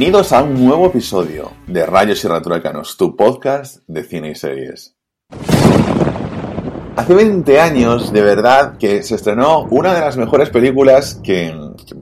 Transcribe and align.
Bienvenidos 0.00 0.32
a 0.32 0.42
un 0.42 0.64
nuevo 0.64 0.86
episodio 0.86 1.52
de 1.66 1.84
Rayos 1.84 2.24
y 2.24 2.26
Retrócanos, 2.26 2.96
tu 2.96 3.14
podcast 3.14 3.82
de 3.86 4.02
cine 4.02 4.30
y 4.30 4.34
series. 4.34 4.96
Hace 6.96 7.14
20 7.14 7.60
años, 7.60 8.10
de 8.10 8.22
verdad, 8.22 8.78
que 8.78 9.02
se 9.02 9.16
estrenó 9.16 9.64
una 9.64 9.92
de 9.92 10.00
las 10.00 10.16
mejores 10.16 10.48
películas 10.48 11.20
que, 11.22 11.54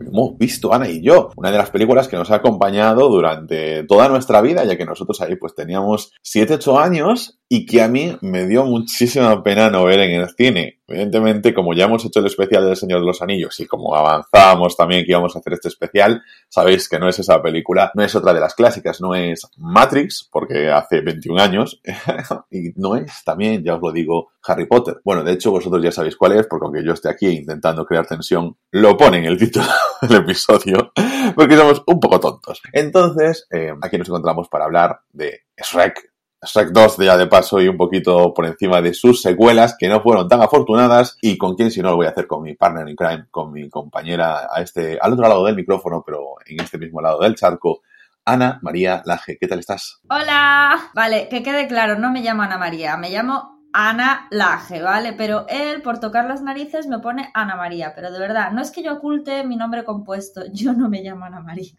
hemos 0.08 0.36
visto 0.38 0.72
Ana 0.72 0.88
y 0.88 1.02
yo. 1.02 1.30
Una 1.36 1.50
de 1.50 1.58
las 1.58 1.70
películas 1.70 2.08
que 2.08 2.16
nos 2.16 2.30
ha 2.30 2.36
acompañado 2.36 3.08
durante 3.08 3.84
toda 3.84 4.08
nuestra 4.08 4.40
vida, 4.40 4.64
ya 4.64 4.76
que 4.76 4.84
nosotros 4.84 5.20
ahí 5.20 5.36
pues 5.36 5.54
teníamos 5.54 6.12
7, 6.22 6.54
8 6.54 6.78
años 6.78 7.38
y 7.48 7.64
que 7.64 7.80
a 7.80 7.88
mí 7.88 8.16
me 8.20 8.46
dio 8.46 8.64
muchísima 8.64 9.42
pena 9.42 9.70
no 9.70 9.84
ver 9.84 10.00
en 10.00 10.20
el 10.20 10.28
cine. 10.30 10.80
Evidentemente, 10.86 11.54
como 11.54 11.74
ya 11.74 11.84
hemos 11.84 12.04
hecho 12.04 12.20
el 12.20 12.26
especial 12.26 12.64
del 12.64 12.76
Señor 12.76 13.00
de 13.00 13.06
los 13.06 13.22
Anillos 13.22 13.58
y 13.60 13.66
como 13.66 13.94
avanzábamos 13.94 14.76
también 14.76 15.04
que 15.04 15.12
íbamos 15.12 15.34
a 15.34 15.38
hacer 15.38 15.54
este 15.54 15.68
especial, 15.68 16.22
sabéis 16.48 16.88
que 16.88 16.98
no 16.98 17.08
es 17.08 17.18
esa 17.18 17.42
película, 17.42 17.90
no 17.94 18.02
es 18.02 18.14
otra 18.14 18.32
de 18.32 18.40
las 18.40 18.54
clásicas, 18.54 19.00
no 19.00 19.14
es 19.14 19.46
Matrix, 19.56 20.28
porque 20.30 20.70
hace 20.70 21.00
21 21.00 21.40
años, 21.40 21.80
y 22.50 22.72
no 22.76 22.96
es 22.96 23.22
también, 23.24 23.62
ya 23.62 23.74
os 23.74 23.82
lo 23.82 23.92
digo, 23.92 24.30
Harry 24.44 24.66
Potter. 24.66 25.00
Bueno, 25.04 25.22
de 25.22 25.32
hecho 25.32 25.50
vosotros 25.50 25.82
ya 25.82 25.92
sabéis 25.92 26.16
cuál 26.16 26.32
es, 26.32 26.46
porque 26.46 26.64
aunque 26.64 26.84
yo 26.84 26.92
esté 26.92 27.10
aquí 27.10 27.28
intentando 27.28 27.84
crear 27.84 28.06
tensión, 28.06 28.56
lo 28.70 28.96
pone 28.96 29.18
en 29.18 29.24
el 29.26 29.38
título 29.38 29.66
del 30.08 30.18
episodio, 30.18 30.92
porque 31.34 31.56
somos 31.56 31.82
un 31.86 32.00
poco 32.00 32.20
tontos. 32.20 32.60
Entonces, 32.72 33.46
eh, 33.50 33.72
aquí 33.82 33.98
nos 33.98 34.08
encontramos 34.08 34.48
para 34.48 34.64
hablar 34.64 35.00
de 35.12 35.42
Shrek, 35.56 36.12
Shrek 36.42 36.70
2 36.70 36.96
ya 36.98 37.16
de 37.16 37.26
paso 37.26 37.60
y 37.60 37.68
un 37.68 37.76
poquito 37.76 38.32
por 38.32 38.46
encima 38.46 38.80
de 38.80 38.94
sus 38.94 39.20
secuelas 39.20 39.76
que 39.78 39.88
no 39.88 40.00
fueron 40.00 40.28
tan 40.28 40.40
afortunadas 40.40 41.18
y 41.20 41.36
con 41.36 41.56
quién 41.56 41.70
si 41.70 41.82
no 41.82 41.90
lo 41.90 41.96
voy 41.96 42.06
a 42.06 42.10
hacer 42.10 42.26
con 42.28 42.42
mi 42.42 42.54
partner 42.54 42.88
in 42.88 42.96
crime, 42.96 43.26
con 43.30 43.52
mi 43.52 43.68
compañera 43.68 44.48
a 44.52 44.62
este, 44.62 44.98
al 45.00 45.14
otro 45.14 45.28
lado 45.28 45.44
del 45.44 45.56
micrófono, 45.56 46.02
pero 46.06 46.34
en 46.46 46.60
este 46.60 46.78
mismo 46.78 47.00
lado 47.00 47.20
del 47.20 47.34
charco, 47.34 47.82
Ana 48.24 48.58
María 48.62 49.02
Laje. 49.04 49.38
¿Qué 49.40 49.48
tal 49.48 49.58
estás? 49.58 50.00
Hola. 50.08 50.90
Vale, 50.94 51.28
que 51.28 51.42
quede 51.42 51.66
claro, 51.66 51.98
no 51.98 52.12
me 52.12 52.20
llamo 52.20 52.42
Ana 52.42 52.58
María, 52.58 52.96
me 52.96 53.10
llamo 53.10 53.57
Ana 53.72 54.26
Laje, 54.30 54.82
¿vale? 54.82 55.12
Pero 55.12 55.46
él, 55.48 55.82
por 55.82 56.00
tocar 56.00 56.26
las 56.26 56.42
narices, 56.42 56.86
me 56.86 56.98
pone 56.98 57.30
Ana 57.34 57.56
María. 57.56 57.92
Pero 57.94 58.10
de 58.10 58.18
verdad, 58.18 58.52
no 58.52 58.62
es 58.62 58.70
que 58.70 58.82
yo 58.82 58.94
oculte 58.94 59.44
mi 59.44 59.56
nombre 59.56 59.84
compuesto, 59.84 60.42
yo 60.52 60.72
no 60.72 60.88
me 60.88 61.02
llamo 61.02 61.24
Ana 61.24 61.40
María. 61.40 61.72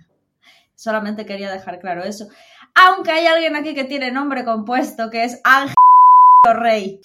Solamente 0.75 1.25
quería 1.25 1.51
dejar 1.51 1.79
claro 1.79 2.03
eso. 2.03 2.27
Aunque 2.75 3.11
hay 3.11 3.25
alguien 3.25 3.55
aquí 3.55 3.73
que 3.73 3.83
tiene 3.83 4.11
nombre 4.11 4.45
compuesto, 4.45 5.09
que 5.09 5.25
es 5.25 5.41
Ángel 5.43 5.75
Rey. 6.53 7.01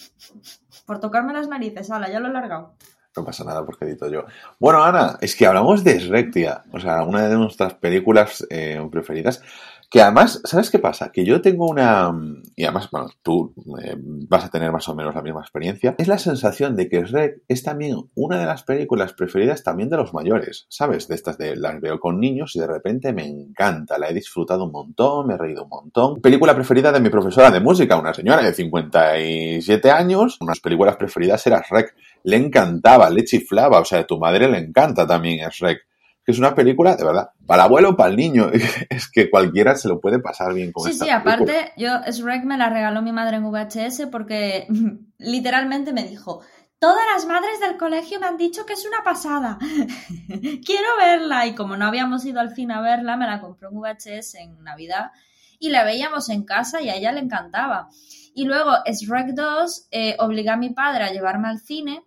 Por 0.86 1.00
tocarme 1.00 1.32
las 1.32 1.48
narices, 1.48 1.90
ala, 1.90 2.08
ya 2.08 2.20
lo 2.20 2.28
he 2.28 2.32
largado. 2.32 2.74
No 3.16 3.24
pasa 3.24 3.44
nada 3.44 3.64
porque 3.64 3.84
edito 3.84 4.08
yo. 4.08 4.24
Bueno, 4.58 4.82
Ana, 4.82 5.18
es 5.20 5.36
que 5.36 5.46
hablamos 5.46 5.84
de 5.84 6.00
Shrek, 6.00 6.32
tía. 6.32 6.64
O 6.72 6.80
sea, 6.80 7.04
una 7.04 7.28
de 7.28 7.36
nuestras 7.36 7.74
películas 7.74 8.44
eh, 8.50 8.84
preferidas. 8.90 9.40
Que 9.90 10.02
además, 10.02 10.40
¿sabes 10.44 10.70
qué 10.70 10.78
pasa? 10.78 11.12
Que 11.12 11.24
yo 11.24 11.40
tengo 11.40 11.68
una... 11.68 12.12
Y 12.56 12.64
además, 12.64 12.88
bueno, 12.90 13.08
tú 13.22 13.54
eh, 13.82 13.94
vas 13.96 14.44
a 14.44 14.48
tener 14.48 14.72
más 14.72 14.88
o 14.88 14.94
menos 14.94 15.14
la 15.14 15.22
misma 15.22 15.40
experiencia. 15.40 15.94
Es 15.98 16.08
la 16.08 16.18
sensación 16.18 16.76
de 16.76 16.88
que 16.88 17.02
Shrek 17.02 17.42
es 17.48 17.62
también 17.62 17.96
una 18.14 18.38
de 18.38 18.46
las 18.46 18.62
películas 18.62 19.12
preferidas 19.12 19.62
también 19.62 19.90
de 19.90 19.96
los 19.96 20.14
mayores, 20.14 20.66
¿sabes? 20.68 21.08
De 21.08 21.14
estas 21.14 21.38
de 21.38 21.56
las 21.56 21.80
veo 21.80 22.00
con 22.00 22.20
niños 22.20 22.54
y 22.56 22.60
de 22.60 22.66
repente 22.66 23.12
me 23.12 23.26
encanta. 23.26 23.98
La 23.98 24.08
he 24.08 24.14
disfrutado 24.14 24.64
un 24.64 24.72
montón, 24.72 25.26
me 25.26 25.34
he 25.34 25.38
reído 25.38 25.64
un 25.64 25.70
montón. 25.70 26.20
Película 26.20 26.54
preferida 26.54 26.92
de 26.92 27.00
mi 27.00 27.10
profesora 27.10 27.50
de 27.50 27.60
música, 27.60 27.96
una 27.96 28.14
señora 28.14 28.42
de 28.42 28.52
57 28.52 29.90
años. 29.90 30.38
Unas 30.40 30.60
películas 30.60 30.96
preferidas 30.96 31.46
era 31.46 31.62
Shrek. 31.62 31.94
Le 32.24 32.36
encantaba, 32.36 33.10
le 33.10 33.24
chiflaba. 33.24 33.80
O 33.80 33.84
sea, 33.84 34.00
a 34.00 34.06
tu 34.06 34.18
madre 34.18 34.48
le 34.48 34.58
encanta 34.58 35.06
también 35.06 35.48
Shrek 35.48 35.86
que 36.24 36.32
es 36.32 36.38
una 36.38 36.54
película, 36.54 36.96
de 36.96 37.04
verdad, 37.04 37.30
para 37.46 37.62
el 37.62 37.66
abuelo 37.66 37.90
o 37.90 37.96
para 37.96 38.10
el 38.10 38.16
niño. 38.16 38.50
Es 38.90 39.10
que 39.10 39.30
cualquiera 39.30 39.76
se 39.76 39.88
lo 39.88 40.00
puede 40.00 40.18
pasar 40.18 40.54
bien 40.54 40.72
con 40.72 40.90
Sí, 40.90 40.98
sí, 40.98 41.10
aparte, 41.10 41.72
yo, 41.76 42.00
Shrek 42.06 42.44
me 42.44 42.56
la 42.56 42.70
regaló 42.70 43.02
mi 43.02 43.12
madre 43.12 43.36
en 43.36 43.44
VHS 43.44 44.08
porque 44.10 44.66
literalmente 45.18 45.92
me 45.92 46.04
dijo, 46.04 46.40
todas 46.78 47.04
las 47.14 47.26
madres 47.26 47.60
del 47.60 47.76
colegio 47.76 48.20
me 48.20 48.26
han 48.26 48.38
dicho 48.38 48.64
que 48.64 48.72
es 48.72 48.86
una 48.86 49.02
pasada. 49.04 49.58
Quiero 50.64 50.88
verla. 50.98 51.46
Y 51.46 51.54
como 51.54 51.76
no 51.76 51.86
habíamos 51.86 52.24
ido 52.24 52.40
al 52.40 52.54
cine 52.54 52.74
a 52.74 52.80
verla, 52.80 53.16
me 53.16 53.26
la 53.26 53.40
compró 53.40 53.68
en 53.68 53.78
VHS 53.78 54.36
en 54.36 54.62
Navidad 54.64 55.10
y 55.58 55.70
la 55.70 55.84
veíamos 55.84 56.30
en 56.30 56.44
casa 56.44 56.80
y 56.80 56.88
a 56.88 56.96
ella 56.96 57.12
le 57.12 57.20
encantaba. 57.20 57.88
Y 58.34 58.44
luego 58.44 58.72
Shrek 58.86 59.34
2 59.34 59.88
eh, 59.90 60.16
obliga 60.18 60.54
a 60.54 60.56
mi 60.56 60.70
padre 60.70 61.04
a 61.04 61.12
llevarme 61.12 61.48
al 61.48 61.60
cine 61.60 62.02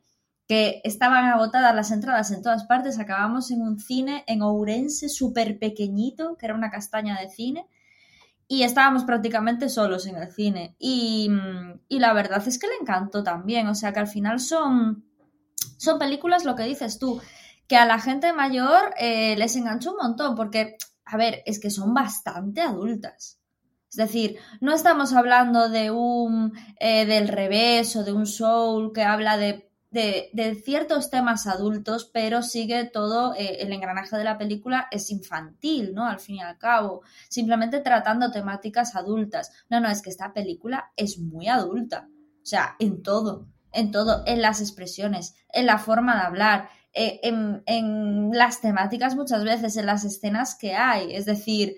que 0.47 0.81
estaban 0.85 1.25
agotadas 1.25 1.75
las 1.75 1.91
entradas 1.91 2.31
en 2.31 2.41
todas 2.41 2.63
partes. 2.63 2.99
Acabamos 2.99 3.51
en 3.51 3.61
un 3.61 3.79
cine 3.79 4.23
en 4.27 4.41
Ourense 4.41 5.09
súper 5.09 5.59
pequeñito, 5.59 6.37
que 6.37 6.45
era 6.45 6.55
una 6.55 6.71
castaña 6.71 7.19
de 7.19 7.29
cine, 7.29 7.67
y 8.47 8.63
estábamos 8.63 9.03
prácticamente 9.03 9.67
solos 9.67 10.07
en 10.07 10.15
el 10.15 10.31
cine. 10.31 10.75
Y, 10.79 11.29
la 11.89 12.13
verdad 12.13 12.47
es 12.47 12.57
que 12.57 12.67
le 12.67 12.75
encantó 12.79 13.23
también, 13.23 13.67
o 13.67 13.75
sea 13.75 13.91
que 13.91 13.99
al 13.99 14.07
final 14.07 14.39
son, 14.39 15.05
son 15.77 15.99
películas, 15.99 16.45
lo 16.45 16.55
que 16.55 16.63
dices 16.63 16.97
tú, 16.97 17.21
que 17.67 17.75
a 17.75 17.85
la 17.85 17.99
gente 17.99 18.31
mayor 18.31 18.93
eh, 18.97 19.35
les 19.35 19.55
enganchó 19.57 19.91
un 19.91 19.97
montón, 19.97 20.35
porque, 20.35 20.77
a 21.03 21.17
ver, 21.17 21.43
es 21.45 21.59
que 21.59 21.69
son 21.69 21.93
bastante 21.93 22.61
adultas. 22.61 23.37
Es 23.89 23.97
decir, 23.97 24.37
no 24.61 24.73
estamos 24.73 25.13
hablando 25.13 25.69
de 25.69 25.91
un 25.91 26.53
eh, 26.79 27.05
del 27.05 27.27
revés 27.27 27.95
o 27.95 28.03
de 28.03 28.11
un 28.13 28.25
soul 28.25 28.91
que 28.93 29.03
habla 29.03 29.37
de 29.37 29.66
de, 29.97 30.61
ciertos 30.63 31.09
temas 31.09 31.47
adultos, 31.47 32.09
pero 32.13 32.43
sigue 32.43 32.85
todo, 32.85 33.33
eh, 33.33 33.57
el 33.61 33.71
engranaje 33.71 34.15
de 34.15 34.23
la 34.23 34.37
película 34.37 34.87
es 34.91 35.09
infantil, 35.09 35.93
¿no? 35.93 36.05
Al 36.05 36.19
fin 36.19 36.35
y 36.35 36.41
al 36.41 36.57
cabo, 36.57 37.01
simplemente 37.29 37.79
tratando 37.79 38.31
temáticas 38.31 38.95
adultas. 38.95 39.51
No, 39.69 39.79
no, 39.79 39.89
es 39.89 40.01
que 40.01 40.09
esta 40.09 40.33
película 40.33 40.91
es 40.95 41.17
muy 41.19 41.47
adulta, 41.47 42.09
o 42.41 42.45
sea, 42.45 42.75
en 42.79 43.01
todo, 43.01 43.47
en 43.71 43.91
todo, 43.91 44.23
en 44.25 44.41
las 44.41 44.61
expresiones, 44.61 45.35
en 45.51 45.65
la 45.65 45.79
forma 45.79 46.15
de 46.15 46.21
hablar, 46.21 46.69
eh, 46.93 47.19
en, 47.23 48.31
las 48.33 48.61
temáticas 48.61 49.15
muchas 49.15 49.43
veces, 49.43 49.77
en 49.77 49.85
las 49.87 50.03
escenas 50.03 50.55
que 50.55 50.75
hay, 50.75 51.15
es 51.15 51.25
decir, 51.25 51.75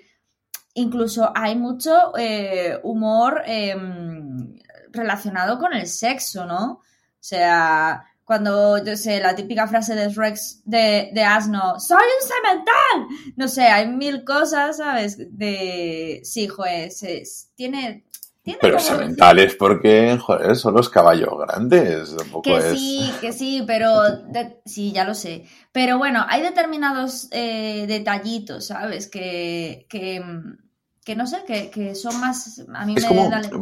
incluso 0.74 1.31
hay 1.35 1.56
mucho 1.56 2.18
eh, 2.18 2.79
humor 2.84 3.44
em, 3.46 4.56
relacionado 4.91 5.58
con 5.59 5.74
el 5.74 5.88
sexo, 5.88 6.46
¿no? 6.46 6.81
O 7.19 7.22
sea, 7.22 8.06
cuando, 8.29 8.78
yo 8.84 8.95
sé, 8.95 9.19
la 9.19 9.34
típica 9.34 9.66
frase 9.66 9.95
de 9.95 10.07
Rex 10.09 10.62
de, 10.63 11.09
de 11.12 11.23
Asno, 11.23 11.79
¡Soy 11.79 11.97
un 11.97 12.28
semental! 12.28 13.34
No 13.35 13.47
sé, 13.47 13.63
hay 13.63 13.88
mil 13.88 14.23
cosas, 14.23 14.78
¿sabes? 14.78 15.17
De. 15.35 16.22
Sí, 16.23 16.47
joder, 16.47 16.91
tiene. 17.56 18.06
tiene 18.44 18.59
pero 18.62 18.78
sementales 18.78 19.56
porque, 19.56 20.16
joder, 20.22 20.56
son 20.57 20.75
los 20.75 20.90
caballos 20.90 21.31
grandes. 21.40 22.16
que 22.44 22.62
sí, 22.75 23.12
que 23.19 23.34
sí, 23.34 23.63
pero. 23.66 24.00
sí, 24.63 24.91
ya 24.91 25.06
lo 25.06 25.16
sé. 25.16 25.46
Pero 25.72 25.97
bueno, 25.97 26.23
hay 26.29 26.44
determinados 26.44 27.29
eh, 27.31 27.85
detallitos, 27.88 28.67
¿sabes? 28.67 29.07
Que. 29.07 29.87
que 29.90 30.23
que 31.03 31.16
no 31.16 31.25
sé, 31.25 31.43
que, 31.46 31.96
son 31.96 32.19
más... 32.19 32.63
A 32.73 32.85
mí 32.85 32.96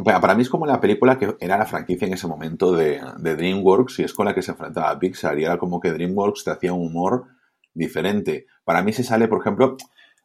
Para 0.04 0.34
mí 0.34 0.42
es 0.42 0.50
como 0.50 0.66
la 0.66 0.80
película 0.80 1.18
que 1.18 1.36
era 1.40 1.56
la 1.56 1.66
franquicia 1.66 2.06
en 2.06 2.14
ese 2.14 2.26
momento 2.26 2.72
de, 2.72 3.00
DreamWorks 3.18 4.00
y 4.00 4.02
es 4.04 4.12
con 4.12 4.26
la 4.26 4.34
que 4.34 4.42
se 4.42 4.52
enfrentaba 4.52 4.90
a 4.90 4.98
Pixar 4.98 5.38
y 5.38 5.44
era 5.44 5.58
como 5.58 5.80
que 5.80 5.92
DreamWorks 5.92 6.44
te 6.44 6.50
hacía 6.50 6.72
un 6.72 6.86
humor 6.86 7.26
diferente. 7.74 8.46
Para 8.64 8.82
mí 8.82 8.92
se 8.92 9.04
sale, 9.04 9.28
por 9.28 9.40
ejemplo, 9.40 9.76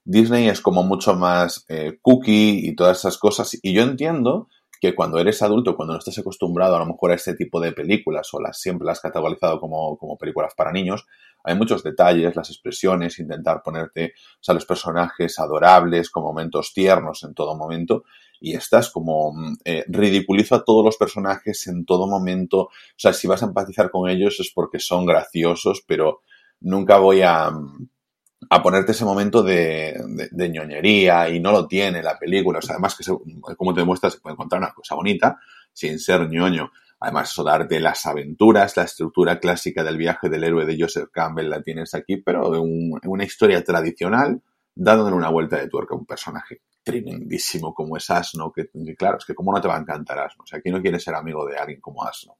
Disney 0.03 0.49
es 0.49 0.59
como 0.59 0.83
mucho 0.83 1.15
más 1.15 1.65
eh, 1.69 1.99
cookie 2.01 2.67
y 2.67 2.75
todas 2.75 2.99
esas 2.99 3.17
cosas 3.17 3.57
y 3.61 3.73
yo 3.73 3.83
entiendo 3.83 4.49
que 4.83 4.93
cuando 4.93 5.17
eres 5.17 5.41
adulto, 5.41 5.77
cuando 5.77 5.93
no 5.93 5.99
estás 5.99 6.17
acostumbrado 6.17 6.75
a 6.75 6.79
lo 6.79 6.85
mejor 6.85 7.11
a 7.11 7.15
este 7.15 7.35
tipo 7.35 7.61
de 7.61 7.71
películas 7.71 8.27
o 8.33 8.41
las 8.41 8.59
siempre 8.59 8.85
las 8.85 8.97
has 8.97 9.03
categorizado 9.03 9.57
como, 9.57 9.97
como 9.97 10.17
películas 10.17 10.53
para 10.57 10.73
niños, 10.73 11.07
hay 11.41 11.55
muchos 11.55 11.83
detalles, 11.83 12.35
las 12.35 12.49
expresiones, 12.49 13.17
intentar 13.17 13.63
ponerte, 13.63 14.11
o 14.41 14.43
sea, 14.43 14.53
los 14.53 14.65
personajes 14.65 15.39
adorables, 15.39 16.09
con 16.09 16.23
momentos 16.23 16.73
tiernos 16.73 17.23
en 17.23 17.33
todo 17.33 17.55
momento, 17.55 18.03
y 18.41 18.57
estás 18.57 18.89
como 18.89 19.31
mm, 19.31 19.53
eh, 19.63 19.85
ridiculizo 19.87 20.55
a 20.55 20.65
todos 20.65 20.83
los 20.83 20.97
personajes 20.97 21.65
en 21.67 21.85
todo 21.85 22.05
momento, 22.05 22.63
o 22.63 22.69
sea, 22.97 23.13
si 23.13 23.25
vas 23.25 23.41
a 23.41 23.45
empatizar 23.45 23.89
con 23.89 24.09
ellos 24.09 24.37
es 24.41 24.51
porque 24.53 24.79
son 24.79 25.05
graciosos, 25.05 25.81
pero 25.87 26.23
nunca 26.59 26.97
voy 26.97 27.21
a, 27.21 27.49
mm, 27.49 27.87
a 28.49 28.61
ponerte 28.61 28.91
ese 28.91 29.05
momento 29.05 29.43
de, 29.43 30.29
de, 30.31 30.49
ñoñería 30.49 31.29
y 31.29 31.39
no 31.39 31.51
lo 31.51 31.67
tiene 31.67 32.01
la 32.01 32.17
película, 32.17 32.59
o 32.59 32.61
sea, 32.61 32.75
además 32.75 32.95
que 32.95 33.05
como 33.55 33.73
te 33.73 33.81
demuestras 33.81 34.13
se 34.13 34.19
puede 34.19 34.33
encontrar 34.33 34.61
una 34.61 34.73
cosa 34.73 34.95
bonita 34.95 35.39
sin 35.71 35.99
ser 35.99 36.29
ñoño. 36.29 36.71
Además, 36.99 37.31
eso 37.31 37.43
darte 37.43 37.81
las 37.81 38.05
aventuras, 38.05 38.77
la 38.77 38.83
estructura 38.83 39.39
clásica 39.39 39.83
del 39.83 39.97
viaje 39.97 40.29
del 40.29 40.45
héroe 40.45 40.65
de 40.65 40.77
Joseph 40.79 41.09
Campbell 41.11 41.49
la 41.49 41.61
tienes 41.61 41.93
aquí, 41.95 42.17
pero 42.17 42.49
un, 42.61 42.97
una 43.03 43.25
historia 43.25 43.61
tradicional, 43.61 44.41
dándole 44.73 45.15
una 45.15 45.29
vuelta 45.29 45.57
de 45.57 45.67
tuerca 45.67 45.95
a 45.95 45.97
un 45.97 46.05
personaje 46.05 46.61
tremendísimo 46.81 47.73
como 47.73 47.97
es 47.97 48.09
Asno, 48.09 48.51
que, 48.51 48.69
claro, 48.95 49.17
es 49.17 49.25
que 49.25 49.35
cómo 49.35 49.51
no 49.51 49.59
te 49.59 49.67
va 49.67 49.75
a 49.75 49.81
encantar 49.81 50.19
Asno, 50.19 50.43
o 50.43 50.47
sea, 50.47 50.61
¿quién 50.61 50.75
no 50.75 50.81
quiere 50.81 50.99
ser 50.99 51.15
amigo 51.15 51.45
de 51.45 51.57
alguien 51.57 51.81
como 51.81 52.05
Asno? 52.05 52.37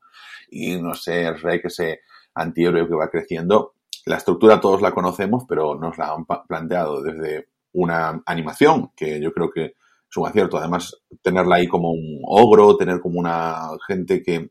Y 0.50 0.81
no 0.81 0.94
sé, 0.94 1.25
el 1.25 1.39
rey 1.41 1.61
que 1.61 1.67
ese 1.67 2.01
antihéroe 2.33 2.88
que 2.88 2.95
va 2.95 3.09
creciendo, 3.09 3.73
la 4.05 4.17
estructura 4.17 4.59
todos 4.59 4.81
la 4.81 4.91
conocemos, 4.91 5.45
pero 5.47 5.75
nos 5.75 5.97
la 5.97 6.13
han 6.13 6.25
planteado 6.25 7.01
desde 7.01 7.47
una 7.73 8.21
animación, 8.25 8.91
que 8.95 9.21
yo 9.21 9.33
creo 9.33 9.50
que 9.50 9.65
es 9.65 10.17
un 10.17 10.27
acierto. 10.27 10.57
Además, 10.57 10.95
tenerla 11.21 11.55
ahí 11.55 11.67
como 11.67 11.91
un 11.91 12.21
ogro, 12.25 12.77
tener 12.77 13.00
como 13.00 13.19
una 13.19 13.69
gente 13.88 14.21
que, 14.21 14.50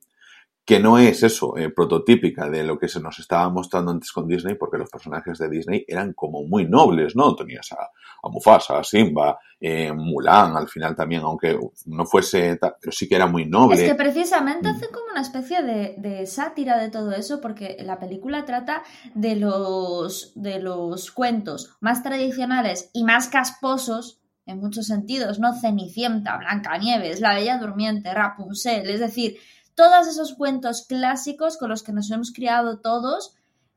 que 0.64 0.78
no 0.78 0.96
es 0.96 1.24
eso, 1.24 1.56
eh, 1.56 1.70
prototípica 1.70 2.48
de 2.48 2.62
lo 2.62 2.78
que 2.78 2.86
se 2.86 3.00
nos 3.00 3.18
estaba 3.18 3.48
mostrando 3.50 3.90
antes 3.90 4.12
con 4.12 4.28
Disney, 4.28 4.54
porque 4.54 4.78
los 4.78 4.88
personajes 4.88 5.38
de 5.38 5.48
Disney 5.48 5.84
eran 5.88 6.12
como 6.12 6.44
muy 6.44 6.68
nobles, 6.68 7.16
¿no? 7.16 7.34
Tenías 7.34 7.72
a, 7.72 7.90
Mufasa, 8.28 8.78
a 8.78 8.84
Simba, 8.84 9.40
eh, 9.60 9.92
Mulan 9.92 10.56
al 10.56 10.68
final 10.68 10.94
también, 10.94 11.22
aunque 11.22 11.58
no 11.86 12.06
fuese, 12.06 12.58
pero 12.60 12.92
sí 12.92 13.08
que 13.08 13.16
era 13.16 13.26
muy 13.26 13.46
noble. 13.46 13.82
Es 13.82 13.90
que 13.90 13.96
precisamente 13.96 14.68
hace 14.68 14.88
como 14.88 15.06
una 15.10 15.22
especie 15.22 15.62
de, 15.62 15.96
de, 15.98 16.26
sátira 16.26 16.78
de 16.78 16.90
todo 16.90 17.10
eso, 17.10 17.40
porque 17.40 17.76
la 17.80 17.98
película 17.98 18.44
trata 18.44 18.84
de 19.14 19.34
los, 19.34 20.32
de 20.36 20.60
los 20.60 21.10
cuentos 21.10 21.76
más 21.80 22.04
tradicionales 22.04 22.90
y 22.92 23.02
más 23.02 23.26
casposos 23.26 24.20
en 24.46 24.58
muchos 24.58 24.86
sentidos, 24.86 25.40
¿no? 25.40 25.54
Cenicienta, 25.54 26.36
Blancanieves, 26.36 27.20
La 27.20 27.34
Bella 27.34 27.58
Durmiente, 27.58 28.12
Rapunzel, 28.14 28.88
es 28.88 29.00
decir, 29.00 29.38
todos 29.74 30.06
esos 30.08 30.34
cuentos 30.34 30.86
clásicos 30.86 31.56
con 31.56 31.70
los 31.70 31.82
que 31.82 31.92
nos 31.92 32.10
hemos 32.10 32.32
criado 32.32 32.80
todos, 32.80 33.34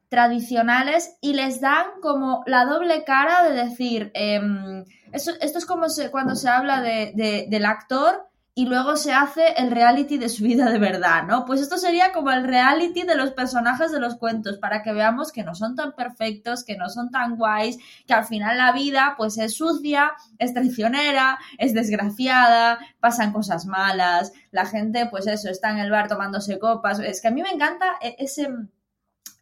tradicionales, 0.09 1.17
y 1.21 1.33
les 1.33 1.61
dan 1.61 1.85
como 2.01 2.43
la 2.45 2.65
doble 2.65 3.03
cara 3.03 3.43
de 3.43 3.53
decir, 3.53 4.11
em, 4.13 4.83
esto, 5.11 5.31
es 5.39 5.65
como 5.65 5.87
cuando 6.11 6.35
se 6.35 6.49
habla 6.49 6.81
de, 6.81 7.47
del 7.49 7.65
actor 7.65 8.27
y 8.57 8.67
luego 8.67 8.95
se 8.95 9.11
hace 9.11 9.49
el 9.57 9.69
reality 9.69 10.17
de 10.17 10.29
su 10.29 10.45
vida 10.45 10.71
de 10.71 10.79
verdad, 10.79 11.23
¿no? 11.27 11.45
Pues 11.45 11.59
esto 11.59 11.77
sería 11.77 12.13
como 12.13 12.31
el 12.31 12.45
reality 12.45 13.03
de 13.03 13.17
los 13.17 13.31
personajes 13.31 13.91
de 13.91 13.99
los 13.99 14.15
cuentos, 14.15 14.57
para 14.57 14.81
que 14.81 14.93
veamos 14.93 15.33
que 15.33 15.43
no 15.43 15.55
son 15.55 15.75
tan 15.75 15.91
perfectos, 15.91 16.63
que 16.63 16.77
no 16.77 16.87
son 16.87 17.11
tan 17.11 17.35
guays, 17.35 17.77
que 18.07 18.13
al 18.13 18.23
final 18.23 18.57
la 18.57 18.71
vida 18.71 19.15
pues 19.17 19.37
es 19.37 19.55
sucia, 19.55 20.13
es 20.39 20.53
traicionera, 20.53 21.37
es 21.57 21.73
desgraciada, 21.73 22.79
pasan 23.01 23.33
cosas 23.33 23.65
malas, 23.65 24.31
la 24.51 24.65
gente 24.65 25.05
pues 25.07 25.27
eso, 25.27 25.49
está 25.49 25.71
en 25.71 25.79
el 25.79 25.91
bar 25.91 26.07
tomándose 26.07 26.57
copas, 26.57 26.99
es 26.99 27.21
que 27.21 27.27
a 27.27 27.31
mí 27.31 27.43
me 27.43 27.51
encanta 27.51 27.97
e-, 28.01 28.15
ese 28.19 28.47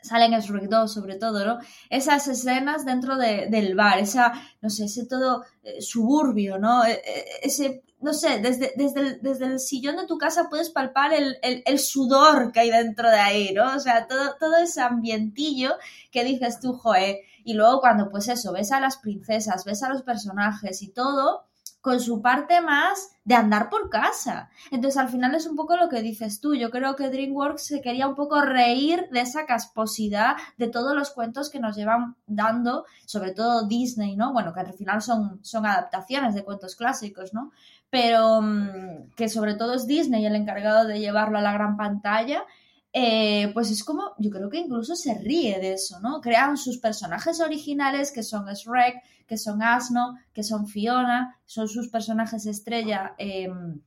salen 0.04 0.34
en 0.34 0.42
Shrek 0.42 0.70
2 0.70 0.94
sobre 0.94 1.16
todo, 1.16 1.46
¿no? 1.46 1.60
Esas 1.90 2.28
escenas 2.28 2.86
dentro 2.86 3.18
del 3.18 3.76
bar, 3.76 4.00
esa, 4.00 4.34
no 4.62 4.70
sé, 4.70 4.86
ese 4.86 5.06
todo 5.06 5.44
eh, 5.64 5.82
suburbio, 5.82 6.60
¿no? 6.60 6.86
E-, 6.86 7.02
e-, 7.06 7.26
ese 7.44 7.84
no 8.04 8.14
sé, 8.14 8.40
desde, 8.40 8.74
desde, 8.76 9.00
el, 9.00 9.22
desde 9.22 9.46
el 9.46 9.60
sillón 9.62 9.96
de 9.96 10.06
tu 10.06 10.18
casa 10.18 10.50
puedes 10.50 10.70
palpar 10.70 11.14
el, 11.14 11.38
el, 11.42 11.80
sudor 11.80 12.52
que 12.52 12.60
hay 12.60 12.70
dentro 12.70 13.10
de 13.10 13.18
ahí, 13.18 13.54
¿no? 13.54 13.74
O 13.76 13.80
sea, 13.80 14.08
todo, 14.08 14.36
todo 14.38 14.58
ese 14.58 14.82
ambientillo 14.82 15.72
que 16.12 16.26
dices 16.26 16.60
tú, 16.60 16.74
joe. 16.74 17.22
Y 17.46 17.54
luego 17.54 17.80
cuando, 17.80 18.10
pues 18.10 18.28
eso, 18.28 18.52
ves 18.52 18.74
a 18.74 18.82
las 18.82 18.98
princesas, 18.98 19.64
ves 19.64 19.84
a 19.84 19.90
los 19.90 20.02
personajes 20.02 20.82
y 20.82 20.90
todo, 20.90 21.46
con 21.84 22.00
su 22.00 22.22
parte 22.22 22.62
más 22.62 23.18
de 23.26 23.36
andar 23.36 23.70
por 23.70 23.90
casa. 23.90 24.50
Entonces, 24.72 24.98
al 24.98 25.10
final 25.10 25.36
es 25.36 25.46
un 25.46 25.58
poco 25.58 25.76
lo 25.76 25.90
que 25.90 26.02
dices 26.02 26.40
tú. 26.40 26.56
Yo 26.56 26.72
creo 26.72 26.96
que 26.96 27.10
DreamWorks 27.10 27.62
se 27.62 27.82
quería 27.82 28.08
un 28.08 28.16
poco 28.16 28.40
reír 28.40 29.10
de 29.12 29.20
esa 29.20 29.46
casposidad 29.46 30.38
de 30.58 30.70
todos 30.70 30.96
los 30.96 31.12
cuentos 31.12 31.50
que 31.50 31.60
nos 31.60 31.76
llevan 31.76 32.16
dando, 32.26 32.86
sobre 33.06 33.34
todo 33.34 33.68
Disney, 33.68 34.16
¿no? 34.16 34.32
Bueno, 34.32 34.54
que 34.54 34.62
al 34.62 34.72
final 34.72 35.02
son, 35.02 35.44
son 35.44 35.66
adaptaciones 35.66 36.34
de 36.36 36.46
cuentos 36.46 36.78
clásicos, 36.78 37.34
¿no? 37.34 37.52
Pero 37.90 38.42
mm, 38.42 39.12
que 39.18 39.28
sobre 39.28 39.56
todo 39.56 39.74
es 39.74 39.86
Disney 39.86 40.26
el 40.26 40.38
encargado 40.38 40.88
de 40.88 41.02
llevarlo 41.02 41.38
a 41.38 41.42
la 41.42 41.52
gran 41.52 41.76
pantalla. 41.76 42.46
Eh, 42.96 43.50
pues 43.56 43.72
es 43.72 43.84
como, 43.84 44.14
yo 44.20 44.30
creo 44.30 44.52
que 44.52 44.60
incluso 44.60 44.96
se 44.96 45.16
ríe 45.16 45.60
de 45.60 45.74
eso, 45.74 46.00
¿no? 46.00 46.22
Crean 46.22 46.58
sus 46.58 46.78
personajes 46.78 47.42
originales, 47.42 48.12
que 48.12 48.22
son 48.22 48.46
Shrek, 48.46 49.02
que 49.26 49.36
son 49.36 49.64
Asno, 49.64 50.16
que 50.32 50.44
son 50.44 50.68
Fiona, 50.68 51.40
son 51.46 51.68
sus 51.68 51.90
personajes 51.90 52.46
estrella 52.46 53.16
em, 53.18 53.82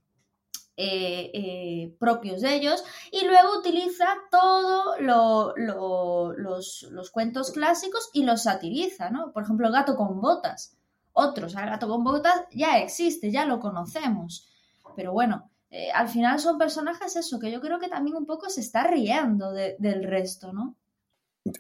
eh, 0.77 1.31
eh, 1.33 1.97
propios 2.01 2.41
de 2.41 2.57
ellos, 2.57 2.83
y 3.13 3.25
luego 3.25 3.57
utiliza 3.61 4.07
todos 4.29 5.01
los, 5.01 6.83
los, 6.91 7.11
cuentos 7.13 7.53
clásicos 7.53 8.11
y 8.13 8.25
los 8.25 8.43
satiriza, 8.43 9.11
¿no? 9.11 9.33
Por 9.33 9.45
ejemplo, 9.45 9.71
gato 9.71 9.95
con 9.95 10.21
botas. 10.21 10.77
Otros, 11.13 11.55
el 11.55 11.67
gato 11.67 11.89
con 11.89 12.03
botas 12.03 12.43
ya 12.51 12.79
existe, 12.79 13.31
ya 13.31 13.47
lo 13.47 13.61
conocemos. 13.61 14.49
Pero 14.97 15.13
bueno, 15.13 15.49
eh, 15.79 15.91
al 15.93 16.09
final 16.09 16.39
son 16.41 16.57
personajes 16.57 17.17
eso, 17.17 17.39
que 17.39 17.53
yo 17.53 17.61
creo 17.61 17.79
que 17.79 17.89
también 17.89 18.17
un 18.17 18.25
poco 18.25 18.49
se 18.49 18.63
está 18.63 18.87
riendo 18.87 19.53
del 19.53 20.05
resto, 20.05 20.51
¿no? 20.51 20.75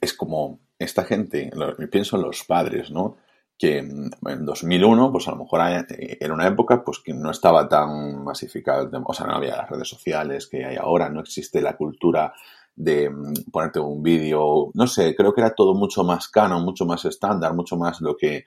Es 0.01 0.15
como 0.15 0.61
esta 0.79 1.05
gente, 1.05 1.51
pienso 1.91 2.17
en 2.17 2.23
los 2.23 2.43
padres, 2.45 2.91
¿no? 2.91 3.19
que 3.59 3.79
en 3.79 4.11
2001, 4.21 5.13
pues 5.13 5.29
a 5.29 5.31
lo 5.31 5.39
mejor 5.39 5.61
era 5.89 6.35
una 6.35 6.47
época 6.47 6.85
pues 6.85 6.99
que 6.99 7.15
no 7.15 7.31
estaba 7.31 7.67
tan 7.69 8.23
masificada, 8.23 8.91
o 9.03 9.15
sea, 9.15 9.27
no 9.27 9.37
había 9.37 9.57
las 9.57 9.71
redes 9.71 9.89
sociales 9.89 10.47
que 10.47 10.65
hay 10.65 10.77
ahora, 10.77 11.09
no 11.09 11.21
existe 11.21 11.63
la 11.63 11.75
cultura 11.75 12.35
de 12.75 13.09
mm, 13.09 13.51
ponerte 13.51 13.81
un 13.81 14.03
vídeo, 14.03 14.71
no 14.75 14.87
sé, 14.87 15.15
creo 15.17 15.33
que 15.33 15.41
era 15.41 15.55
todo 15.55 15.75
mucho 15.75 16.05
más 16.05 16.29
canon, 16.29 16.65
mucho 16.65 16.85
más 16.85 17.07
estándar, 17.07 17.55
mucho 17.55 17.77
más 17.77 18.03
lo 18.03 18.15
que 18.15 18.45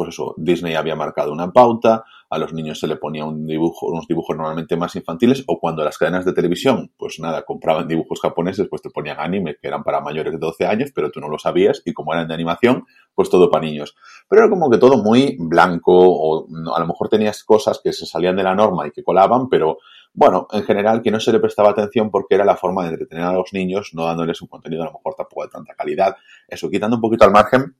pues 0.00 0.14
eso, 0.14 0.32
Disney 0.38 0.76
había 0.76 0.96
marcado 0.96 1.30
una 1.30 1.52
pauta, 1.52 2.04
a 2.30 2.38
los 2.38 2.54
niños 2.54 2.80
se 2.80 2.86
le 2.86 2.96
ponía 2.96 3.26
un 3.26 3.46
dibujo, 3.46 3.88
unos 3.88 4.08
dibujos 4.08 4.34
normalmente 4.34 4.74
más 4.74 4.96
infantiles, 4.96 5.44
o 5.46 5.60
cuando 5.60 5.84
las 5.84 5.98
cadenas 5.98 6.24
de 6.24 6.32
televisión, 6.32 6.90
pues 6.96 7.20
nada, 7.20 7.42
compraban 7.42 7.86
dibujos 7.86 8.18
japoneses, 8.18 8.66
pues 8.70 8.80
te 8.80 8.88
ponían 8.88 9.20
anime, 9.20 9.56
que 9.60 9.68
eran 9.68 9.82
para 9.82 10.00
mayores 10.00 10.32
de 10.32 10.38
12 10.38 10.64
años, 10.64 10.90
pero 10.94 11.10
tú 11.10 11.20
no 11.20 11.28
lo 11.28 11.38
sabías, 11.38 11.82
y 11.84 11.92
como 11.92 12.14
eran 12.14 12.28
de 12.28 12.32
animación, 12.32 12.86
pues 13.14 13.28
todo 13.28 13.50
para 13.50 13.66
niños. 13.66 13.94
Pero 14.26 14.40
era 14.40 14.50
como 14.50 14.70
que 14.70 14.78
todo 14.78 15.02
muy 15.02 15.36
blanco, 15.38 15.92
o 15.94 16.46
a 16.74 16.80
lo 16.80 16.86
mejor 16.86 17.10
tenías 17.10 17.44
cosas 17.44 17.78
que 17.84 17.92
se 17.92 18.06
salían 18.06 18.36
de 18.36 18.42
la 18.42 18.54
norma 18.54 18.86
y 18.86 18.92
que 18.92 19.04
colaban, 19.04 19.50
pero 19.50 19.80
bueno, 20.14 20.46
en 20.50 20.62
general 20.62 21.02
que 21.02 21.10
no 21.10 21.20
se 21.20 21.30
le 21.30 21.40
prestaba 21.40 21.68
atención 21.68 22.10
porque 22.10 22.36
era 22.36 22.46
la 22.46 22.56
forma 22.56 22.84
de 22.84 22.88
entretener 22.88 23.24
a 23.24 23.34
los 23.34 23.52
niños, 23.52 23.90
no 23.92 24.06
dándoles 24.06 24.40
un 24.40 24.48
contenido 24.48 24.82
a 24.82 24.86
lo 24.86 24.92
mejor 24.92 25.14
tampoco 25.14 25.42
de 25.42 25.50
tanta 25.50 25.74
calidad. 25.74 26.16
Eso, 26.48 26.70
quitando 26.70 26.96
un 26.96 27.02
poquito 27.02 27.26
al 27.26 27.32
margen, 27.32 27.76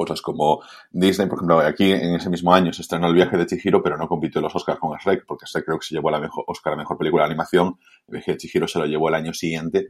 Otras 0.00 0.22
como 0.22 0.62
Disney, 0.92 1.28
por 1.28 1.38
ejemplo, 1.38 1.58
aquí 1.58 1.90
en 1.90 2.14
ese 2.14 2.30
mismo 2.30 2.54
año 2.54 2.72
se 2.72 2.82
estrenó 2.82 3.08
El 3.08 3.14
viaje 3.14 3.36
de 3.36 3.46
Chihiro, 3.46 3.82
pero 3.82 3.96
no 3.96 4.06
compitió 4.06 4.38
en 4.38 4.44
los 4.44 4.54
Oscars 4.54 4.78
con 4.78 4.96
Shrek, 4.96 5.26
porque 5.26 5.44
Shrek 5.46 5.64
creo 5.64 5.78
que 5.78 5.86
se 5.86 5.94
llevó 5.96 6.10
la 6.10 6.20
mejor 6.20 6.44
Oscar 6.46 6.74
a 6.74 6.76
mejor 6.76 6.96
película 6.96 7.24
de 7.24 7.30
animación. 7.30 7.78
El 8.06 8.12
viaje 8.12 8.32
de 8.32 8.38
Chihiro 8.38 8.68
se 8.68 8.78
lo 8.78 8.86
llevó 8.86 9.08
el 9.08 9.16
año 9.16 9.34
siguiente. 9.34 9.88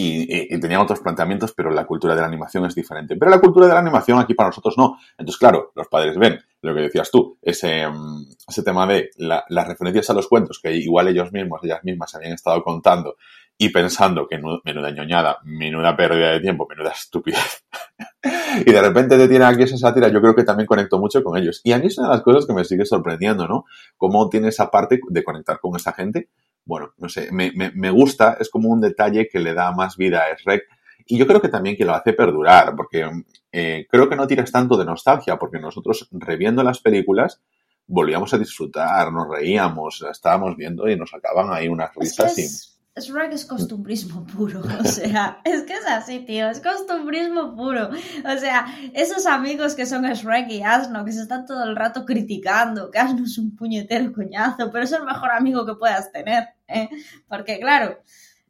Y, 0.00 0.48
tenían 0.60 0.82
otros 0.82 1.00
planteamientos, 1.00 1.52
pero 1.52 1.70
la 1.70 1.84
cultura 1.84 2.14
de 2.14 2.20
la 2.20 2.28
animación 2.28 2.64
es 2.66 2.74
diferente. 2.74 3.16
Pero 3.16 3.30
la 3.30 3.40
cultura 3.40 3.66
de 3.66 3.72
la 3.72 3.80
animación 3.80 4.20
aquí 4.20 4.34
para 4.34 4.50
nosotros 4.50 4.74
no. 4.76 4.98
Entonces, 5.16 5.38
claro, 5.38 5.72
los 5.74 5.88
padres 5.88 6.16
ven 6.16 6.38
lo 6.62 6.74
que 6.74 6.82
decías 6.82 7.10
tú, 7.10 7.38
ese, 7.42 7.88
mm, 7.88 8.26
ese 8.48 8.62
tema 8.62 8.86
de 8.86 9.10
las 9.16 9.66
referencias 9.66 10.08
a 10.10 10.14
los 10.14 10.28
cuentos 10.28 10.60
que 10.62 10.72
igual 10.72 11.08
ellos 11.08 11.32
mismos, 11.32 11.60
ellas 11.64 11.82
mismas 11.82 12.14
habían 12.14 12.34
estado 12.34 12.62
contando 12.62 13.16
y 13.60 13.70
pensando 13.70 14.28
que 14.28 14.40
menuda 14.64 14.90
ñoñada, 14.92 15.38
menuda 15.42 15.96
pérdida 15.96 16.30
de 16.30 16.40
tiempo, 16.40 16.66
menuda 16.70 16.92
estupidez. 16.92 17.64
y 18.64 18.70
de 18.70 18.80
repente 18.80 19.18
te 19.18 19.28
tiene 19.28 19.44
aquí 19.44 19.64
esa 19.64 19.76
sátira, 19.76 20.08
yo 20.08 20.20
creo 20.20 20.36
que 20.36 20.44
también 20.44 20.68
conecto 20.68 20.98
mucho 20.98 21.24
con 21.24 21.36
ellos. 21.36 21.60
Y 21.64 21.72
a 21.72 21.78
mí 21.78 21.88
es 21.88 21.98
una 21.98 22.08
de 22.08 22.14
las 22.14 22.22
cosas 22.22 22.46
que 22.46 22.52
me 22.52 22.64
sigue 22.64 22.86
sorprendiendo, 22.86 23.48
¿no? 23.48 23.64
Cómo 23.96 24.28
tiene 24.28 24.48
esa 24.48 24.70
parte 24.70 25.00
de 25.08 25.24
conectar 25.24 25.58
con 25.58 25.74
esta 25.74 25.92
gente. 25.92 26.28
Bueno, 26.64 26.92
no 26.98 27.08
sé, 27.08 27.32
me, 27.32 27.50
me, 27.52 27.72
me 27.74 27.90
gusta, 27.90 28.36
es 28.38 28.48
como 28.48 28.68
un 28.68 28.80
detalle 28.80 29.28
que 29.28 29.40
le 29.40 29.54
da 29.54 29.72
más 29.72 29.96
vida 29.96 30.22
a 30.22 30.36
Shrek. 30.36 30.64
Y 31.06 31.18
yo 31.18 31.26
creo 31.26 31.40
que 31.40 31.48
también 31.48 31.76
que 31.76 31.84
lo 31.84 31.94
hace 31.94 32.12
perdurar, 32.12 32.76
porque 32.76 33.10
eh, 33.50 33.86
creo 33.90 34.08
que 34.08 34.14
no 34.14 34.26
tiras 34.28 34.52
tanto 34.52 34.76
de 34.76 34.84
nostalgia, 34.84 35.36
porque 35.36 35.58
nosotros 35.58 36.08
reviendo 36.12 36.62
las 36.62 36.78
películas 36.80 37.40
volvíamos 37.88 38.32
a 38.34 38.38
disfrutar, 38.38 39.10
nos 39.10 39.28
reíamos, 39.28 40.04
estábamos 40.08 40.54
viendo 40.56 40.88
y 40.88 40.96
nos 40.96 41.12
acaban 41.14 41.50
ahí 41.50 41.68
unas 41.68 41.92
risas. 41.94 42.77
Shrek 43.00 43.32
es 43.32 43.44
costumbrismo 43.44 44.26
puro, 44.26 44.60
o 44.60 44.84
sea, 44.84 45.40
es 45.44 45.62
que 45.62 45.74
es 45.74 45.86
así, 45.86 46.20
tío, 46.20 46.48
es 46.48 46.60
costumbrismo 46.60 47.54
puro. 47.54 47.90
O 47.90 48.38
sea, 48.38 48.66
esos 48.94 49.26
amigos 49.26 49.74
que 49.74 49.86
son 49.86 50.02
Shrek 50.02 50.50
y 50.50 50.62
Asno, 50.62 51.04
que 51.04 51.12
se 51.12 51.22
están 51.22 51.46
todo 51.46 51.64
el 51.64 51.76
rato 51.76 52.04
criticando, 52.04 52.90
que 52.90 52.98
Asno 52.98 53.24
es 53.24 53.38
un 53.38 53.54
puñetero 53.56 54.12
coñazo, 54.12 54.70
pero 54.70 54.84
es 54.84 54.92
el 54.92 55.04
mejor 55.04 55.30
amigo 55.32 55.66
que 55.66 55.74
puedas 55.74 56.10
tener, 56.12 56.48
¿eh? 56.66 56.88
Porque 57.28 57.58
claro, 57.60 58.02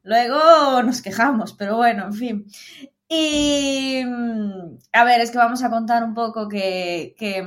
luego 0.02 0.82
nos 0.82 1.02
quejamos, 1.02 1.52
pero 1.52 1.76
bueno, 1.76 2.06
en 2.06 2.14
fin. 2.14 2.46
Y, 3.08 4.02
a 4.92 5.04
ver, 5.04 5.20
es 5.20 5.30
que 5.30 5.38
vamos 5.38 5.62
a 5.62 5.70
contar 5.70 6.04
un 6.04 6.12
poco 6.14 6.48
que, 6.48 7.14
que 7.18 7.42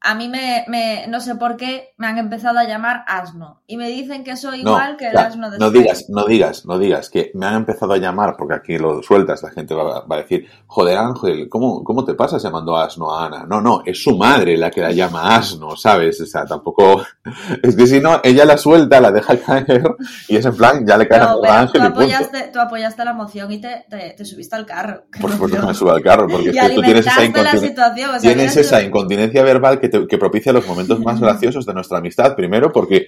a 0.00 0.14
mí 0.14 0.28
me, 0.28 0.64
me, 0.68 1.06
no 1.08 1.20
sé 1.20 1.34
por 1.34 1.56
qué, 1.56 1.92
me 1.96 2.06
han 2.06 2.18
empezado 2.18 2.58
a 2.58 2.64
llamar 2.64 3.04
asno. 3.08 3.62
Y 3.66 3.76
me 3.76 3.88
dicen 3.88 4.22
que 4.22 4.36
soy 4.36 4.60
igual 4.60 4.96
que 4.96 5.08
el 5.08 5.16
asno 5.16 5.50
de 5.50 5.58
No 5.58 5.70
digas, 5.70 6.06
no 6.08 6.24
digas, 6.24 6.64
no 6.66 6.78
digas 6.78 7.10
que 7.10 7.32
me 7.34 7.46
han 7.46 7.54
empezado 7.56 7.92
a 7.94 7.98
llamar, 7.98 8.36
porque 8.38 8.54
aquí 8.54 8.78
lo 8.78 9.02
sueltas, 9.02 9.42
la 9.42 9.50
gente 9.50 9.74
va, 9.74 10.04
va 10.06 10.16
a 10.16 10.18
decir, 10.20 10.46
joder 10.66 10.96
Ángel, 10.98 11.48
¿cómo, 11.48 11.82
¿cómo 11.82 12.04
te 12.04 12.14
pasas 12.14 12.42
llamando 12.42 12.76
asno 12.76 13.12
a 13.12 13.26
Ana? 13.26 13.44
No, 13.48 13.60
no, 13.60 13.82
es 13.84 14.02
su 14.02 14.16
madre 14.16 14.56
la 14.56 14.70
que 14.70 14.80
la 14.82 14.92
llama 14.92 15.34
asno, 15.34 15.76
¿sabes? 15.76 16.20
O 16.20 16.26
sea, 16.26 16.44
tampoco... 16.44 17.02
Es 17.62 17.76
que 17.76 17.86
si 17.86 18.00
no, 18.00 18.20
ella 18.22 18.44
la 18.44 18.56
suelta, 18.56 19.00
la 19.00 19.10
deja 19.10 19.36
caer, 19.38 19.82
y 20.28 20.36
es 20.36 20.44
en 20.46 20.56
plan, 20.56 20.86
ya 20.86 20.96
le 20.96 21.08
cae 21.08 21.18
No, 21.20 21.42
a 21.44 21.60
Ángel 21.60 21.80
tú, 21.80 21.86
y 21.86 21.90
apoyaste, 21.90 22.50
tú 22.52 22.60
apoyaste 22.60 23.04
la 23.04 23.12
moción 23.14 23.50
y 23.52 23.60
te, 23.60 23.84
te, 23.90 24.14
te 24.16 24.24
subiste 24.24 24.54
al 24.56 24.64
carro. 24.66 25.04
Por 25.20 25.32
supuesto 25.32 25.60
que 25.60 25.66
me 25.66 25.74
subo 25.74 25.90
al 25.90 26.02
carro, 26.02 26.26
porque 26.28 26.50
es 26.50 26.56
que 26.60 26.74
tú 26.74 26.82
tienes 26.82 27.06
esa 27.06 27.16
alimentaste 27.16 27.42
la 27.42 27.50
incontinencia. 27.50 27.68
situación. 27.68 28.08
O 28.10 28.12
sea, 28.12 28.20
Tienes 28.20 28.52
habías- 28.52 28.66
esa 28.66 28.82
incontinencia 28.82 29.42
verbal 29.42 29.80
que, 29.80 29.87
te- 29.88 30.06
que 30.06 30.18
propicia 30.18 30.52
los 30.52 30.66
momentos 30.66 31.00
más 31.00 31.20
graciosos 31.20 31.66
de 31.66 31.74
nuestra 31.74 31.98
amistad. 31.98 32.36
Primero, 32.36 32.70
porque 32.72 33.06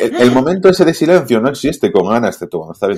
el, 0.00 0.16
el 0.16 0.32
momento 0.32 0.68
ese 0.68 0.84
de 0.84 0.94
silencio 0.94 1.40
no 1.40 1.48
existe 1.48 1.90
con 1.92 2.12
Ana, 2.12 2.28
excepto 2.28 2.58
cuando 2.58 2.72
está 2.72 2.88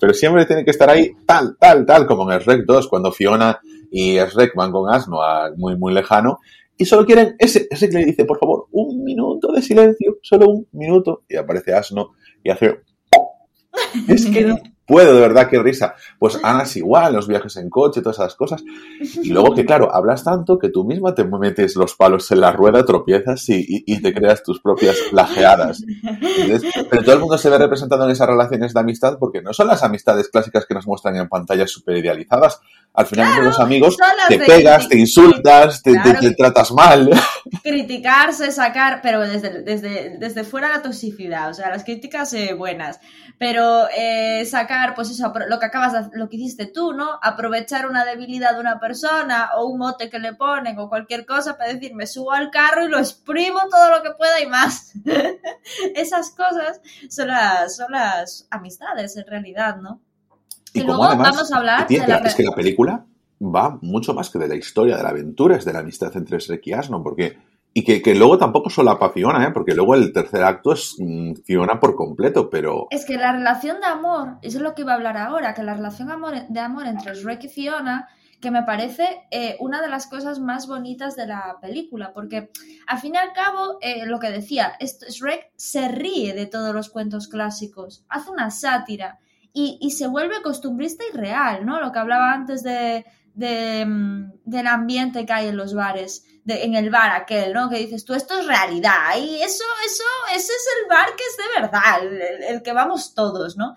Pero 0.00 0.14
siempre 0.14 0.46
tiene 0.46 0.64
que 0.64 0.70
estar 0.70 0.88
ahí 0.90 1.12
tal, 1.26 1.56
tal, 1.58 1.84
tal, 1.86 2.06
como 2.06 2.30
en 2.30 2.38
el 2.38 2.44
Rec 2.44 2.64
2, 2.66 2.88
cuando 2.88 3.12
Fiona 3.12 3.58
y 3.90 4.16
Shrek 4.16 4.54
van 4.54 4.72
con 4.72 4.92
Asno 4.92 5.22
a 5.22 5.50
muy, 5.56 5.76
muy 5.76 5.92
lejano. 5.94 6.38
Y 6.78 6.84
solo 6.84 7.06
quieren 7.06 7.36
ese, 7.38 7.66
ese 7.70 7.88
que 7.88 7.98
le 7.98 8.04
dice, 8.04 8.24
por 8.26 8.38
favor, 8.38 8.66
un 8.72 9.02
minuto 9.02 9.50
de 9.52 9.62
silencio, 9.62 10.18
solo 10.22 10.48
un 10.50 10.66
minuto. 10.72 11.22
Y 11.28 11.36
aparece 11.36 11.72
Asno 11.74 12.12
y 12.44 12.50
hace... 12.50 12.80
Es 14.08 14.26
que 14.26 14.42
no 14.44 14.58
puedo, 14.86 15.14
de 15.14 15.20
verdad, 15.20 15.48
qué 15.48 15.58
risa. 15.58 15.94
Pues 16.18 16.38
Ana 16.42 16.62
es 16.62 16.76
igual, 16.76 17.14
los 17.14 17.28
viajes 17.28 17.56
en 17.56 17.68
coche, 17.68 18.00
todas 18.00 18.18
esas 18.18 18.34
cosas. 18.34 18.62
Y 19.22 19.30
luego 19.30 19.54
que, 19.54 19.64
claro, 19.64 19.94
hablas 19.94 20.24
tanto 20.24 20.58
que 20.58 20.68
tú 20.68 20.84
misma 20.84 21.14
te 21.14 21.24
metes 21.24 21.76
los 21.76 21.94
palos 21.94 22.30
en 22.30 22.40
la 22.40 22.52
rueda, 22.52 22.84
tropiezas 22.84 23.44
y, 23.48 24.00
te 24.00 24.14
creas 24.14 24.42
tus 24.42 24.60
propias. 24.60 24.96
Entonces, 26.38 26.72
pero 26.88 27.02
todo 27.02 27.14
el 27.14 27.20
mundo 27.20 27.38
se 27.38 27.50
ve 27.50 27.58
representado 27.58 28.04
en 28.04 28.10
esas 28.10 28.28
relaciones 28.28 28.72
de 28.72 28.80
amistad 28.80 29.18
porque 29.18 29.42
no 29.42 29.52
son 29.52 29.66
las 29.66 29.82
amistades 29.82 30.28
clásicas 30.28 30.66
que 30.66 30.74
nos 30.74 30.86
muestran 30.86 31.16
en 31.16 31.28
pantallas 31.28 31.70
súper 31.70 31.96
idealizadas. 31.96 32.60
Al 32.96 33.06
final, 33.06 33.28
entre 33.28 33.44
los 33.44 33.60
amigos, 33.60 33.96
te 34.28 34.38
pegas, 34.38 34.88
te 34.88 34.96
insultas, 34.96 35.82
te, 35.82 35.92
Claro. 35.92 36.18
tratas 36.36 36.72
mal. 36.72 37.10
criticarse, 37.62 38.50
sacar, 38.50 39.00
pero 39.02 39.20
desde, 39.20 39.62
desde, 39.62 40.16
desde 40.18 40.44
fuera 40.44 40.70
la 40.70 40.80
toxicidad, 40.80 41.50
o 41.50 41.54
sea, 41.54 41.68
las 41.68 41.84
críticas 41.84 42.32
eh, 42.32 42.54
buenas, 42.54 42.98
pero 43.38 43.86
eh, 43.94 44.46
sacar, 44.46 44.94
pues 44.94 45.10
eso, 45.10 45.30
lo 45.46 45.58
que 45.58 45.66
acabas 45.66 45.92
de, 45.92 46.18
lo 46.18 46.30
que 46.30 46.36
hiciste 46.36 46.64
tú, 46.64 46.94
¿no? 46.94 47.18
Aprovechar 47.22 47.86
una 47.86 48.06
debilidad 48.06 48.54
de 48.54 48.60
una 48.60 48.80
persona 48.80 49.50
o 49.56 49.66
un 49.66 49.78
mote 49.78 50.08
que 50.08 50.18
le 50.18 50.32
ponen 50.32 50.78
o 50.78 50.88
cualquier 50.88 51.26
cosa 51.26 51.58
para 51.58 51.74
decir, 51.74 51.94
me 51.94 52.06
subo 52.06 52.32
al 52.32 52.50
carro 52.50 52.86
y 52.86 52.88
lo 52.88 52.98
exprimo 52.98 53.60
todo 53.70 53.90
lo 53.90 54.02
que 54.02 54.12
pueda 54.12 54.40
y 54.40 54.46
más. 54.46 54.92
Esas 55.94 56.30
cosas 56.30 56.80
son 57.10 57.28
las, 57.28 57.76
son 57.76 57.92
las 57.92 58.46
amistades 58.50 59.16
en 59.18 59.26
realidad, 59.26 59.76
¿no? 59.76 60.00
Y, 60.76 60.80
como 60.86 60.92
luego 60.98 61.04
además- 61.04 61.30
vamos 61.34 61.52
a 61.52 61.56
hablar 61.58 61.88
de 61.88 61.98
la... 62.06 62.16
es 62.18 62.34
que 62.34 62.42
la 62.44 62.54
película 62.54 63.04
va 63.40 63.78
mucho 63.82 64.14
más 64.14 64.30
que 64.30 64.38
de 64.38 64.48
la 64.48 64.54
historia, 64.56 64.96
de 64.96 65.02
la 65.02 65.10
aventura, 65.10 65.56
es 65.56 65.64
de 65.64 65.72
la 65.72 65.80
amistad 65.80 66.16
entre 66.16 66.38
Shrek 66.38 66.66
y 66.66 66.72
Asno, 66.72 67.02
porque 67.02 67.38
y 67.74 67.84
que, 67.84 68.00
que 68.00 68.14
luego 68.14 68.38
tampoco 68.38 68.70
solapa 68.70 69.10
Fiona, 69.10 69.44
¿eh? 69.46 69.50
porque 69.52 69.74
luego 69.74 69.94
el 69.94 70.10
tercer 70.10 70.42
acto 70.42 70.72
es 70.72 70.96
mm, 70.98 71.34
Fiona 71.44 71.78
por 71.78 71.94
completo, 71.94 72.48
pero 72.48 72.86
Es 72.90 73.04
que 73.04 73.18
la 73.18 73.32
relación 73.32 73.80
de 73.80 73.86
amor, 73.86 74.38
eso 74.40 74.56
es 74.56 74.62
lo 74.62 74.74
que 74.74 74.80
iba 74.80 74.92
a 74.92 74.96
hablar 74.96 75.18
ahora, 75.18 75.52
que 75.52 75.62
la 75.62 75.74
relación 75.74 76.10
amor- 76.10 76.46
de 76.48 76.60
amor 76.60 76.86
entre 76.86 77.14
Shrek 77.14 77.44
y 77.44 77.48
Fiona, 77.48 78.08
que 78.40 78.50
me 78.50 78.62
parece 78.62 79.26
eh, 79.30 79.56
una 79.60 79.82
de 79.82 79.88
las 79.88 80.06
cosas 80.06 80.40
más 80.40 80.66
bonitas 80.66 81.16
de 81.16 81.26
la 81.26 81.58
película, 81.60 82.12
porque 82.14 82.50
al 82.86 82.98
fin 82.98 83.14
y 83.14 83.18
al 83.18 83.34
cabo, 83.34 83.76
eh, 83.82 84.06
lo 84.06 84.18
que 84.20 84.30
decía, 84.30 84.72
Shrek 84.80 85.50
se 85.56 85.88
ríe 85.88 86.32
de 86.32 86.46
todos 86.46 86.74
los 86.74 86.88
cuentos 86.88 87.28
clásicos, 87.28 88.04
hace 88.08 88.30
una 88.30 88.50
sátira 88.50 89.18
y, 89.58 89.90
se 89.90 90.06
vuelve 90.06 90.42
costumbrista 90.42 91.02
y 91.10 91.16
real, 91.16 91.64
¿no? 91.64 91.80
Lo 91.80 91.90
que 91.90 91.98
hablaba 91.98 92.32
antes 92.32 92.62
de, 92.62 93.04
mm, 93.34 94.32
del 94.44 94.66
ambiente 94.66 95.24
que 95.24 95.32
hay 95.32 95.48
en 95.48 95.56
los 95.56 95.72
bares, 95.72 96.24
en 96.46 96.74
el 96.74 96.90
bar 96.90 97.12
aquel, 97.12 97.54
¿no? 97.54 97.70
Que 97.70 97.78
dices 97.78 98.04
tú, 98.04 98.12
esto 98.12 98.38
es 98.38 98.46
realidad 98.46 99.16
y 99.18 99.36
eso, 99.36 99.64
eso, 99.86 100.04
ese 100.34 100.52
es 100.52 100.66
el 100.78 100.88
bar 100.88 101.08
que 101.16 101.24
es 101.24 101.36
de 101.38 101.60
verdad, 101.60 102.50
el 102.50 102.62
que 102.62 102.72
vamos 102.72 103.14
todos, 103.14 103.56
¿no? 103.56 103.74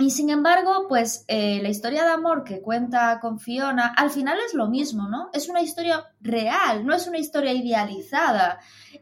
Y 0.00 0.10
sin 0.10 0.30
embargo, 0.30 0.86
pues 0.88 1.24
eh, 1.26 1.60
la 1.60 1.70
historia 1.70 2.04
de 2.04 2.10
amor 2.10 2.44
que 2.44 2.60
cuenta 2.60 3.18
con 3.20 3.40
Fiona, 3.40 3.94
al 3.96 4.10
final 4.10 4.38
es 4.46 4.54
lo 4.54 4.68
mismo, 4.68 5.08
¿no? 5.08 5.28
Es 5.32 5.48
una 5.48 5.60
historia 5.60 6.04
real, 6.20 6.86
no 6.86 6.94
es 6.94 7.08
una 7.08 7.18
historia 7.18 7.52
idealizada. 7.52 8.60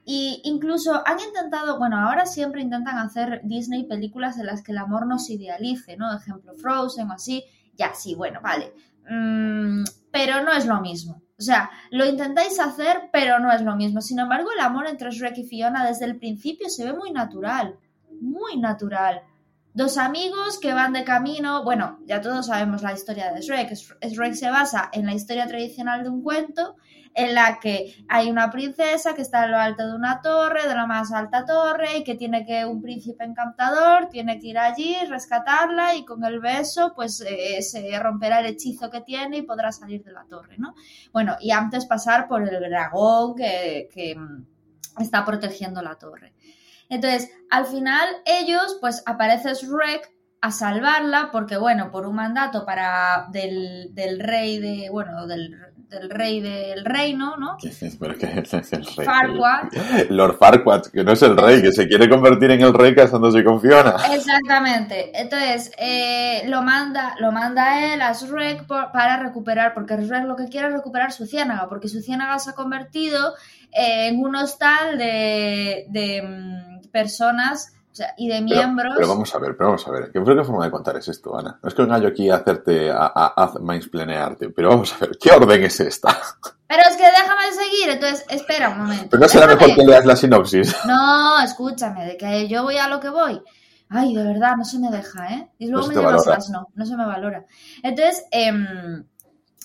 Y 0.08 0.40
incluso 0.44 1.02
han 1.04 1.18
intentado, 1.18 1.78
bueno, 1.78 1.98
ahora 1.98 2.26
siempre 2.26 2.62
intentan 2.62 2.96
hacer 2.96 3.40
Disney 3.42 3.88
películas 3.88 4.38
en 4.38 4.46
las 4.46 4.62
que 4.62 4.70
el 4.70 4.78
amor 4.78 5.04
no 5.04 5.18
se 5.18 5.32
idealice, 5.34 5.96
¿no? 5.96 6.16
Ejemplo, 6.16 6.54
Frozen 6.54 7.10
o 7.10 7.14
así. 7.14 7.44
Ya, 7.75 7.92
sí, 7.92 8.14
bueno, 8.14 8.38
vale. 8.40 8.72
Mm, 9.10 9.82
pero 10.12 10.44
no 10.44 10.52
es 10.52 10.64
lo 10.64 10.80
mismo. 10.80 11.22
O 11.36 11.42
sea, 11.42 11.70
lo 11.90 12.06
intentáis 12.06 12.60
hacer, 12.60 13.10
pero 13.12 13.40
no 13.40 13.50
es 13.50 13.62
lo 13.62 13.75
mismo. 13.75 14.00
Sin 14.00 14.20
embargo, 14.20 14.48
el 14.52 14.60
amor 14.60 14.86
entre 14.86 15.10
Shrek 15.10 15.38
y 15.38 15.44
Fiona 15.44 15.84
desde 15.84 16.04
el 16.04 16.16
principio 16.18 16.68
se 16.68 16.84
ve 16.84 16.92
muy 16.96 17.10
natural. 17.10 17.76
Muy 18.20 18.58
natural. 18.58 19.22
Dos 19.76 19.99
amigos 19.99 20.59
que 20.59 20.73
van 20.73 20.95
de 20.95 21.04
camino. 21.04 21.62
Bueno, 21.62 21.99
ya 22.06 22.23
todos 22.23 22.47
sabemos 22.47 22.80
la 22.80 22.95
historia 22.95 23.30
de 23.30 23.42
Shrek. 23.42 23.75
Shrek 23.75 24.33
se 24.33 24.49
basa 24.49 24.88
en 24.90 25.04
la 25.04 25.12
historia 25.12 25.47
tradicional 25.47 26.02
de 26.02 26.09
un 26.09 26.23
cuento 26.23 26.76
en 27.14 27.35
la 27.35 27.61
que 27.61 27.95
hay 28.09 28.30
una 28.30 28.50
princesa 28.50 29.14
que 29.14 29.21
está 29.21 29.45
en 29.45 29.50
lo 29.50 29.59
alto 29.59 29.87
de 29.87 29.95
una 29.95 30.23
torre, 30.23 30.66
de 30.66 30.75
la 30.75 30.87
más 30.87 31.12
alta 31.12 31.45
torre, 31.45 31.99
y 31.99 32.04
que 32.04 32.14
tiene 32.14 32.47
que 32.47 32.64
un 32.64 32.80
príncipe 32.80 33.25
encantador, 33.25 34.09
tiene 34.09 34.38
que 34.38 34.47
ir 34.47 34.59
allí, 34.59 34.97
rescatarla 35.11 35.95
y 35.95 36.06
con 36.06 36.25
el 36.25 36.40
beso 36.40 36.95
pues 36.97 37.21
eh, 37.21 37.61
se 37.61 37.99
romperá 37.99 38.40
el 38.40 38.47
hechizo 38.47 38.88
que 38.88 39.02
tiene 39.02 39.37
y 39.37 39.42
podrá 39.42 39.73
salir 39.73 40.02
de 40.02 40.12
la 40.12 40.25
torre, 40.25 40.56
¿no? 40.56 40.75
Bueno, 41.12 41.37
y 41.38 41.50
antes 41.50 41.85
pasar 41.85 42.28
por 42.28 42.49
el 42.49 42.71
dragón 42.71 43.35
que, 43.35 43.90
que 43.92 44.16
mm, 44.16 45.02
está 45.02 45.23
protegiendo 45.23 45.83
la 45.83 45.97
torre. 45.97 46.33
Entonces, 46.88 47.31
al 47.50 47.66
final 47.66 48.09
ellos, 48.25 48.78
pues 48.81 49.02
aparece 49.07 49.55
Shrek 49.55 50.11
a 50.40 50.50
salvarla 50.50 51.31
porque, 51.33 51.57
bueno, 51.57 51.90
por 51.90 52.07
un 52.07 52.14
mandato 52.16 52.64
para 52.64 53.26
del, 53.31 53.88
del 53.95 54.21
rey 54.21 54.59
de, 54.59 54.88
bueno, 54.90 55.26
del, 55.26 55.57
del 55.88 56.11
rey 56.11 56.40
del 56.40 56.85
reino, 56.85 57.37
¿no? 57.37 57.57
Pero 58.00 58.16
que 58.19 58.26
es 58.26 58.73
el 58.73 58.85
rey. 58.85 59.07
Farquaad. 59.07 59.69
Lord 60.11 60.37
Farquaad, 60.38 60.83
que 60.93 61.02
no 61.02 61.12
es 61.12 61.23
el 61.23 61.37
rey, 61.37 61.62
que 61.62 61.73
se 61.73 61.88
quiere 61.88 62.09
convertir 62.09 62.50
en 62.50 62.61
el 62.61 62.75
rey 62.75 62.95
casándose 62.95 63.43
con 63.43 63.61
Fiona. 63.61 63.97
Exactamente. 64.12 65.11
Entonces, 65.21 65.73
eh, 65.78 66.43
lo 66.47 66.62
manda, 66.62 67.14
lo 67.19 67.33
manda 67.33 67.93
él 67.93 68.02
a 68.02 68.12
Shrek 68.12 68.66
por- 68.66 68.93
para 68.93 69.16
recuperar, 69.19 69.75
porque 69.75 69.97
Shrek 69.97 70.25
lo 70.25 70.37
que 70.37 70.49
quiere 70.49 70.69
es 70.69 70.75
recuperar 70.75 71.12
su 71.12 71.26
ciénaga, 71.26 71.69
porque 71.69 71.88
su 71.88 72.00
ciénaga 72.02 72.38
se 72.38 72.50
ha 72.50 72.55
convertido 72.55 73.35
eh, 73.73 74.09
en 74.09 74.21
un 74.21 74.37
hostal 74.37 74.97
de, 74.99 75.87
de, 75.88 76.23
mm, 76.23 76.65
personas 77.00 77.73
o 77.93 77.95
sea, 77.97 78.12
y 78.19 78.29
de 78.29 78.41
miembros. 78.43 78.93
pero 78.95 79.09
vamos 79.09 79.35
a 79.35 79.38
ver, 79.38 79.57
pero 79.57 79.71
vamos 79.71 79.87
a 79.88 79.91
ver. 79.91 80.11
¿Qué, 80.12 80.23
qué 80.23 80.45
forma 80.45 80.65
de 80.67 80.71
contar 80.71 80.97
es 80.97 81.09
esto, 81.09 81.38
Ana? 81.38 81.59
No 81.62 81.69
es 81.69 81.75
que 81.75 81.83
venga 81.83 81.99
yo 81.99 82.09
aquí 82.09 82.29
a 82.31 82.37
hacerte, 82.37 82.91
a, 82.91 83.11
a, 83.15 83.53
pero 84.55 84.69
vamos 84.69 84.93
a 84.93 84.99
ver, 84.99 85.17
¿qué 85.21 85.31
orden 85.33 85.65
es 85.65 85.81
esta? 85.81 86.09
Pero 86.69 86.83
es 86.91 86.97
que 86.97 87.05
déjame 87.05 87.53
seguir, 87.53 87.88
entonces 87.91 88.25
espera 88.29 88.69
un 88.71 88.79
momento. 88.79 89.07
Pero 89.11 89.23
no 89.23 89.29
será 89.29 89.47
Déjame. 89.47 89.67
mejor 89.69 89.76
que 89.85 89.91
leas 89.91 90.05
la 90.05 90.17
sinopsis. 90.17 90.76
No, 90.87 91.41
escúchame, 91.41 92.05
de 92.07 92.17
que 92.17 92.49
yo 92.49 92.65
voy 92.65 92.76
a 92.76 92.88
lo 92.88 92.99
que 93.00 93.09
voy. 93.09 93.41
Ay, 93.88 94.15
de 94.15 94.25
verdad, 94.25 94.57
no 94.57 94.65
se 94.65 94.79
me 94.81 94.91
deja, 94.91 95.29
¿eh? 95.33 95.49
Y 95.59 95.69
luego 95.69 95.87
No 95.87 95.95
me 95.95 96.00
valora. 96.05 96.35
asno, 96.35 96.69
no 96.75 96.85
se 96.85 96.97
me 96.97 97.07
valora. 97.07 97.45
Entonces, 97.83 98.25
em, 98.33 99.05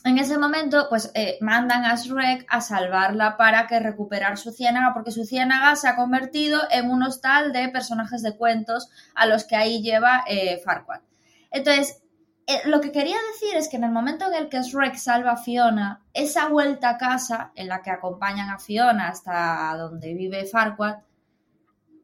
en 0.03 0.17
ese 0.17 0.37
momento, 0.37 0.87
pues 0.89 1.11
eh, 1.13 1.37
mandan 1.41 1.85
a 1.85 1.95
Shrek 1.95 2.45
a 2.49 2.61
salvarla 2.61 3.37
para 3.37 3.67
que 3.67 3.79
recuperar 3.79 4.37
su 4.37 4.51
ciénaga, 4.51 4.93
porque 4.93 5.11
su 5.11 5.25
ciénaga 5.25 5.75
se 5.75 5.87
ha 5.87 5.95
convertido 5.95 6.59
en 6.71 6.89
un 6.89 7.03
hostal 7.03 7.53
de 7.53 7.69
personajes 7.69 8.23
de 8.23 8.35
cuentos 8.35 8.89
a 9.13 9.27
los 9.27 9.43
que 9.43 9.55
ahí 9.55 9.83
lleva 9.83 10.23
eh, 10.27 10.59
Farquaad. 10.65 11.01
Entonces, 11.51 12.01
eh, 12.47 12.61
lo 12.65 12.81
que 12.81 12.91
quería 12.91 13.17
decir 13.31 13.55
es 13.55 13.69
que 13.69 13.77
en 13.77 13.83
el 13.83 13.91
momento 13.91 14.25
en 14.25 14.33
el 14.33 14.49
que 14.49 14.63
Shrek 14.63 14.95
salva 14.95 15.33
a 15.33 15.37
Fiona, 15.37 16.03
esa 16.13 16.47
vuelta 16.49 16.89
a 16.89 16.97
casa 16.97 17.51
en 17.55 17.67
la 17.67 17.83
que 17.83 17.91
acompañan 17.91 18.49
a 18.49 18.57
Fiona 18.57 19.09
hasta 19.09 19.75
donde 19.77 20.15
vive 20.15 20.45
Farquaad, 20.45 20.97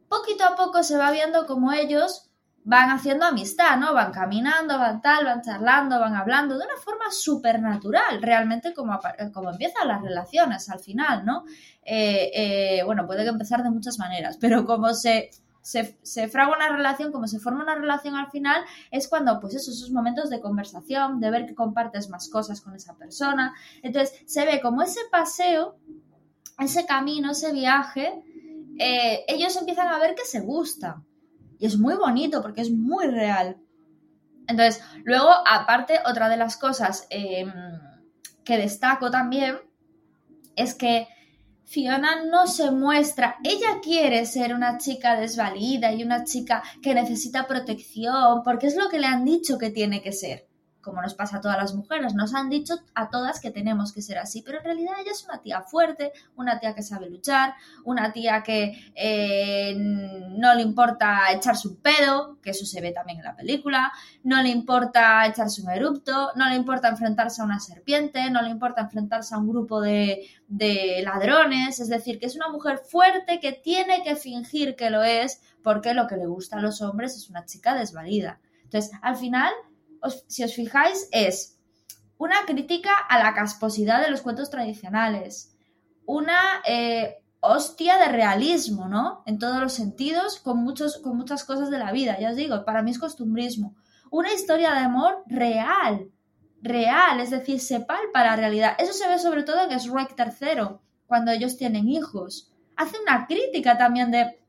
poquito 0.08 0.46
a 0.46 0.56
poco 0.56 0.84
se 0.84 0.98
va 0.98 1.10
viendo 1.12 1.48
como 1.48 1.74
ellos 1.74 2.27
van 2.68 2.90
haciendo 2.90 3.26
amistad, 3.26 3.78
¿no? 3.78 3.94
Van 3.94 4.12
caminando, 4.12 4.78
van 4.78 5.02
tal, 5.02 5.24
van 5.26 5.42
charlando, 5.42 6.00
van 6.00 6.16
hablando 6.16 6.58
de 6.58 6.66
una 6.66 6.78
forma 6.78 7.06
súper 7.12 7.62
natural, 7.62 8.22
realmente 8.22 8.74
como, 8.74 8.94
apa- 8.94 9.16
como 9.34 9.52
empiezan 9.52 9.88
las 9.88 10.02
relaciones 10.02 10.70
al 10.70 10.80
final, 10.80 11.26
¿no? 11.26 11.46
Eh, 11.84 12.32
eh, 12.80 12.84
bueno, 12.84 13.06
puede 13.08 13.24
que 13.24 13.30
empezar 13.30 13.64
de 13.64 13.70
muchas 13.72 13.98
maneras, 14.00 14.38
pero 14.42 14.66
como 14.66 14.94
se, 14.94 15.30
se, 15.62 15.98
se 16.02 16.28
fragua 16.28 16.58
una 16.58 16.68
relación, 16.70 17.12
como 17.14 17.28
se 17.28 17.40
forma 17.40 17.64
una 17.64 17.76
relación 17.76 18.16
al 18.16 18.30
final, 18.32 18.64
es 18.92 19.08
cuando, 19.08 19.40
pues 19.40 19.56
eso, 19.56 19.72
esos 19.72 19.92
momentos 19.92 20.30
de 20.30 20.42
conversación, 20.42 21.20
de 21.22 21.32
ver 21.32 21.46
que 21.46 21.56
compartes 21.56 22.10
más 22.10 22.28
cosas 22.30 22.60
con 22.62 22.76
esa 22.76 22.96
persona. 22.98 23.54
Entonces, 23.82 24.14
se 24.26 24.46
ve 24.46 24.60
como 24.62 24.82
ese 24.82 25.00
paseo 25.10 25.78
ese 26.60 26.86
camino, 26.86 27.32
ese 27.32 27.54
viaje, 27.54 28.22
eh, 28.80 29.24
ellos 29.28 29.56
empiezan 29.56 29.88
a 29.90 30.00
ver 30.00 30.16
que 30.16 30.26
se 30.26 30.42
gustan. 30.42 31.07
Y 31.60 31.66
es 31.66 31.78
muy 31.78 31.96
bonito 31.96 32.42
porque 32.42 32.62
es 32.62 32.72
muy 32.72 33.08
real. 33.08 33.58
Entonces, 34.48 34.82
luego, 35.04 35.30
aparte, 35.46 36.00
otra 36.06 36.30
de 36.30 36.38
las 36.38 36.58
cosas 36.58 37.08
em, 37.10 37.52
que 38.44 38.58
destaco 38.58 39.12
también 39.12 39.58
es 40.56 40.74
que 40.74 41.08
Fiona 41.66 42.24
no 42.24 42.48
se 42.48 42.72
muestra, 42.72 43.36
ella 43.44 43.82
quiere 43.84 44.26
ser 44.26 44.56
una 44.56 44.78
chica 44.78 45.20
desvalida 45.20 45.92
y 45.92 46.02
una 46.02 46.24
chica 46.24 46.64
que 46.82 46.94
necesita 46.94 47.46
protección, 47.46 48.42
porque 48.44 48.68
es 48.68 48.78
lo 48.78 48.88
que 48.88 49.00
le 49.00 49.08
han 49.08 49.26
dicho 49.26 49.58
que 49.58 49.70
tiene 49.70 50.02
que 50.02 50.14
ser 50.14 50.47
como 50.88 51.02
nos 51.02 51.16
pasa 51.16 51.38
a 51.38 51.42
todas 51.42 51.58
las 51.58 51.76
mujeres, 51.76 52.14
nos 52.14 52.34
han 52.34 52.50
dicho 52.50 52.76
a 52.96 53.10
todas 53.10 53.42
que 53.42 53.52
tenemos 53.52 53.92
que 53.92 54.02
ser 54.02 54.18
así, 54.18 54.42
pero 54.42 54.60
en 54.60 54.64
realidad 54.64 54.94
ella 55.02 55.12
es 55.12 55.26
una 55.26 55.42
tía 55.42 55.62
fuerte, 55.62 56.14
una 56.38 56.62
tía 56.62 56.74
que 56.74 56.82
sabe 56.82 57.10
luchar, 57.10 57.56
una 57.84 58.14
tía 58.14 58.42
que 58.42 58.92
eh, 58.96 59.76
no 59.78 60.56
le 60.56 60.62
importa 60.62 61.30
echarse 61.34 61.68
un 61.68 61.76
pedo, 61.76 62.40
que 62.42 62.52
eso 62.52 62.66
se 62.66 62.80
ve 62.80 62.94
también 62.94 63.20
en 63.20 63.26
la 63.26 63.36
película, 63.36 63.92
no 64.24 64.42
le 64.42 64.48
importa 64.48 65.28
echarse 65.28 65.62
un 65.62 65.72
erupto, 65.72 66.32
no 66.38 66.48
le 66.48 66.56
importa 66.56 66.88
enfrentarse 66.88 67.42
a 67.42 67.46
una 67.46 67.60
serpiente, 67.60 68.32
no 68.32 68.42
le 68.42 68.50
importa 68.50 68.80
enfrentarse 68.80 69.36
a 69.36 69.40
un 69.40 69.50
grupo 69.50 69.82
de, 69.82 70.26
de 70.48 71.02
ladrones, 71.04 71.82
es 71.82 71.90
decir, 71.90 72.18
que 72.18 72.28
es 72.28 72.38
una 72.38 72.48
mujer 72.48 72.78
fuerte 72.78 73.42
que 73.42 73.52
tiene 73.52 74.04
que 74.04 74.16
fingir 74.16 74.78
que 74.78 74.90
lo 74.90 75.04
es 75.04 75.42
porque 75.62 75.94
lo 75.94 76.08
que 76.08 76.16
le 76.16 76.28
gusta 76.28 76.56
a 76.56 76.62
los 76.62 76.82
hombres 76.82 77.18
es 77.18 77.30
una 77.30 77.44
chica 77.44 77.76
desvalida. 77.76 78.40
Entonces, 78.64 78.92
al 79.02 79.16
final, 79.16 79.54
si 80.28 80.44
os 80.44 80.54
fijáis, 80.54 81.08
es 81.12 81.58
una 82.18 82.46
crítica 82.46 82.92
a 83.10 83.20
la 83.20 83.34
casposidad 83.34 84.02
de 84.02 84.10
los 84.10 84.22
cuentos 84.22 84.50
tradicionales, 84.50 85.56
una 86.06 86.62
eh, 86.66 87.18
hostia 87.40 87.98
de 87.98 88.08
realismo, 88.08 88.88
¿no? 88.88 89.24
En 89.26 89.40
todos 89.40 89.60
los 89.60 89.74
sentidos, 89.74 90.40
con, 90.40 90.64
muchos, 90.64 90.98
con 90.98 91.16
muchas 91.18 91.44
cosas 91.44 91.70
de 91.70 91.78
la 91.78 91.92
vida, 91.92 92.20
ya 92.20 92.32
os 92.32 92.36
digo, 92.36 92.66
para 92.66 92.82
mí 92.82 92.92
es 92.92 93.00
costumbrismo. 93.00 93.76
Una 94.10 94.34
historia 94.34 94.74
de 94.74 94.80
amor 94.80 95.24
real, 95.28 96.10
real, 96.62 97.20
es 97.20 97.30
decir, 97.30 97.60
se 97.60 97.82
palpa 97.82 98.24
la 98.24 98.36
realidad. 98.36 98.76
Eso 98.80 98.94
se 98.94 99.08
ve 99.08 99.20
sobre 99.20 99.44
todo 99.44 99.70
en 99.70 99.78
Shrek 99.78 100.16
III, 100.18 100.78
cuando 101.06 101.32
ellos 101.32 101.58
tienen 101.58 101.88
hijos. 101.88 102.52
Hace 102.76 103.00
una 103.00 103.28
crítica 103.28 103.78
también 103.78 104.12
de 104.12 104.40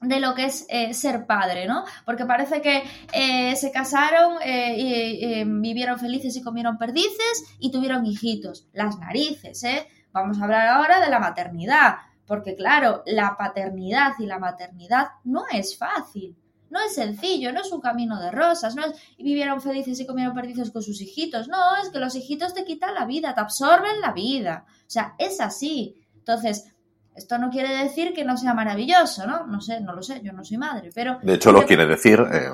de 0.00 0.20
lo 0.20 0.34
que 0.34 0.44
es 0.46 0.66
eh, 0.68 0.92
ser 0.94 1.26
padre, 1.26 1.66
¿no? 1.66 1.84
Porque 2.04 2.26
parece 2.26 2.60
que 2.60 2.82
eh, 3.12 3.56
se 3.56 3.70
casaron 3.70 4.36
eh, 4.42 4.76
y 4.78 5.44
vivieron 5.44 5.98
felices 5.98 6.36
y 6.36 6.42
comieron 6.42 6.76
perdices 6.78 7.44
y 7.58 7.70
tuvieron 7.70 8.04
hijitos. 8.04 8.66
Las 8.72 8.98
narices, 8.98 9.62
¿eh? 9.64 9.86
Vamos 10.12 10.38
a 10.40 10.44
hablar 10.44 10.68
ahora 10.68 11.00
de 11.00 11.10
la 11.10 11.18
maternidad, 11.18 11.96
porque 12.26 12.54
claro, 12.54 13.02
la 13.06 13.36
paternidad 13.36 14.12
y 14.18 14.26
la 14.26 14.38
maternidad 14.38 15.08
no 15.24 15.44
es 15.50 15.76
fácil. 15.76 16.36
No 16.68 16.80
es 16.80 16.94
sencillo, 16.94 17.52
no 17.52 17.60
es 17.60 17.70
un 17.70 17.80
camino 17.80 18.20
de 18.20 18.32
rosas, 18.32 18.74
no 18.74 18.84
es 18.84 18.92
vivieron 19.16 19.60
felices 19.60 20.00
y 20.00 20.06
comieron 20.06 20.34
perdices 20.34 20.72
con 20.72 20.82
sus 20.82 21.00
hijitos. 21.00 21.48
No, 21.48 21.76
es 21.82 21.90
que 21.90 21.98
los 21.98 22.14
hijitos 22.14 22.54
te 22.54 22.64
quitan 22.64 22.94
la 22.94 23.06
vida, 23.06 23.34
te 23.34 23.40
absorben 23.40 24.00
la 24.00 24.12
vida. 24.12 24.66
O 24.68 24.90
sea, 24.90 25.14
es 25.18 25.40
así. 25.40 25.96
Entonces, 26.16 26.75
esto 27.16 27.38
no 27.38 27.50
quiere 27.50 27.74
decir 27.74 28.12
que 28.12 28.24
no 28.24 28.36
sea 28.36 28.52
maravilloso, 28.52 29.26
¿no? 29.26 29.46
No 29.46 29.60
sé, 29.60 29.80
no 29.80 29.94
lo 29.94 30.02
sé, 30.02 30.20
yo 30.22 30.32
no 30.32 30.44
soy 30.44 30.58
madre, 30.58 30.90
pero... 30.94 31.18
De 31.22 31.34
hecho, 31.34 31.50
lo 31.50 31.64
quiere 31.64 31.86
decir. 31.86 32.20
Eh, 32.30 32.50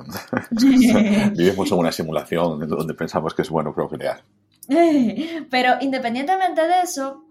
vivimos 1.36 1.72
en 1.72 1.78
una 1.78 1.92
simulación 1.92 2.68
donde 2.68 2.94
pensamos 2.94 3.34
que 3.34 3.42
es 3.42 3.50
bueno 3.50 3.74
procrear. 3.74 4.22
pero 5.50 5.74
independientemente 5.80 6.66
de 6.66 6.82
eso, 6.82 7.24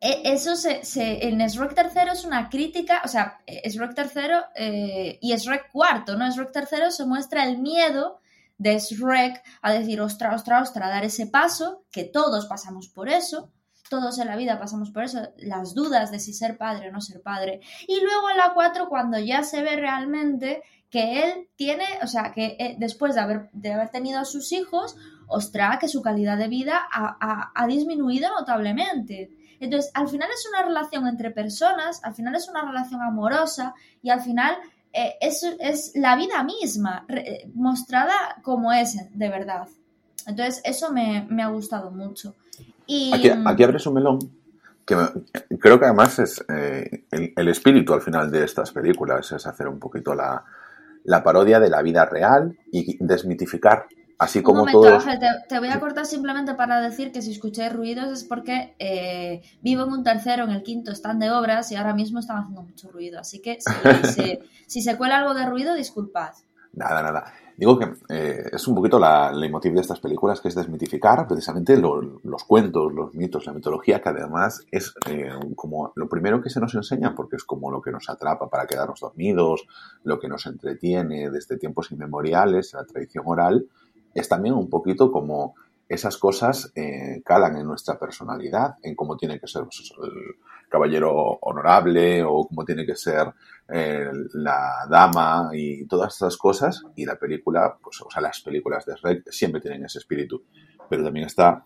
e, 0.00 0.22
eso 0.32 0.56
se, 0.56 0.80
en 1.28 1.38
Shrek 1.38 1.76
III 1.76 2.12
es 2.12 2.24
una 2.24 2.48
crítica, 2.48 3.02
o 3.04 3.08
sea, 3.08 3.40
Shrek 3.46 3.92
III 3.96 4.22
eh, 4.54 5.18
y 5.20 5.36
Shrek 5.36 5.70
IV, 5.74 6.16
¿no? 6.16 6.30
Shrek 6.30 6.50
III 6.54 6.90
se 6.90 7.04
muestra 7.04 7.44
el 7.44 7.58
miedo 7.58 8.20
de 8.56 8.78
Shrek 8.78 9.42
a 9.62 9.72
decir, 9.72 10.00
ostra, 10.00 10.34
ostra, 10.34 10.62
ostra, 10.62 10.88
dar 10.88 11.04
ese 11.04 11.26
paso, 11.26 11.84
que 11.90 12.04
todos 12.04 12.46
pasamos 12.46 12.88
por 12.88 13.08
eso, 13.08 13.50
todos 13.88 14.18
en 14.18 14.26
la 14.26 14.36
vida 14.36 14.58
pasamos 14.58 14.90
por 14.90 15.04
eso, 15.04 15.20
las 15.38 15.74
dudas 15.74 16.10
de 16.10 16.18
si 16.18 16.32
ser 16.32 16.56
padre 16.56 16.88
o 16.88 16.92
no 16.92 17.00
ser 17.00 17.22
padre. 17.22 17.60
Y 17.86 18.00
luego 18.00 18.30
en 18.30 18.36
la 18.36 18.52
4, 18.54 18.88
cuando 18.88 19.18
ya 19.18 19.42
se 19.42 19.62
ve 19.62 19.76
realmente 19.76 20.62
que 20.90 21.22
él 21.22 21.48
tiene, 21.56 21.84
o 22.02 22.06
sea, 22.06 22.32
que 22.32 22.56
eh, 22.58 22.76
después 22.78 23.14
de 23.14 23.20
haber, 23.20 23.50
de 23.52 23.72
haber 23.72 23.90
tenido 23.90 24.20
a 24.20 24.24
sus 24.24 24.52
hijos, 24.52 24.96
ostra, 25.26 25.78
que 25.78 25.88
su 25.88 26.02
calidad 26.02 26.38
de 26.38 26.48
vida 26.48 26.88
ha, 26.90 27.66
disminuido 27.66 28.30
notablemente. 28.30 29.30
Entonces, 29.60 29.90
al 29.94 30.08
final 30.08 30.28
es 30.32 30.46
una 30.48 30.62
relación 30.62 31.06
entre 31.06 31.30
personas, 31.30 32.02
al 32.02 32.14
final 32.14 32.34
es 32.34 32.48
una 32.48 32.62
relación 32.62 33.02
amorosa 33.02 33.74
y 34.02 34.10
al 34.10 34.22
final 34.22 34.56
eh, 34.92 35.16
es, 35.20 35.42
es, 35.60 35.92
la 35.94 36.16
vida 36.16 36.42
misma 36.44 37.04
eh, 37.08 37.50
mostrada 37.54 38.14
como 38.42 38.72
es 38.72 38.96
de 39.10 39.28
verdad. 39.28 39.68
Entonces, 40.26 40.62
eso 40.64 40.92
me, 40.92 41.26
me 41.28 41.42
ha 41.42 41.48
gustado 41.48 41.90
mucho. 41.90 42.36
Aquí, 43.12 43.30
aquí, 43.30 43.62
abres 43.62 43.86
un 43.86 43.94
melón 43.94 44.18
que 44.86 44.96
creo 45.60 45.78
que 45.78 45.84
además 45.84 46.18
es 46.18 46.42
eh, 46.48 47.04
el, 47.10 47.48
espíritu 47.48 47.92
al 47.92 48.00
final 48.00 48.30
de 48.30 48.44
estas 48.44 48.72
películas, 48.72 49.30
es 49.32 49.46
hacer 49.46 49.68
un 49.68 49.78
poquito 49.78 50.14
la, 50.14 50.42
parodia 51.22 51.60
de 51.60 51.68
la 51.68 51.82
vida 51.82 52.06
real 52.06 52.56
y 52.72 52.96
desmitificar 53.04 53.86
Así 54.18 54.42
como 54.42 54.64
un 54.64 54.72
momento, 54.72 54.98
te, 55.48 55.60
voy 55.60 55.68
a 55.68 55.78
cortar 55.78 56.04
simplemente 56.04 56.52
para 56.54 56.80
decir 56.80 57.12
que 57.12 57.22
si 57.22 57.30
escuché 57.30 57.68
ruidos 57.68 58.10
es 58.10 58.24
porque 58.24 58.74
eh, 58.80 59.42
vivo 59.62 59.84
en 59.84 59.90
un 59.90 60.02
tercero, 60.02 60.42
en 60.42 60.50
el 60.50 60.64
quinto 60.64 60.90
están 60.90 61.20
de 61.20 61.30
obras 61.30 61.70
y 61.70 61.76
ahora 61.76 61.94
mismo 61.94 62.18
están 62.18 62.38
haciendo 62.38 62.62
mucho 62.62 62.90
ruido. 62.90 63.20
Así 63.20 63.40
que 63.40 63.58
si, 63.60 64.40
si 64.66 64.82
se 64.82 64.96
cuela 64.96 65.18
algo 65.18 65.34
de 65.34 65.46
ruido, 65.46 65.72
disculpad. 65.76 66.32
Nada, 66.72 67.00
nada. 67.00 67.32
Digo 67.58 67.76
que 67.76 67.92
eh, 68.08 68.50
es 68.52 68.68
un 68.68 68.76
poquito 68.76 69.00
la, 69.00 69.32
la 69.32 69.48
de 69.48 69.80
estas 69.80 69.98
películas, 69.98 70.40
que 70.40 70.46
es 70.46 70.54
desmitificar 70.54 71.26
precisamente 71.26 71.76
los 71.76 72.44
cuentos, 72.44 72.92
los 72.94 73.12
mitos, 73.14 73.46
la 73.46 73.52
mitología, 73.52 74.00
que 74.00 74.10
además 74.10 74.64
es 74.70 74.94
eh, 75.10 75.28
como 75.56 75.90
lo 75.96 76.08
primero 76.08 76.40
que 76.40 76.50
se 76.50 76.60
nos 76.60 76.76
enseña, 76.76 77.16
porque 77.16 77.34
es 77.34 77.42
como 77.42 77.72
lo 77.72 77.82
que 77.82 77.90
nos 77.90 78.08
atrapa 78.08 78.48
para 78.48 78.68
quedarnos 78.68 79.00
dormidos, 79.00 79.66
lo 80.04 80.20
que 80.20 80.28
nos 80.28 80.46
entretiene 80.46 81.30
desde 81.30 81.58
tiempos 81.58 81.90
inmemoriales, 81.90 82.74
la 82.74 82.84
tradición 82.84 83.24
oral, 83.26 83.66
es 84.14 84.28
también 84.28 84.54
un 84.54 84.70
poquito 84.70 85.10
como 85.10 85.56
esas 85.88 86.18
cosas 86.18 86.70
eh, 86.74 87.22
calan 87.24 87.56
en 87.56 87.66
nuestra 87.66 87.98
personalidad, 87.98 88.76
en 88.82 88.94
cómo 88.94 89.16
tiene 89.16 89.40
que 89.40 89.46
ser 89.46 89.62
pues, 89.62 89.90
el 90.02 90.36
caballero 90.68 91.12
honorable 91.40 92.22
o 92.22 92.46
cómo 92.46 92.64
tiene 92.64 92.84
que 92.84 92.94
ser 92.94 93.32
eh, 93.68 94.10
la 94.34 94.86
dama 94.88 95.50
y 95.54 95.86
todas 95.86 96.14
esas 96.14 96.36
cosas. 96.36 96.82
Y 96.94 97.06
la 97.06 97.16
película, 97.16 97.76
pues, 97.82 98.00
o 98.02 98.10
sea, 98.10 98.20
las 98.20 98.40
películas 98.40 98.84
de 98.84 98.94
Shrek 98.94 99.30
siempre 99.30 99.60
tienen 99.60 99.84
ese 99.84 99.98
espíritu. 99.98 100.44
Pero 100.88 101.04
también 101.04 101.26
está 101.26 101.64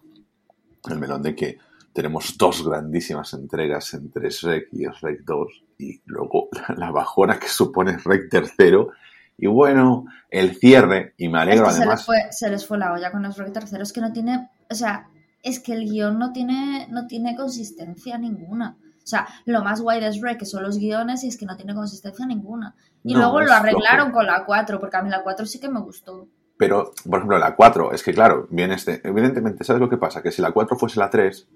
el 0.88 0.98
melón 0.98 1.22
de 1.22 1.34
que 1.34 1.58
tenemos 1.92 2.36
dos 2.38 2.66
grandísimas 2.66 3.34
entregas 3.34 3.92
entre 3.94 4.30
Shrek 4.30 4.68
y 4.72 4.86
Shrek 4.86 5.24
2 5.24 5.64
y 5.78 6.00
luego 6.06 6.48
la, 6.76 6.90
bajona 6.90 7.38
que 7.38 7.48
supone 7.48 7.98
Shrek 7.98 8.30
tercero. 8.30 8.90
Y 9.36 9.46
bueno, 9.46 10.04
el 10.30 10.56
cierre, 10.56 11.14
y 11.16 11.28
me 11.28 11.40
alegro 11.40 11.68
además. 11.68 12.04
Se 12.04 12.12
les, 12.12 12.22
fue, 12.22 12.32
se 12.32 12.50
les 12.50 12.66
fue 12.66 12.78
la 12.78 12.92
olla 12.92 13.10
con 13.10 13.22
Shrek 13.22 13.52
tercero, 13.52 13.82
es 13.82 13.92
que 13.92 14.00
no 14.00 14.12
tiene, 14.12 14.50
o 14.70 14.74
sea, 14.74 15.08
es 15.42 15.60
que 15.60 15.72
el 15.72 15.84
guion 15.84 16.18
no 16.18 16.32
tiene, 16.32 16.86
no 16.90 17.06
tiene 17.06 17.36
consistencia 17.36 18.18
ninguna. 18.18 18.76
O 19.02 19.06
sea, 19.06 19.26
lo 19.46 19.64
más 19.64 19.80
guay 19.80 20.00
de 20.00 20.12
Shrek 20.12 20.38
que 20.38 20.46
son 20.46 20.62
los 20.62 20.78
guiones 20.78 21.24
y 21.24 21.28
es 21.28 21.36
que 21.36 21.46
no 21.46 21.56
tiene 21.56 21.74
consistencia 21.74 22.24
ninguna. 22.24 22.76
Y 23.02 23.14
luego 23.14 23.40
lo 23.40 23.52
arreglaron 23.52 24.12
con 24.12 24.26
la 24.26 24.44
4, 24.44 24.78
porque 24.78 24.96
a 24.96 25.02
mí 25.02 25.10
la 25.10 25.24
4 25.24 25.44
sí 25.44 25.58
que 25.58 25.68
me 25.68 25.80
gustó. 25.80 26.28
Pero, 26.56 26.92
por 27.08 27.18
ejemplo, 27.18 27.38
la 27.38 27.56
4, 27.56 27.92
es 27.92 28.04
que 28.04 28.14
claro, 28.14 28.46
viene 28.50 28.74
este, 28.74 29.00
evidentemente, 29.02 29.64
¿sabes 29.64 29.80
lo 29.80 29.88
que 29.88 29.96
pasa? 29.96 30.22
Que 30.22 30.30
si 30.30 30.40
la 30.40 30.52
4 30.52 30.76
fuese 30.76 31.00
la 31.00 31.10
3, 31.10 31.48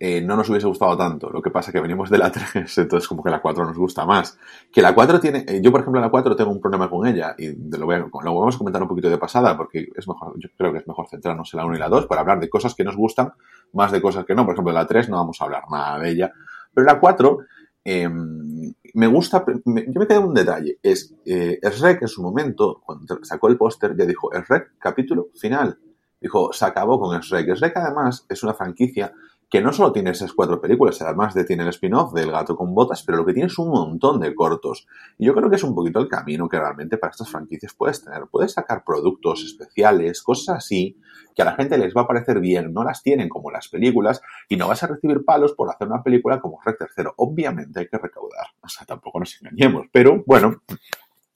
eh, 0.00 0.22
no 0.22 0.34
nos 0.34 0.48
hubiese 0.48 0.66
gustado 0.66 0.96
tanto. 0.96 1.28
Lo 1.30 1.42
que 1.42 1.50
pasa 1.50 1.70
es 1.70 1.74
que 1.74 1.80
venimos 1.80 2.08
de 2.08 2.18
la 2.18 2.32
3, 2.54 2.78
entonces 2.78 3.06
como 3.06 3.22
que 3.22 3.30
la 3.30 3.40
4 3.40 3.64
nos 3.66 3.76
gusta 3.76 4.06
más. 4.06 4.38
Que 4.72 4.80
la 4.82 4.94
4 4.94 5.20
tiene, 5.20 5.44
eh, 5.46 5.60
yo 5.62 5.70
por 5.70 5.82
ejemplo 5.82 6.00
la 6.00 6.10
4 6.10 6.34
tengo 6.34 6.50
un 6.50 6.60
problema 6.60 6.88
con 6.88 7.06
ella 7.06 7.34
y 7.38 7.54
lo, 7.76 7.86
voy 7.86 7.96
a, 7.96 7.98
lo 7.98 8.10
vamos 8.12 8.54
a 8.54 8.58
comentar 8.58 8.82
un 8.82 8.88
poquito 8.88 9.10
de 9.10 9.18
pasada 9.18 9.56
porque 9.56 9.88
es 9.94 10.08
mejor, 10.08 10.32
yo 10.38 10.48
creo 10.56 10.72
que 10.72 10.78
es 10.78 10.88
mejor 10.88 11.06
centrarnos 11.08 11.52
en 11.52 11.58
la 11.58 11.66
1 11.66 11.76
y 11.76 11.78
la 11.78 11.88
2 11.88 12.06
para 12.06 12.22
hablar 12.22 12.40
de 12.40 12.48
cosas 12.48 12.74
que 12.74 12.82
nos 12.82 12.96
gustan 12.96 13.32
más 13.74 13.92
de 13.92 14.00
cosas 14.00 14.24
que 14.24 14.34
no. 14.34 14.44
Por 14.44 14.54
ejemplo, 14.54 14.72
la 14.72 14.86
3 14.86 15.10
no 15.10 15.16
vamos 15.16 15.40
a 15.40 15.44
hablar 15.44 15.64
nada 15.70 15.98
de 15.98 16.10
ella 16.10 16.32
pero 16.72 16.86
la 16.86 17.00
4, 17.00 17.38
em, 17.84 18.72
me 18.94 19.06
gusta, 19.06 19.44
yo 19.46 19.62
me 19.64 20.06
quedé 20.06 20.18
un 20.18 20.34
detalle, 20.34 20.78
es 20.82 21.14
eh, 21.24 21.58
Shrek 21.62 22.02
en 22.02 22.08
su 22.08 22.22
momento, 22.22 22.80
cuando 22.84 23.18
sacó 23.22 23.48
el 23.48 23.56
póster, 23.56 23.96
ya 23.96 24.04
dijo, 24.04 24.30
Shrek 24.32 24.78
capítulo 24.78 25.28
final. 25.34 25.78
Dijo, 26.20 26.52
se 26.52 26.66
acabó 26.66 27.00
con 27.00 27.18
Shrek. 27.18 27.54
Shrek 27.54 27.76
además 27.78 28.26
es 28.28 28.42
una 28.42 28.52
franquicia 28.52 29.12
que 29.50 29.60
no 29.60 29.72
solo 29.72 29.92
tiene 29.92 30.10
esas 30.10 30.32
cuatro 30.32 30.60
películas, 30.60 31.02
además 31.02 31.34
de 31.34 31.42
tiene 31.44 31.64
el 31.64 31.70
spin-off 31.70 32.14
del 32.14 32.30
gato 32.30 32.56
con 32.56 32.72
botas, 32.72 33.02
pero 33.02 33.18
lo 33.18 33.26
que 33.26 33.32
tiene 33.32 33.48
es 33.48 33.58
un 33.58 33.70
montón 33.70 34.20
de 34.20 34.32
cortos. 34.32 34.86
Y 35.18 35.26
yo 35.26 35.34
creo 35.34 35.50
que 35.50 35.56
es 35.56 35.64
un 35.64 35.74
poquito 35.74 35.98
el 35.98 36.08
camino 36.08 36.48
que 36.48 36.58
realmente 36.58 36.98
para 36.98 37.10
estas 37.10 37.28
franquicias 37.28 37.74
puedes 37.74 38.04
tener. 38.04 38.22
Puedes 38.30 38.52
sacar 38.52 38.84
productos 38.84 39.44
especiales, 39.44 40.22
cosas 40.22 40.58
así, 40.58 40.96
que 41.34 41.42
a 41.42 41.44
la 41.44 41.54
gente 41.56 41.76
les 41.78 41.92
va 41.96 42.02
a 42.02 42.06
parecer 42.06 42.38
bien, 42.38 42.72
no 42.72 42.84
las 42.84 43.02
tienen 43.02 43.28
como 43.28 43.50
las 43.50 43.68
películas, 43.68 44.22
y 44.48 44.56
no 44.56 44.68
vas 44.68 44.84
a 44.84 44.86
recibir 44.86 45.24
palos 45.24 45.52
por 45.54 45.68
hacer 45.68 45.88
una 45.88 46.02
película 46.04 46.40
como 46.40 46.60
Rec 46.64 46.78
Tercero. 46.78 47.14
Obviamente 47.16 47.80
hay 47.80 47.88
que 47.88 47.98
recaudar, 47.98 48.46
o 48.62 48.68
sea, 48.68 48.86
tampoco 48.86 49.18
nos 49.18 49.36
engañemos, 49.42 49.86
pero 49.90 50.22
bueno, 50.26 50.62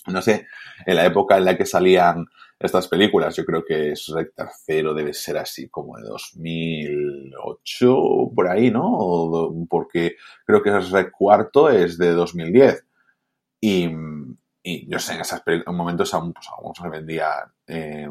no 0.06 0.22
sé, 0.22 0.46
en 0.86 0.96
la 0.96 1.04
época 1.04 1.36
en 1.36 1.46
la 1.46 1.56
que 1.56 1.66
salían 1.66 2.26
estas 2.58 2.88
películas. 2.88 3.36
Yo 3.36 3.44
creo 3.44 3.64
que 3.64 3.94
Shrek 3.94 4.34
tercero 4.34 4.94
debe 4.94 5.12
ser 5.12 5.36
así 5.38 5.68
como 5.68 5.98
de 5.98 6.04
2008, 6.04 8.32
por 8.34 8.48
ahí, 8.48 8.70
¿no? 8.70 9.52
Porque 9.68 10.16
creo 10.44 10.62
que 10.62 10.70
Shrek 10.70 11.10
cuarto 11.10 11.68
es 11.68 11.98
de 11.98 12.12
2010. 12.12 12.86
Y, 13.60 13.90
yo 14.88 14.98
sé, 14.98 15.14
en 15.14 15.20
esos 15.20 15.42
momentos 15.66 16.12
aún, 16.14 16.32
pues, 16.32 16.48
aún 16.48 16.74
se 16.74 16.88
vendía 16.88 17.28
eh, 17.66 18.08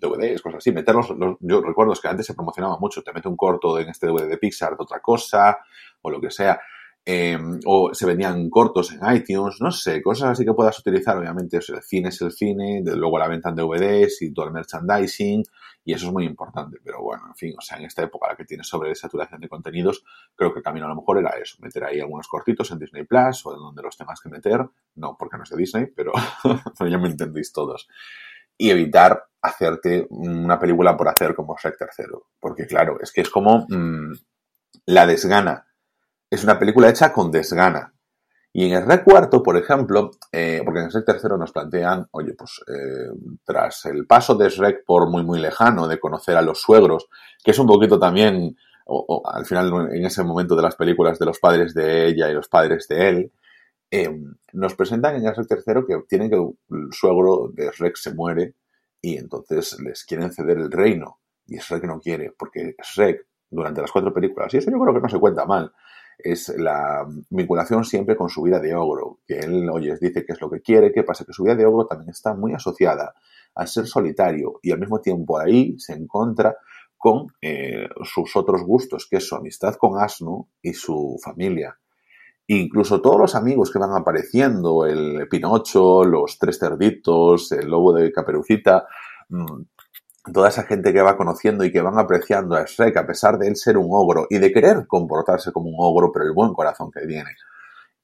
DVDs, 0.00 0.42
cosas 0.42 0.58
así. 0.58 0.72
Meterlos, 0.72 1.14
yo 1.40 1.60
recuerdo 1.60 1.94
que 1.94 2.08
antes 2.08 2.26
se 2.26 2.34
promocionaba 2.34 2.78
mucho, 2.78 3.02
te 3.02 3.12
mete 3.12 3.28
un 3.28 3.36
corto 3.36 3.78
en 3.78 3.88
este 3.88 4.06
DVD 4.06 4.28
de 4.28 4.38
Pixar 4.38 4.76
de 4.76 4.82
otra 4.82 5.00
cosa, 5.00 5.58
o 6.02 6.10
lo 6.10 6.20
que 6.20 6.30
sea. 6.30 6.60
Em, 7.02 7.58
o 7.64 7.94
se 7.94 8.04
vendían 8.04 8.50
cortos 8.50 8.92
en 8.92 9.00
iTunes, 9.14 9.56
no 9.60 9.72
sé, 9.72 10.02
cosas 10.02 10.30
así 10.30 10.44
que 10.44 10.52
puedas 10.52 10.78
utilizar. 10.78 11.16
Obviamente, 11.16 11.56
el 11.56 11.82
cine 11.82 12.10
es 12.10 12.20
el 12.20 12.30
cine, 12.30 12.82
luego 12.84 13.18
la 13.18 13.26
venta 13.26 13.48
en 13.48 13.56
DVDs 13.56 14.20
y 14.20 14.34
todo 14.34 14.46
el 14.46 14.52
merchandising, 14.52 15.42
y 15.82 15.94
eso 15.94 16.06
es 16.06 16.12
muy 16.12 16.26
importante. 16.26 16.78
Pero 16.84 17.02
bueno, 17.02 17.24
en 17.28 17.34
fin, 17.34 17.54
o 17.56 17.60
sea, 17.62 17.78
en 17.78 17.84
esta 17.86 18.02
época 18.02 18.28
la 18.28 18.36
que 18.36 18.44
tienes 18.44 18.68
sobre 18.68 18.94
saturación 18.94 19.40
de 19.40 19.48
contenidos, 19.48 20.04
creo 20.36 20.52
que 20.52 20.58
el 20.58 20.62
camino 20.62 20.86
a 20.86 20.90
lo 20.90 20.96
mejor 20.96 21.18
era 21.18 21.30
eso, 21.30 21.56
meter 21.60 21.84
ahí 21.84 22.00
algunos 22.00 22.28
cortitos 22.28 22.70
en 22.70 22.78
Disney 22.78 23.04
Plus 23.04 23.46
o 23.46 23.54
en 23.54 23.60
donde 23.60 23.82
los 23.82 23.96
tengas 23.96 24.20
que 24.20 24.28
meter, 24.28 24.60
no 24.96 25.16
porque 25.18 25.38
no 25.38 25.44
es 25.44 25.50
de 25.50 25.56
Disney, 25.56 25.86
pero, 25.86 26.12
ya 26.90 26.98
me 26.98 27.08
entendéis 27.08 27.50
todos. 27.50 27.88
Y 28.58 28.68
evitar 28.68 29.24
hacerte 29.40 30.06
una 30.10 30.58
película 30.58 30.94
por 30.98 31.08
hacer 31.08 31.34
como 31.34 31.56
Shrek 31.56 31.78
tercero. 31.78 32.26
Porque 32.38 32.66
claro, 32.66 32.98
es 33.00 33.10
que 33.10 33.22
es 33.22 33.30
como 33.30 33.66
mm, 33.70 34.12
la 34.84 35.06
desgana 35.06 35.69
es 36.30 36.44
una 36.44 36.58
película 36.58 36.88
hecha 36.88 37.12
con 37.12 37.30
desgana. 37.30 37.92
Y 38.52 38.66
en 38.66 38.72
el 38.72 38.86
Rec 38.86 39.04
cuarto, 39.04 39.42
por 39.42 39.56
ejemplo, 39.56 40.10
eh, 40.32 40.62
porque 40.64 40.80
en 40.80 40.88
el 40.92 41.04
tercero 41.04 41.36
nos 41.36 41.52
plantean, 41.52 42.08
oye, 42.12 42.34
pues 42.34 42.60
eh, 42.66 43.10
tras 43.44 43.84
el 43.86 44.06
paso 44.06 44.34
de 44.34 44.48
Shrek 44.48 44.84
por 44.84 45.08
muy, 45.08 45.22
muy 45.22 45.38
lejano, 45.38 45.86
de 45.86 46.00
conocer 46.00 46.36
a 46.36 46.42
los 46.42 46.60
suegros, 46.60 47.08
que 47.44 47.52
es 47.52 47.58
un 47.58 47.66
poquito 47.66 47.98
también, 47.98 48.56
al 49.24 49.46
final, 49.46 49.88
en 49.92 50.04
ese 50.04 50.24
momento 50.24 50.56
de 50.56 50.62
las 50.62 50.74
películas 50.74 51.18
de 51.18 51.26
los 51.26 51.38
padres 51.38 51.74
de 51.74 52.08
ella 52.08 52.28
y 52.28 52.34
los 52.34 52.48
padres 52.48 52.88
de 52.88 53.08
él, 53.08 53.32
eh, 53.92 54.10
nos 54.52 54.74
presentan 54.74 55.16
en 55.16 55.26
el 55.26 55.46
tercero 55.46 55.86
que 55.86 56.00
tienen 56.08 56.30
que 56.30 56.36
el 56.36 56.92
suegro 56.92 57.50
de 57.52 57.70
Shrek 57.70 57.96
se 57.96 58.14
muere 58.14 58.54
y 59.00 59.16
entonces 59.16 59.78
les 59.80 60.04
quieren 60.04 60.32
ceder 60.32 60.58
el 60.58 60.72
reino. 60.72 61.20
Y 61.46 61.58
Shrek 61.58 61.84
no 61.84 62.00
quiere, 62.00 62.32
porque 62.36 62.74
Shrek, 62.82 63.26
durante 63.48 63.80
las 63.80 63.92
cuatro 63.92 64.12
películas, 64.12 64.52
y 64.54 64.58
eso 64.58 64.70
yo 64.72 64.78
creo 64.80 64.94
que 64.94 65.00
no 65.00 65.08
se 65.08 65.20
cuenta 65.20 65.44
mal, 65.44 65.72
es 66.24 66.48
la 66.56 67.06
vinculación 67.30 67.84
siempre 67.84 68.16
con 68.16 68.28
su 68.28 68.42
vida 68.42 68.58
de 68.58 68.74
ogro, 68.74 69.20
que 69.26 69.38
él, 69.38 69.68
oye, 69.70 69.96
dice 70.00 70.24
que 70.24 70.32
es 70.32 70.40
lo 70.40 70.50
que 70.50 70.60
quiere, 70.60 70.92
que 70.92 71.02
pasa 71.02 71.24
que 71.24 71.32
su 71.32 71.44
vida 71.44 71.54
de 71.54 71.66
ogro 71.66 71.86
también 71.86 72.10
está 72.10 72.34
muy 72.34 72.52
asociada 72.52 73.14
a 73.54 73.66
ser 73.66 73.86
solitario 73.86 74.60
y 74.62 74.70
al 74.70 74.78
mismo 74.78 75.00
tiempo 75.00 75.38
ahí 75.38 75.78
se 75.78 75.92
encuentra 75.92 76.56
con 76.96 77.28
eh, 77.40 77.88
sus 78.04 78.36
otros 78.36 78.62
gustos, 78.62 79.06
que 79.08 79.16
es 79.16 79.26
su 79.26 79.34
amistad 79.34 79.74
con 79.76 79.98
Asno 79.98 80.48
y 80.60 80.74
su 80.74 81.18
familia. 81.22 81.78
Incluso 82.46 83.00
todos 83.00 83.18
los 83.18 83.34
amigos 83.34 83.70
que 83.70 83.78
van 83.78 83.92
apareciendo, 83.94 84.84
el 84.84 85.28
Pinocho, 85.28 86.04
los 86.04 86.38
tres 86.38 86.58
cerditos, 86.58 87.52
el 87.52 87.68
lobo 87.68 87.92
de 87.92 88.12
Caperucita, 88.12 88.86
mm, 89.28 89.62
toda 90.32 90.48
esa 90.48 90.64
gente 90.64 90.92
que 90.92 91.02
va 91.02 91.16
conociendo 91.16 91.64
y 91.64 91.72
que 91.72 91.80
van 91.80 91.98
apreciando 91.98 92.56
a 92.56 92.64
Shrek 92.64 92.96
a 92.96 93.06
pesar 93.06 93.38
de 93.38 93.48
él 93.48 93.56
ser 93.56 93.76
un 93.78 93.88
ogro 93.90 94.26
y 94.28 94.38
de 94.38 94.52
querer 94.52 94.86
comportarse 94.86 95.52
como 95.52 95.70
un 95.70 95.76
ogro, 95.78 96.10
pero 96.12 96.26
el 96.26 96.32
buen 96.32 96.52
corazón 96.52 96.90
que 96.90 97.06
tiene. 97.06 97.30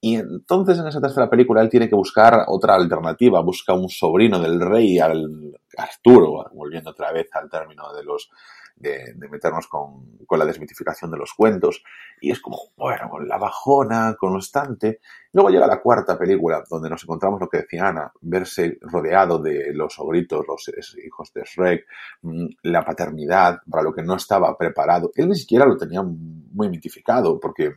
Y 0.01 0.17
entonces 0.17 0.79
en 0.79 0.87
esa 0.87 1.01
tercera 1.01 1.29
película 1.29 1.63
él 1.63 1.69
tiene 1.69 1.89
que 1.89 1.95
buscar 1.95 2.45
otra 2.49 2.75
alternativa, 2.75 3.41
busca 3.41 3.75
un 3.75 3.89
sobrino 3.89 4.39
del 4.39 4.61
rey, 4.61 4.99
al 4.99 5.55
Arturo, 5.77 6.45
volviendo 6.53 6.91
otra 6.91 7.13
vez 7.13 7.29
al 7.33 7.51
término 7.51 7.93
de 7.93 8.05
los 8.05 8.31
de, 8.77 9.15
meternos 9.31 9.67
con, 9.67 10.19
con, 10.27 10.39
la 10.39 10.45
desmitificación 10.45 11.11
de 11.11 11.19
los 11.19 11.33
cuentos. 11.33 11.83
Y 12.21 12.31
es 12.31 12.41
como, 12.41 12.59
bueno, 12.77 13.19
la 13.21 13.39
bajona 13.39 14.15
constante. 14.19 15.01
Luego 15.33 15.51
llega 15.51 15.67
la 15.67 15.81
cuarta 15.81 16.19
película, 16.19 16.63
donde 16.69 16.91
nos 16.91 17.03
encontramos 17.03 17.41
lo 17.41 17.49
que 17.49 17.59
decía 17.59 17.89
Ana, 17.89 18.13
verse 18.21 18.79
rodeado 18.83 19.39
de 19.39 19.73
los 19.73 19.95
sobritos, 19.95 20.47
los 20.47 20.71
hijos 21.05 21.33
de 21.33 21.43
Shrek, 21.45 21.87
mm, 22.23 22.47
la 22.65 22.85
paternidad, 22.85 23.61
para 23.69 23.83
lo 23.83 23.93
que 23.93 24.03
no 24.03 24.17
estaba 24.17 24.57
preparado. 24.57 25.11
Él 25.15 25.29
ni 25.29 25.35
siquiera 25.37 25.67
lo 25.67 25.77
tenía 25.77 26.03
muy 26.03 26.69
mitificado, 26.69 27.41
porque 27.41 27.73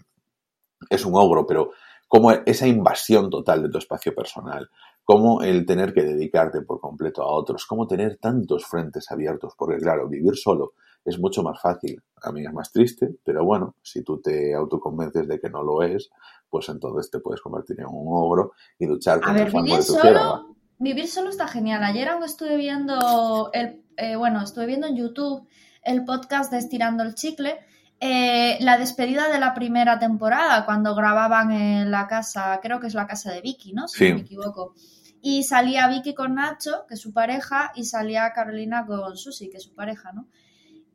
es 0.90 1.06
un 1.06 1.16
ogro, 1.16 1.46
pero 1.46 1.72
como 2.08 2.32
esa 2.32 2.68
invasión 2.68 3.30
total 3.30 3.64
de 3.64 3.70
tu 3.70 3.78
espacio 3.78 4.16
personal, 4.16 4.70
como 5.04 5.42
el 5.42 5.66
tener 5.66 5.94
que 5.94 6.04
dedicarte 6.04 6.62
por 6.62 6.80
completo 6.80 7.24
a 7.24 7.32
otros, 7.32 7.66
como 7.66 7.88
tener 7.88 8.18
tantos 8.18 8.66
frentes 8.66 9.10
abiertos, 9.12 9.54
porque 9.58 9.78
claro, 9.78 10.08
vivir 10.08 10.36
solo 10.36 10.74
es 11.06 11.20
mucho 11.20 11.44
más 11.44 11.60
fácil. 11.62 12.02
A 12.22 12.32
mí 12.32 12.46
es 12.46 12.54
más 12.54 12.72
triste, 12.72 13.16
pero 13.24 13.46
bueno, 13.46 13.76
si 13.82 14.04
tú 14.04 14.20
te 14.22 14.54
autoconvences 14.54 15.28
de 15.28 15.40
que 15.40 15.50
no 15.50 15.64
lo 15.64 15.84
es, 15.84 16.10
pues 16.50 16.70
entonces 16.70 17.10
te 17.10 17.20
puedes 17.20 17.42
convertir 17.42 17.80
en 17.80 17.88
un 17.88 18.08
ogro 18.08 18.54
y 18.78 18.86
duchar 18.86 19.22
con 19.22 19.32
a 19.32 19.34
ver, 19.34 19.52
vivir 19.52 19.82
solo, 19.84 20.56
Vivir 20.78 21.08
solo 21.08 21.30
está 21.30 21.48
genial. 21.48 21.84
Ayer 21.84 22.08
aún 22.08 22.24
estuve 22.24 22.56
viendo 22.56 23.50
el, 23.54 23.84
eh, 23.98 24.16
bueno, 24.16 24.42
estuve 24.42 24.66
viendo 24.66 24.88
en 24.88 24.96
YouTube 24.96 25.48
el 25.84 26.06
podcast 26.06 26.52
de 26.52 26.58
Estirando 26.58 27.04
el 27.04 27.16
Chicle, 27.16 27.60
eh, 28.00 28.58
la 28.62 28.78
despedida 28.78 29.30
de 29.30 29.40
la 29.40 29.54
primera 29.54 30.00
temporada, 30.00 30.66
cuando 30.66 30.96
grababan 30.96 31.52
en 31.52 31.92
la 31.92 32.08
casa, 32.08 32.60
creo 32.62 32.80
que 32.80 32.88
es 32.88 32.94
la 32.94 33.08
casa 33.08 33.32
de 33.32 33.42
Vicky, 33.42 33.74
¿no? 33.74 33.88
Si 33.90 34.10
no 34.10 34.16
me 34.16 34.22
equivoco. 34.22 34.74
Y 35.22 35.44
salía 35.44 35.90
Vicky 35.90 36.14
con 36.14 36.36
Nacho, 36.36 36.86
que 36.88 36.94
es 36.94 37.02
su 37.02 37.12
pareja, 37.12 37.74
y 37.76 37.84
salía 37.84 38.32
Carolina 38.32 38.86
con 38.86 39.18
Susi, 39.18 39.50
que 39.50 39.58
es 39.58 39.64
su 39.64 39.74
pareja, 39.74 40.14
¿no? 40.14 40.28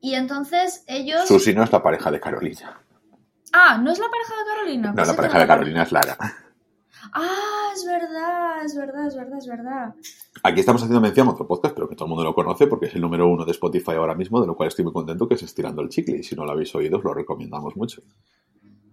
Y 0.04 0.14
entonces 0.16 0.84
ellos... 0.86 1.26
Susi 1.26 1.54
no 1.54 1.62
es 1.62 1.72
la 1.72 1.82
pareja 1.82 2.10
de 2.10 2.20
Carolina. 2.20 2.78
Ah, 3.54 3.78
¿no 3.82 3.90
es 3.90 3.98
la 3.98 4.04
pareja 4.10 4.34
de 4.36 4.44
Carolina? 4.44 4.88
No, 4.90 4.96
la 4.96 5.04
pues 5.04 5.16
pareja 5.16 5.38
de 5.38 5.46
Carolina 5.46 5.82
es 5.82 5.92
Lara. 5.92 6.18
Ah, 7.14 7.70
es 7.74 7.86
verdad, 7.86 8.64
es 8.66 8.76
verdad, 8.76 9.06
es 9.06 9.16
verdad, 9.16 9.38
es 9.38 9.46
verdad. 9.46 9.94
Aquí 10.42 10.60
estamos 10.60 10.82
haciendo 10.82 11.00
mención 11.00 11.28
a 11.28 11.30
otro 11.30 11.46
podcast, 11.46 11.74
pero 11.74 11.88
que 11.88 11.96
todo 11.96 12.04
el 12.04 12.10
mundo 12.10 12.22
lo 12.22 12.34
conoce 12.34 12.66
porque 12.66 12.86
es 12.86 12.94
el 12.94 13.00
número 13.00 13.26
uno 13.28 13.46
de 13.46 13.52
Spotify 13.52 13.92
ahora 13.92 14.14
mismo, 14.14 14.42
de 14.42 14.46
lo 14.46 14.54
cual 14.54 14.68
estoy 14.68 14.84
muy 14.84 14.92
contento, 14.92 15.26
que 15.26 15.36
es 15.36 15.42
Estirando 15.42 15.80
el 15.80 15.88
Chicle. 15.88 16.18
Y 16.18 16.22
si 16.22 16.36
no 16.36 16.44
lo 16.44 16.52
habéis 16.52 16.74
oído, 16.74 16.98
os 16.98 17.04
lo 17.04 17.14
recomendamos 17.14 17.74
mucho. 17.74 18.02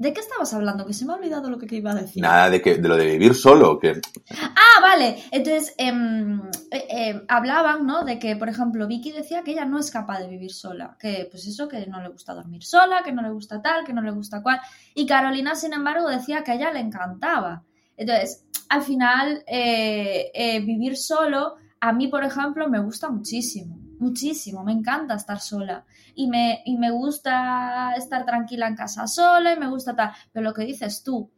¿De 0.02 0.14
qué 0.14 0.20
estabas 0.20 0.52
hablando? 0.56 0.88
Que 0.88 0.94
se 0.94 1.06
me 1.06 1.14
ha 1.14 1.16
olvidado 1.16 1.48
lo 1.52 1.60
que 1.60 1.76
iba 1.76 1.92
a 1.92 1.94
decir. 1.96 2.24
Nada, 2.24 2.50
de, 2.50 2.60
que, 2.60 2.80
de 2.80 2.88
lo 2.88 2.98
de 2.98 3.06
vivir 3.06 3.36
solo. 3.36 3.78
Que... 3.78 4.02
Ah, 4.32 4.82
vale. 4.82 5.24
Entonces, 5.30 5.76
em, 5.78 6.42
eh, 6.72 6.88
eh, 6.90 7.22
hablaban, 7.28 7.86
¿no? 7.86 8.04
De 8.04 8.18
que, 8.18 8.36
por 8.36 8.50
ejemplo, 8.50 8.88
Vicky 8.88 9.12
decía 9.12 9.44
que 9.44 9.52
ella 9.52 9.66
no 9.66 9.78
es 9.78 9.92
capaz 9.92 10.18
de 10.18 10.28
vivir 10.28 10.52
sola. 10.54 10.98
Que, 11.00 11.28
pues 11.30 11.46
eso, 11.46 11.68
que 11.68 11.86
no 11.86 12.02
le 12.02 12.10
gusta 12.10 12.34
dormir 12.34 12.64
sola, 12.64 13.04
que 13.04 13.12
no 13.12 13.22
le 13.22 13.30
gusta 13.30 13.62
tal, 13.62 13.86
que 13.86 13.94
no 13.94 14.02
le 14.02 14.10
gusta 14.10 14.42
cual. 14.42 14.60
Y 14.96 15.06
Carolina, 15.06 15.54
sin 15.54 15.74
embargo, 15.74 16.10
decía 16.10 16.44
que 16.44 16.54
a 16.54 16.56
ella 16.56 16.72
le 16.72 16.80
encantaba. 16.80 17.64
Entonces, 17.96 18.44
al 18.70 18.82
final, 18.82 19.44
eh, 19.46 20.64
vivir 20.66 20.98
solo, 20.98 21.58
a 21.80 21.94
mí, 21.94 22.08
por 22.08 22.24
ejemplo, 22.24 22.68
me 22.68 22.80
gusta 22.80 23.08
muchísimo 23.12 23.81
muchísimo, 24.02 24.64
me 24.64 24.74
encanta 24.74 25.14
estar 25.14 25.40
sola 25.40 25.86
y 26.16 26.28
me, 26.28 26.62
y 26.66 26.78
me 26.78 26.92
gusta 26.92 27.94
estar 27.96 28.26
tranquila 28.26 28.68
en 28.68 28.76
casa 28.76 29.08
sola 29.08 29.54
y 29.54 29.60
me 29.60 29.70
gusta 29.70 29.96
tal, 29.96 30.12
pero 30.34 30.44
lo 30.44 30.54
que 30.54 30.66
dices 30.66 31.04
tú, 31.04 31.32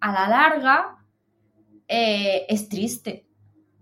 a 0.00 0.12
la 0.12 0.28
larga 0.28 0.96
eh, 1.86 2.46
es 2.48 2.68
triste, 2.68 3.28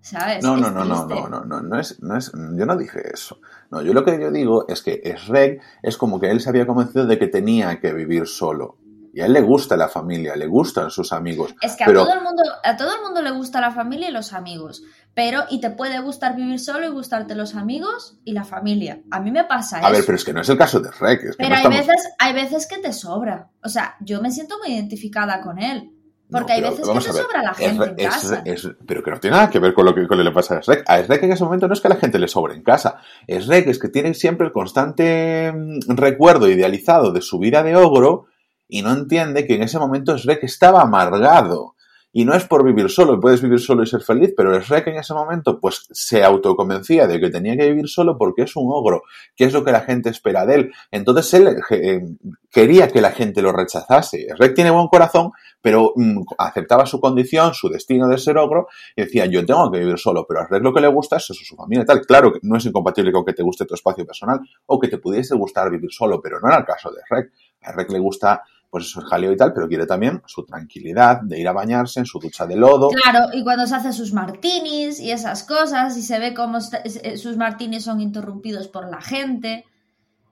¿sabes? 0.00 0.42
No, 0.42 0.56
no, 0.56 0.70
no, 0.70 0.84
no, 0.84 1.06
no, 1.06 1.28
no, 1.28 1.44
no, 1.44 1.60
no 1.62 1.78
es, 1.78 2.02
no 2.02 2.16
es, 2.16 2.32
yo 2.32 2.66
no 2.66 2.76
dije 2.76 3.02
eso. 3.12 3.38
No, 3.70 3.82
yo 3.82 3.94
lo 3.94 4.04
que 4.04 4.20
yo 4.20 4.30
digo 4.30 4.66
es 4.68 4.82
que 4.82 5.00
Shrek 5.16 5.62
es 5.82 5.96
como 5.96 6.18
que 6.18 6.30
él 6.30 6.40
se 6.40 6.48
había 6.48 6.66
convencido 6.66 7.06
de 7.06 7.18
que 7.18 7.28
tenía 7.28 7.80
que 7.80 7.92
vivir 7.92 8.26
solo. 8.26 8.78
Y 9.14 9.20
a 9.20 9.26
él 9.26 9.32
le 9.32 9.42
gusta 9.42 9.76
la 9.76 9.88
familia, 9.88 10.34
le 10.34 10.48
gustan 10.48 10.90
sus 10.90 11.12
amigos. 11.12 11.54
Es 11.62 11.76
que 11.76 11.84
a, 11.84 11.86
todo 11.86 12.12
el 12.12 12.20
mundo, 12.20 12.42
a 12.64 12.76
todo 12.76 12.96
el 12.96 13.00
mundo 13.00 13.22
le 13.22 13.30
gusta 13.30 13.60
la 13.60 13.70
familia 13.70 14.08
y 14.08 14.12
los 14.12 14.32
amigos. 14.32 14.82
Pero, 15.14 15.44
y 15.50 15.60
te 15.60 15.70
puede 15.70 16.00
gustar 16.00 16.34
vivir 16.34 16.58
solo 16.58 16.84
y 16.84 16.88
gustarte 16.88 17.36
los 17.36 17.54
amigos 17.54 18.18
y 18.24 18.32
la 18.32 18.42
familia. 18.42 19.02
A 19.12 19.20
mí 19.20 19.30
me 19.30 19.44
pasa 19.44 19.78
eso. 19.78 19.86
A 19.86 19.92
ver, 19.92 20.02
pero 20.04 20.16
es 20.16 20.24
que 20.24 20.32
no 20.32 20.40
es 20.40 20.48
el 20.48 20.58
caso 20.58 20.80
de 20.80 20.90
Rek. 20.90 21.36
pero 21.38 21.54
hay, 21.54 21.68
veces, 21.68 22.08
hay 22.18 22.32
veces 22.32 22.66
que 22.66 22.78
te 22.78 22.92
sobra. 22.92 23.50
O 23.62 23.68
sea, 23.68 23.94
yo 24.00 24.20
me 24.20 24.32
siento 24.32 24.58
muy 24.58 24.74
identificada 24.74 25.40
con 25.40 25.60
él. 25.60 25.92
Porque 26.28 26.54
hay 26.54 26.62
veces 26.62 26.88
que 26.88 27.00
se 27.00 27.12
sobra 27.12 27.42
la 27.44 27.54
gente 27.54 27.94
en 27.96 28.10
casa. 28.10 28.42
pero 28.84 29.04
que 29.04 29.10
no 29.12 29.20
tiene 29.20 29.36
nada 29.36 29.50
que 29.50 29.60
ver 29.60 29.74
con 29.74 29.84
lo 29.84 29.94
que, 29.94 30.00
le 30.00 30.32
pasa 30.32 30.56
a 30.56 30.60
Shrek. 30.60 30.82
A 30.88 31.02
Shrek 31.02 31.22
en 31.22 31.32
ese 31.32 31.44
momento 31.44 31.68
no 31.68 31.74
es 31.74 31.80
que 31.80 31.86
a 31.86 31.90
la 31.90 31.96
gente 31.96 32.18
le 32.18 32.26
sobre 32.26 32.54
en 32.54 32.64
casa. 32.64 32.96
Shrek 33.28 33.68
es 33.68 33.78
que 33.78 33.90
tiene 33.90 34.12
siempre 34.14 34.48
el 34.48 34.52
constante 34.52 35.52
mm, 35.52 35.94
recuerdo 35.94 36.48
idealizado 36.48 37.12
de 37.12 37.20
su 37.20 37.38
vida 37.38 37.62
de 37.62 37.76
ogro 37.76 38.26
y 38.68 38.82
no 38.82 38.92
entiende 38.92 39.46
que 39.46 39.54
en 39.54 39.62
ese 39.62 39.78
momento 39.78 40.16
Shrek 40.16 40.44
estaba 40.44 40.82
amargado. 40.82 41.74
Y 42.16 42.24
no 42.24 42.32
es 42.34 42.44
por 42.44 42.64
vivir 42.64 42.88
solo, 42.90 43.18
puedes 43.18 43.42
vivir 43.42 43.58
solo 43.58 43.82
y 43.82 43.88
ser 43.88 44.00
feliz, 44.00 44.32
pero 44.36 44.54
el 44.54 44.62
Shrek 44.62 44.86
en 44.86 44.98
ese 44.98 45.12
momento 45.12 45.58
pues 45.58 45.88
se 45.90 46.22
autoconvencía 46.22 47.08
de 47.08 47.18
que 47.18 47.28
tenía 47.28 47.56
que 47.56 47.66
vivir 47.66 47.88
solo 47.88 48.16
porque 48.16 48.42
es 48.42 48.54
un 48.54 48.70
ogro, 48.70 49.02
que 49.34 49.46
es 49.46 49.52
lo 49.52 49.64
que 49.64 49.72
la 49.72 49.80
gente 49.80 50.10
espera 50.10 50.46
de 50.46 50.54
él. 50.54 50.72
Entonces 50.92 51.34
él 51.34 51.56
eh, 51.70 52.06
quería 52.52 52.86
que 52.86 53.00
la 53.00 53.10
gente 53.10 53.42
lo 53.42 53.50
rechazase. 53.50 54.28
Shrek 54.38 54.54
tiene 54.54 54.70
buen 54.70 54.86
corazón, 54.86 55.32
pero 55.60 55.92
mm, 55.96 56.20
aceptaba 56.38 56.86
su 56.86 57.00
condición, 57.00 57.52
su 57.52 57.68
destino 57.68 58.06
de 58.06 58.16
ser 58.16 58.38
ogro, 58.38 58.68
y 58.94 59.02
decía, 59.02 59.26
yo 59.26 59.44
tengo 59.44 59.68
que 59.72 59.80
vivir 59.80 59.98
solo, 59.98 60.24
pero 60.24 60.42
a 60.42 60.46
Shrek 60.46 60.62
lo 60.62 60.72
que 60.72 60.82
le 60.82 60.88
gusta 60.88 61.16
es 61.16 61.24
eso, 61.24 61.42
su 61.42 61.56
familia 61.56 61.82
y 61.82 61.86
tal. 61.86 62.02
Claro 62.02 62.32
que 62.32 62.38
no 62.42 62.58
es 62.58 62.64
incompatible 62.64 63.10
con 63.10 63.24
que 63.24 63.32
te 63.32 63.42
guste 63.42 63.64
tu 63.64 63.74
espacio 63.74 64.06
personal 64.06 64.38
o 64.66 64.78
que 64.78 64.86
te 64.86 64.98
pudiese 64.98 65.34
gustar 65.34 65.68
vivir 65.68 65.90
solo, 65.90 66.20
pero 66.22 66.38
no 66.38 66.46
era 66.46 66.58
el 66.58 66.64
caso 66.64 66.92
de 66.92 67.00
Shrek. 67.10 67.32
A 67.62 67.72
Shrek 67.72 67.90
le 67.90 67.98
gusta 67.98 68.44
pues 68.74 68.86
eso 68.86 68.98
es 68.98 69.06
jaleo 69.06 69.30
y 69.30 69.36
tal, 69.36 69.52
pero 69.52 69.68
quiere 69.68 69.86
también 69.86 70.20
su 70.26 70.44
tranquilidad 70.44 71.20
de 71.22 71.38
ir 71.38 71.46
a 71.46 71.52
bañarse 71.52 72.00
en 72.00 72.06
su 72.06 72.18
ducha 72.18 72.44
de 72.44 72.56
lodo. 72.56 72.88
Claro, 72.88 73.28
y 73.32 73.44
cuando 73.44 73.68
se 73.68 73.76
hace 73.76 73.92
sus 73.92 74.12
martinis 74.12 74.98
y 74.98 75.12
esas 75.12 75.44
cosas, 75.44 75.96
y 75.96 76.02
se 76.02 76.18
ve 76.18 76.34
cómo 76.34 76.58
eh, 76.58 77.16
sus 77.16 77.36
martinis 77.36 77.84
son 77.84 78.00
interrumpidos 78.00 78.66
por 78.66 78.90
la 78.90 79.00
gente, 79.00 79.64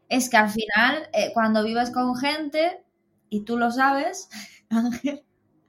es 0.08 0.28
que 0.28 0.38
al 0.38 0.50
final, 0.50 1.08
eh, 1.12 1.30
cuando 1.32 1.62
vives 1.62 1.92
con 1.92 2.16
gente, 2.16 2.82
y 3.30 3.44
tú 3.44 3.56
lo 3.56 3.70
sabes, 3.70 4.28
Ángel, 4.70 5.22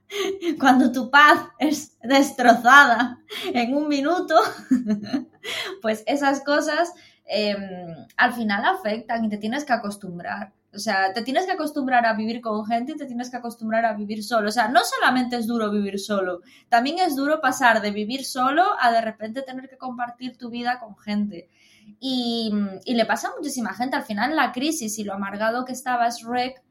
cuando 0.58 0.90
tu 0.90 1.12
paz 1.12 1.46
es 1.60 1.96
destrozada 2.02 3.20
en 3.52 3.72
un 3.72 3.86
minuto, 3.86 4.34
pues 5.80 6.02
esas 6.08 6.42
cosas 6.42 6.92
em, 7.24 8.04
al 8.16 8.32
final 8.32 8.64
afectan 8.64 9.24
y 9.24 9.28
te 9.28 9.38
tienes 9.38 9.64
que 9.64 9.74
acostumbrar. 9.74 10.52
O 10.74 10.78
sea, 10.78 11.12
te 11.12 11.22
tienes 11.22 11.46
que 11.46 11.52
acostumbrar 11.52 12.04
a 12.06 12.14
vivir 12.14 12.40
con 12.40 12.64
gente 12.66 12.92
y 12.92 12.96
te 12.96 13.06
tienes 13.06 13.30
que 13.30 13.36
acostumbrar 13.36 13.84
a 13.84 13.94
vivir 13.94 14.24
solo. 14.24 14.48
O 14.48 14.52
sea, 14.52 14.68
no 14.68 14.80
solamente 14.84 15.36
es 15.36 15.46
duro 15.46 15.70
vivir 15.70 15.98
solo, 15.98 16.40
también 16.68 16.98
es 16.98 17.16
duro 17.16 17.40
pasar 17.40 17.80
de 17.80 17.90
vivir 17.90 18.24
solo 18.24 18.64
a 18.80 18.90
de 18.90 19.00
repente 19.00 19.42
tener 19.42 19.68
que 19.68 19.78
compartir 19.78 20.36
tu 20.36 20.50
vida 20.50 20.78
con 20.78 20.96
gente. 20.96 21.48
Y, 22.00 22.52
le 22.86 23.06
pasa 23.06 23.28
a 23.28 23.36
muchísima 23.36 23.74
gente. 23.74 23.96
Al 23.96 24.04
final, 24.04 24.34
la 24.36 24.52
crisis 24.52 24.98
y 24.98 25.04
lo 25.04 25.14
amargado 25.14 25.64
que 25.64 25.72
estaba 25.72 26.08
Shrek 26.08 26.62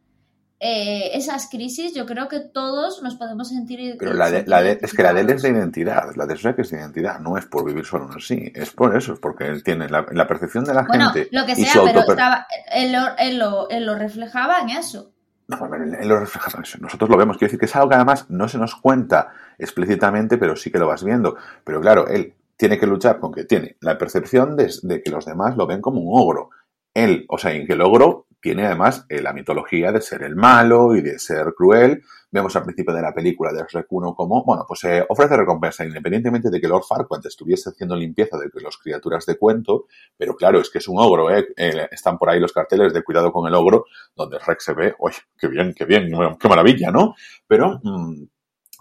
eh, 0.65 1.17
esas 1.17 1.49
crisis, 1.49 1.93
yo 1.93 2.05
creo 2.05 2.29
que 2.29 2.39
todos 2.39 3.03
nos 3.03 3.15
podemos 3.15 3.49
sentir. 3.49 3.97
Pero 3.99 4.13
la 4.13 4.31
de, 4.31 4.45
la 4.47 4.61
de, 4.61 4.79
es 4.81 4.93
que 4.93 5.03
la 5.03 5.13
de 5.13 5.19
él 5.19 5.29
es 5.31 5.41
de 5.41 5.49
identidad, 5.49 6.15
la 6.15 6.25
de 6.25 6.35
Shrek 6.35 6.59
es 6.59 6.69
de 6.69 6.77
identidad, 6.77 7.19
no 7.19 7.37
es 7.37 7.45
por 7.45 7.65
vivir 7.65 7.83
solo 7.83 8.09
así, 8.15 8.49
es 8.55 8.71
por 8.71 8.95
eso, 8.95 9.11
es 9.11 9.19
porque 9.19 9.45
él 9.45 9.61
tiene 9.61 9.89
la, 9.89 10.05
percepción 10.25 10.63
de 10.63 10.73
la 10.73 10.85
gente. 10.85 11.27
Lo 11.31 11.45
que 11.45 11.57
sea, 11.57 11.81
pero 11.83 11.99
estaba, 11.99 12.47
él, 12.73 12.93
lo, 12.93 12.99
él, 13.17 13.39
lo, 13.39 13.69
él, 13.69 13.85
lo, 13.85 13.95
reflejaba 13.95 14.61
en 14.61 14.69
eso. 14.69 15.11
No, 15.49 15.57
él 15.75 16.07
lo 16.07 16.17
refleja 16.17 16.49
en 16.55 16.63
eso. 16.63 16.77
Nosotros 16.79 17.09
lo 17.09 17.17
vemos. 17.17 17.35
Quiero 17.35 17.49
decir 17.49 17.59
que 17.59 17.65
es 17.65 17.75
algo 17.75 17.89
que 17.89 17.95
además 17.95 18.29
no 18.29 18.47
se 18.47 18.57
nos 18.57 18.73
cuenta 18.77 19.33
explícitamente, 19.57 20.37
pero 20.37 20.55
sí 20.55 20.71
que 20.71 20.79
lo 20.79 20.87
vas 20.87 21.03
viendo. 21.03 21.35
Pero 21.65 21.81
claro, 21.81 22.07
él 22.07 22.35
tiene 22.55 22.79
que 22.79 22.87
luchar 22.87 23.19
con 23.19 23.33
que 23.33 23.43
tiene 23.43 23.75
la 23.81 23.97
percepción 23.97 24.55
de, 24.55 24.73
de 24.81 25.03
que 25.03 25.11
los 25.11 25.25
demás 25.25 25.57
lo 25.57 25.67
ven 25.67 25.81
como 25.81 25.99
un 25.99 26.21
ogro. 26.21 26.51
Él, 26.93 27.25
o 27.27 27.37
sea, 27.37 27.51
en 27.51 27.67
que 27.67 27.73
el 27.73 27.81
ogro 27.81 28.27
tiene 28.43 28.65
además 28.65 29.05
eh, 29.07 29.21
la 29.21 29.31
mitología 29.31 29.93
de 29.93 30.01
ser 30.01 30.21
el 30.21 30.35
malo 30.35 30.97
y 30.97 31.01
de 31.01 31.17
ser 31.17 31.53
cruel. 31.55 32.03
Vemos 32.29 32.53
al 32.57 32.63
principio 32.63 32.93
de 32.93 33.01
la 33.01 33.13
película 33.13 33.53
de 33.53 33.63
1 33.89 34.15
como, 34.15 34.43
bueno, 34.43 34.65
pues 34.67 34.83
eh, 34.83 35.05
ofrece 35.07 35.37
recompensa 35.37 35.85
independientemente 35.85 36.49
de 36.49 36.59
que 36.59 36.67
Lord 36.67 36.83
Farquaad 36.83 37.25
estuviese 37.25 37.69
haciendo 37.69 37.95
limpieza 37.95 38.37
de 38.37 38.49
las 38.61 38.75
criaturas 38.75 39.25
de 39.25 39.37
cuento, 39.37 39.85
pero 40.17 40.35
claro, 40.35 40.59
es 40.59 40.69
que 40.69 40.79
es 40.79 40.87
un 40.89 40.99
ogro, 40.99 41.33
¿eh? 41.33 41.47
están 41.89 42.17
por 42.17 42.29
ahí 42.29 42.41
los 42.41 42.51
carteles 42.51 42.91
de 42.93 43.01
cuidado 43.01 43.31
con 43.31 43.47
el 43.47 43.55
ogro, 43.55 43.85
donde 44.13 44.39
Shrek 44.39 44.59
se 44.59 44.73
ve, 44.73 44.93
uy, 44.99 45.13
qué 45.37 45.47
bien, 45.47 45.73
qué 45.73 45.85
bien, 45.85 46.11
qué 46.37 46.49
maravilla, 46.49 46.91
¿no? 46.91 47.15
Pero 47.47 47.79
mm, 47.81 48.23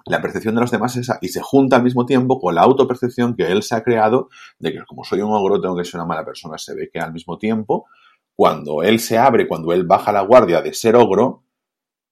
la 0.06 0.20
percepción 0.20 0.56
de 0.56 0.62
los 0.62 0.72
demás 0.72 0.96
es 0.96 1.02
esa, 1.02 1.18
y 1.20 1.28
se 1.28 1.40
junta 1.40 1.76
al 1.76 1.84
mismo 1.84 2.04
tiempo 2.04 2.40
con 2.40 2.56
la 2.56 2.62
autopercepción 2.62 3.36
que 3.36 3.52
él 3.52 3.62
se 3.62 3.76
ha 3.76 3.84
creado 3.84 4.28
de 4.58 4.72
que 4.72 4.84
como 4.84 5.04
soy 5.04 5.20
un 5.20 5.32
ogro 5.32 5.60
tengo 5.60 5.76
que 5.76 5.84
ser 5.84 6.00
una 6.00 6.06
mala 6.06 6.24
persona. 6.24 6.58
Se 6.58 6.74
ve 6.74 6.90
que 6.92 6.98
al 6.98 7.12
mismo 7.12 7.38
tiempo 7.38 7.86
cuando 8.36 8.82
él 8.82 9.00
se 9.00 9.18
abre, 9.18 9.46
cuando 9.46 9.72
él 9.72 9.84
baja 9.84 10.12
la 10.12 10.22
guardia 10.22 10.62
de 10.62 10.74
ser 10.74 10.96
ogro, 10.96 11.44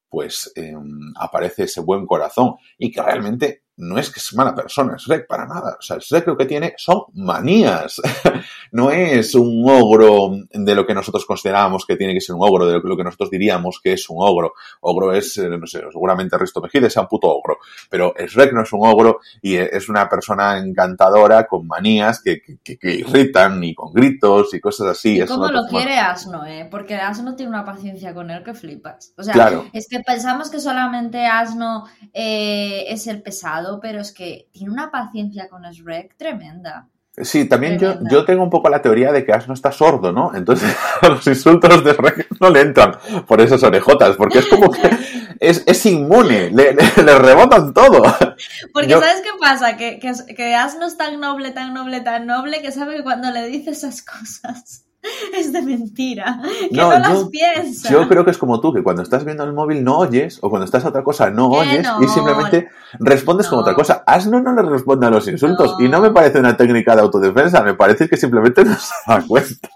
pues 0.08 0.52
em, 0.56 1.12
aparece 1.16 1.64
ese 1.64 1.80
buen 1.80 2.06
corazón. 2.06 2.56
Y 2.78 2.90
que 2.90 3.02
realmente 3.02 3.64
no 3.80 3.98
es 3.98 4.10
que 4.10 4.20
es 4.20 4.34
mala 4.34 4.54
persona, 4.54 4.94
es 4.96 5.02
Shrek 5.02 5.26
para 5.26 5.46
nada. 5.46 5.76
O 5.78 5.82
sea, 5.82 5.96
Shrek 5.98 6.26
lo 6.26 6.36
que 6.36 6.44
tiene 6.44 6.74
son 6.76 7.04
manías. 7.14 8.00
no 8.72 8.90
es 8.90 9.34
un 9.34 9.64
ogro 9.68 10.30
de 10.52 10.74
lo 10.74 10.86
que 10.86 10.94
nosotros 10.94 11.24
considerábamos 11.24 11.86
que 11.86 11.96
tiene 11.96 12.12
que 12.14 12.20
ser 12.20 12.36
un 12.36 12.42
ogro, 12.42 12.66
de 12.66 12.80
lo 12.82 12.96
que 12.96 13.04
nosotros 13.04 13.30
diríamos 13.30 13.80
que 13.82 13.94
es 13.94 14.08
un 14.10 14.18
ogro. 14.20 14.52
Ogro 14.80 15.12
es, 15.12 15.38
eh, 15.38 15.48
no 15.48 15.66
sé, 15.66 15.80
seguramente 15.90 16.36
Risto 16.36 16.60
Mejide 16.60 16.90
sea 16.90 17.02
un 17.02 17.08
puto 17.08 17.28
ogro. 17.28 17.58
Pero 17.88 18.14
Shrek 18.18 18.52
no 18.52 18.62
es 18.62 18.72
un 18.72 18.86
ogro 18.86 19.20
y 19.40 19.56
es 19.56 19.88
una 19.88 20.08
persona 20.08 20.58
encantadora 20.58 21.46
con 21.46 21.66
manías 21.66 22.22
que, 22.22 22.42
irritan 22.82 23.62
y 23.64 23.74
con 23.74 23.92
gritos 23.92 24.52
y 24.52 24.60
cosas 24.60 24.88
así. 24.88 25.20
¿Y 25.20 25.26
cómo 25.26 25.48
lo 25.48 25.66
quiere 25.66 25.98
Asno, 25.98 26.44
eh? 26.44 26.68
Porque 26.70 26.96
Asno 26.96 27.34
tiene 27.34 27.50
una 27.50 27.64
paciencia 27.64 28.12
con 28.12 28.30
él 28.30 28.42
que 28.44 28.54
flipas. 28.54 29.14
O 29.16 29.22
sea, 29.22 29.62
es 29.72 29.88
que 29.88 30.00
pensamos 30.00 30.50
que 30.50 30.60
solamente 30.60 31.24
Asno 31.26 31.86
eh, 32.12 32.84
es 32.88 33.06
el 33.06 33.22
pesado 33.22 33.69
pero 33.78 34.00
es 34.00 34.12
que 34.12 34.48
tiene 34.52 34.72
una 34.72 34.90
paciencia 34.90 35.48
con 35.48 35.62
Shrek 35.62 36.16
tremenda. 36.16 36.88
Sí, 37.16 37.44
también 37.44 37.78
yo, 37.78 37.98
yo, 38.10 38.24
tengo 38.24 38.42
un 38.42 38.50
poco 38.50 38.70
la 38.70 38.80
teoría 38.80 39.12
de 39.12 39.24
que 39.24 39.32
Asno 39.32 39.52
está 39.52 39.70
sordo, 39.70 40.10
¿no? 40.12 40.32
Entonces 40.34 40.74
los 41.02 41.26
insultos 41.26 41.84
de 41.84 41.92
Shrek 41.92 42.40
no 42.40 42.50
le 42.50 42.60
entran 42.62 42.96
por 43.26 43.40
esas 43.40 43.62
orejotas, 43.62 44.16
porque 44.16 44.38
es 44.38 44.46
como 44.46 44.70
que 44.70 44.80
es, 45.40 45.86
inmune, 45.86 46.50
le, 46.50 46.72
rebotan 47.18 47.74
todo. 47.74 48.02
Porque 48.72 48.90
¿sabes 48.90 49.22
qué 49.22 49.30
pasa? 49.38 49.76
Que, 49.76 49.98
que, 49.98 50.12
que 50.34 50.54
Asno 50.54 50.86
es 50.86 50.96
tan 50.96 51.20
noble, 51.20 51.50
tan 51.50 51.74
noble, 51.74 52.00
tan 52.00 52.26
noble, 52.26 52.62
que 52.62 52.72
sabe 52.72 52.96
que 52.96 53.02
cuando 53.02 53.30
le 53.30 53.46
dice 53.48 53.70
esas 53.70 54.02
cosas 54.02 54.86
es 55.36 55.52
de 55.52 55.62
mentira. 55.62 56.40
Que 56.70 56.76
no, 56.76 56.90
las 56.90 57.24
piensa. 57.28 57.90
Yo 57.90 58.08
creo 58.08 58.24
que 58.24 58.30
es 58.30 58.38
como 58.38 58.60
tú, 58.60 58.72
que 58.72 58.82
cuando 58.82 59.02
estás 59.02 59.24
viendo 59.24 59.44
el 59.44 59.52
móvil 59.52 59.82
no 59.82 59.98
oyes, 59.98 60.38
o 60.42 60.50
cuando 60.50 60.64
estás 60.64 60.84
a 60.84 60.88
otra 60.88 61.02
cosa 61.02 61.30
no 61.30 61.48
oyes, 61.48 61.86
y 62.00 62.08
simplemente 62.08 62.68
respondes 62.98 63.48
con 63.48 63.60
otra 63.60 63.74
cosa. 63.74 64.02
Asno 64.06 64.40
no 64.40 64.54
le 64.54 64.62
responde 64.62 65.06
a 65.06 65.10
los 65.10 65.26
insultos, 65.28 65.76
y 65.78 65.88
no 65.88 66.00
me 66.00 66.10
parece 66.10 66.38
una 66.38 66.56
técnica 66.56 66.94
de 66.94 67.02
autodefensa, 67.02 67.62
me 67.62 67.74
parece 67.74 68.08
que 68.08 68.16
simplemente 68.16 68.64
no 68.64 68.74
se 68.74 68.94
da 69.06 69.22
cuenta. 69.26 69.68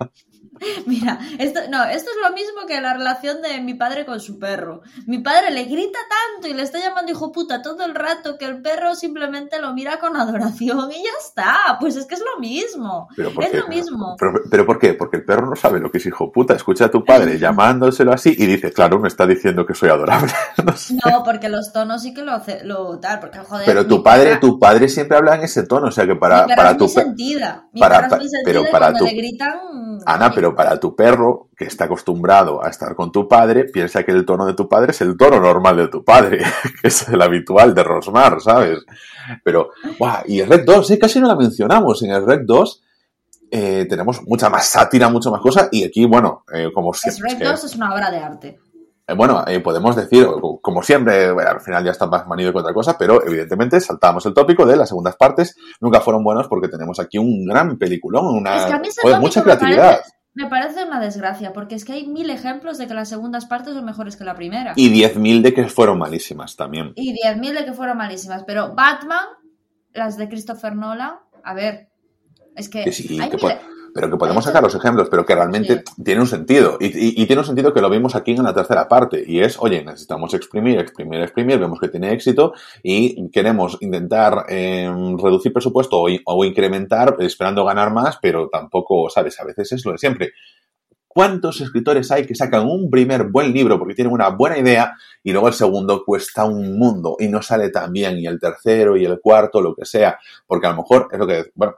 Mira, 0.86 1.18
esto, 1.38 1.60
no, 1.70 1.84
esto 1.84 2.10
es 2.10 2.28
lo 2.28 2.34
mismo 2.34 2.66
que 2.66 2.80
la 2.80 2.94
relación 2.94 3.42
de 3.42 3.60
mi 3.60 3.74
padre 3.74 4.04
con 4.04 4.20
su 4.20 4.38
perro. 4.38 4.82
Mi 5.06 5.18
padre 5.18 5.50
le 5.50 5.64
grita 5.64 5.98
tanto 6.08 6.48
y 6.48 6.54
le 6.54 6.62
está 6.62 6.78
llamando 6.78 7.12
hijo 7.12 7.32
puta 7.32 7.62
todo 7.62 7.84
el 7.84 7.94
rato 7.94 8.38
que 8.38 8.44
el 8.44 8.62
perro 8.62 8.94
simplemente 8.94 9.60
lo 9.60 9.72
mira 9.72 9.98
con 9.98 10.16
adoración 10.16 10.90
y 10.90 11.02
ya 11.02 11.10
está. 11.26 11.76
Pues 11.80 11.96
es 11.96 12.06
que 12.06 12.14
es 12.14 12.22
lo 12.22 12.40
mismo. 12.40 13.08
es 13.16 13.54
lo 13.54 13.68
mismo. 13.68 14.16
Pero, 14.50 14.66
¿por 14.66 14.78
qué? 14.78 14.94
Porque 14.94 15.18
el 15.18 15.24
perro 15.24 15.48
no 15.48 15.56
sabe 15.56 15.80
lo 15.80 15.90
que 15.90 15.98
es 15.98 16.06
hijo 16.06 16.30
puta. 16.30 16.54
Escucha 16.54 16.86
a 16.86 16.90
tu 16.90 17.04
padre 17.04 17.38
llamándoselo 17.44 18.12
así 18.12 18.34
y 18.36 18.46
dice, 18.46 18.72
claro, 18.72 18.98
me 18.98 19.08
está 19.08 19.26
diciendo 19.26 19.66
que 19.66 19.74
soy 19.74 19.90
adorable. 19.90 20.32
no, 21.04 21.22
porque 21.24 21.48
los 21.48 21.72
tonos 21.72 22.02
sí 22.02 22.14
que 22.14 22.22
lo 22.22 22.32
hace, 22.32 22.64
lo 22.64 22.98
tal, 22.98 23.20
porque 23.20 23.38
joder. 23.38 23.66
Pero 23.66 23.86
tu 23.86 24.02
padre, 24.02 24.36
tu 24.36 24.58
padre 24.58 24.88
siempre 24.88 25.16
habla 25.16 25.36
en 25.36 25.42
ese 25.42 25.64
tono, 25.64 25.88
o 25.88 25.90
sea 25.90 26.06
que 26.06 26.16
para, 26.16 26.46
para 26.46 26.76
tu 26.76 26.88
sentida. 26.88 27.68
para, 27.78 28.08
pero 28.44 28.64
para 28.70 28.92
tu... 28.92 29.04
le 29.04 29.14
gritan. 29.14 30.00
Ana, 30.06 30.32
pero 30.34 30.53
para 30.54 30.78
tu 30.78 30.94
perro, 30.94 31.48
que 31.56 31.64
está 31.64 31.84
acostumbrado 31.84 32.64
a 32.64 32.68
estar 32.68 32.94
con 32.94 33.12
tu 33.12 33.28
padre, 33.28 33.64
piensa 33.64 34.02
que 34.02 34.12
el 34.12 34.24
tono 34.24 34.46
de 34.46 34.54
tu 34.54 34.68
padre 34.68 34.92
es 34.92 35.00
el 35.00 35.16
tono 35.16 35.40
normal 35.40 35.76
de 35.76 35.88
tu 35.88 36.04
padre, 36.04 36.38
que 36.82 36.88
es 36.88 37.08
el 37.08 37.20
habitual 37.20 37.74
de 37.74 37.84
Rosmar, 37.84 38.40
¿sabes? 38.40 38.84
Pero, 39.42 39.70
¡buah! 39.98 40.22
Y 40.26 40.40
el 40.40 40.48
Rec 40.48 40.64
2, 40.64 40.86
sí, 40.86 40.98
casi 40.98 41.20
no 41.20 41.28
la 41.28 41.36
mencionamos. 41.36 42.02
En 42.02 42.10
el 42.10 42.26
Rec 42.26 42.42
2 42.44 42.82
eh, 43.50 43.86
tenemos 43.88 44.22
mucha 44.26 44.50
más 44.50 44.68
sátira, 44.68 45.08
mucha 45.08 45.30
más 45.30 45.40
cosa, 45.40 45.68
y 45.70 45.84
aquí, 45.84 46.06
bueno, 46.06 46.44
eh, 46.52 46.70
como 46.72 46.92
siempre. 46.92 47.32
El 47.32 47.40
Rec 47.40 47.48
2 47.48 47.64
es 47.64 47.76
una 47.76 47.94
obra 47.94 48.10
de 48.10 48.18
arte. 48.18 48.58
Eh, 49.06 49.14
bueno, 49.14 49.44
podemos 49.62 49.94
decir, 49.96 50.26
como 50.62 50.82
siempre, 50.82 51.26
al 51.26 51.60
final 51.60 51.84
ya 51.84 51.90
está 51.90 52.06
más 52.06 52.26
manido 52.26 52.52
que 52.52 52.58
otra 52.58 52.72
cosa, 52.72 52.96
pero 52.98 53.24
evidentemente 53.26 53.80
saltamos 53.80 54.24
el 54.26 54.34
tópico 54.34 54.64
de 54.64 54.76
las 54.76 54.88
segundas 54.88 55.16
partes. 55.16 55.56
Nunca 55.80 56.00
fueron 56.00 56.24
buenos 56.24 56.48
porque 56.48 56.68
tenemos 56.68 56.98
aquí 56.98 57.18
un 57.18 57.44
gran 57.44 57.76
peliculón, 57.76 58.34
una, 58.34 58.80
mucha 59.20 59.42
creatividad 59.42 59.92
me 59.92 59.96
parece 59.96 60.14
una 60.36 61.00
desgracia, 61.00 61.52
porque 61.52 61.74
es 61.74 61.84
que 61.84 61.92
hay 61.92 62.06
mil 62.06 62.30
ejemplos 62.30 62.78
de 62.78 62.86
que 62.86 62.94
las 62.94 63.08
segundas 63.08 63.46
partes 63.46 63.74
son 63.74 63.84
mejores 63.84 64.16
que 64.16 64.24
la 64.24 64.34
primera. 64.34 64.72
Y 64.76 64.88
diez 64.88 65.16
mil 65.16 65.42
de 65.42 65.54
que 65.54 65.68
fueron 65.68 65.98
malísimas 65.98 66.56
también. 66.56 66.92
Y 66.96 67.12
diez 67.12 67.36
mil 67.36 67.54
de 67.54 67.64
que 67.64 67.72
fueron 67.72 67.98
malísimas. 67.98 68.44
Pero 68.44 68.74
Batman, 68.74 69.26
las 69.92 70.16
de 70.16 70.28
Christopher 70.28 70.74
Nolan, 70.74 71.14
a 71.44 71.54
ver, 71.54 71.88
es 72.56 72.68
que... 72.68 72.80
hay 72.80 73.30
pero 73.94 74.10
que 74.10 74.16
podemos 74.16 74.44
sacar 74.44 74.60
los 74.60 74.74
ejemplos, 74.74 75.08
pero 75.08 75.24
que 75.24 75.36
realmente 75.36 75.84
tiene 76.02 76.20
un 76.20 76.26
sentido. 76.26 76.76
Y, 76.80 77.24
tiene 77.26 77.40
un 77.40 77.46
sentido 77.46 77.72
que 77.72 77.80
lo 77.80 77.88
vimos 77.88 78.16
aquí 78.16 78.32
en 78.32 78.42
la 78.42 78.52
tercera 78.52 78.88
parte. 78.88 79.22
Y 79.24 79.40
es, 79.40 79.56
oye, 79.60 79.84
necesitamos 79.84 80.34
exprimir, 80.34 80.80
exprimir, 80.80 81.20
exprimir, 81.20 81.60
vemos 81.60 81.78
que 81.78 81.88
tiene 81.88 82.12
éxito 82.12 82.52
y 82.82 83.30
queremos 83.30 83.78
intentar 83.80 84.46
em, 84.48 85.16
reducir 85.16 85.52
presupuesto 85.52 86.02
o, 86.02 86.08
o 86.24 86.44
incrementar 86.44 87.14
esperando 87.20 87.64
ganar 87.64 87.92
más, 87.92 88.18
pero 88.20 88.48
tampoco, 88.48 89.08
¿sabes? 89.08 89.38
A 89.38 89.44
veces 89.44 89.70
es 89.70 89.86
lo 89.86 89.92
de 89.92 89.98
siempre. 89.98 90.32
¿Cuántos 91.14 91.60
escritores 91.60 92.10
hay 92.10 92.26
que 92.26 92.34
sacan 92.34 92.66
un 92.66 92.90
primer 92.90 93.28
buen 93.28 93.52
libro 93.52 93.78
porque 93.78 93.94
tienen 93.94 94.12
una 94.12 94.30
buena 94.30 94.58
idea 94.58 94.96
y 95.22 95.30
luego 95.30 95.46
el 95.46 95.54
segundo 95.54 96.02
cuesta 96.04 96.44
un 96.44 96.76
mundo 96.76 97.14
y 97.20 97.28
no 97.28 97.40
sale 97.40 97.70
tan 97.70 97.92
bien 97.92 98.18
y 98.18 98.26
el 98.26 98.40
tercero 98.40 98.96
y 98.96 99.04
el 99.04 99.20
cuarto, 99.20 99.60
lo 99.60 99.76
que 99.76 99.84
sea? 99.84 100.18
Porque 100.44 100.66
a 100.66 100.70
lo 100.70 100.78
mejor 100.78 101.06
es 101.12 101.18
lo 101.20 101.24
que, 101.24 101.52
bueno, 101.54 101.74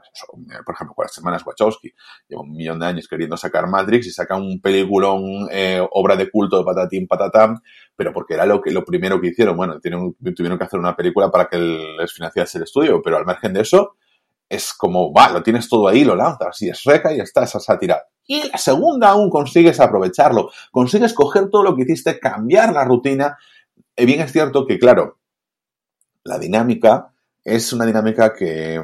por 0.64 0.74
ejemplo, 0.74 0.94
con 0.94 1.02
las 1.02 1.18
hermanas 1.18 1.44
Wachowski, 1.44 1.92
lleva 2.26 2.40
un 2.40 2.52
millón 2.52 2.78
de 2.78 2.86
años 2.86 3.08
queriendo 3.08 3.36
sacar 3.36 3.68
Matrix 3.68 4.06
y 4.06 4.10
saca 4.10 4.36
un 4.36 4.58
peliculón, 4.58 5.48
eh, 5.50 5.86
obra 5.90 6.16
de 6.16 6.30
culto 6.30 6.56
de 6.56 6.64
patatín 6.64 7.06
patatam, 7.06 7.60
pero 7.94 8.14
porque 8.14 8.32
era 8.32 8.46
lo 8.46 8.62
que 8.62 8.70
lo 8.70 8.86
primero 8.86 9.20
que 9.20 9.28
hicieron. 9.28 9.54
Bueno, 9.54 9.78
tuvieron 9.80 10.56
que 10.56 10.64
hacer 10.64 10.80
una 10.80 10.96
película 10.96 11.30
para 11.30 11.46
que 11.46 11.58
les 11.58 12.10
financiase 12.10 12.56
el 12.56 12.64
estudio, 12.64 13.02
pero 13.02 13.18
al 13.18 13.26
margen 13.26 13.52
de 13.52 13.60
eso, 13.60 13.96
es 14.48 14.72
como, 14.72 15.12
va, 15.12 15.28
lo 15.28 15.42
tienes 15.42 15.68
todo 15.68 15.88
ahí, 15.88 16.04
lo 16.04 16.16
lanzas 16.16 16.62
y 16.62 16.70
es 16.70 16.82
reca 16.84 17.12
y 17.12 17.20
está 17.20 17.44
esa 17.44 17.60
sátira. 17.60 18.02
Y 18.26 18.48
la 18.48 18.58
segunda 18.58 19.10
aún 19.10 19.30
consigues 19.30 19.80
aprovecharlo, 19.80 20.50
consigues 20.72 21.14
coger 21.14 21.48
todo 21.48 21.62
lo 21.62 21.76
que 21.76 21.82
hiciste, 21.82 22.18
cambiar 22.18 22.72
la 22.72 22.84
rutina. 22.84 23.38
Y 23.96 24.04
bien 24.04 24.20
es 24.20 24.32
cierto 24.32 24.66
que, 24.66 24.78
claro, 24.78 25.18
la 26.24 26.38
dinámica 26.38 27.12
es 27.44 27.72
una 27.72 27.86
dinámica 27.86 28.34
que 28.34 28.82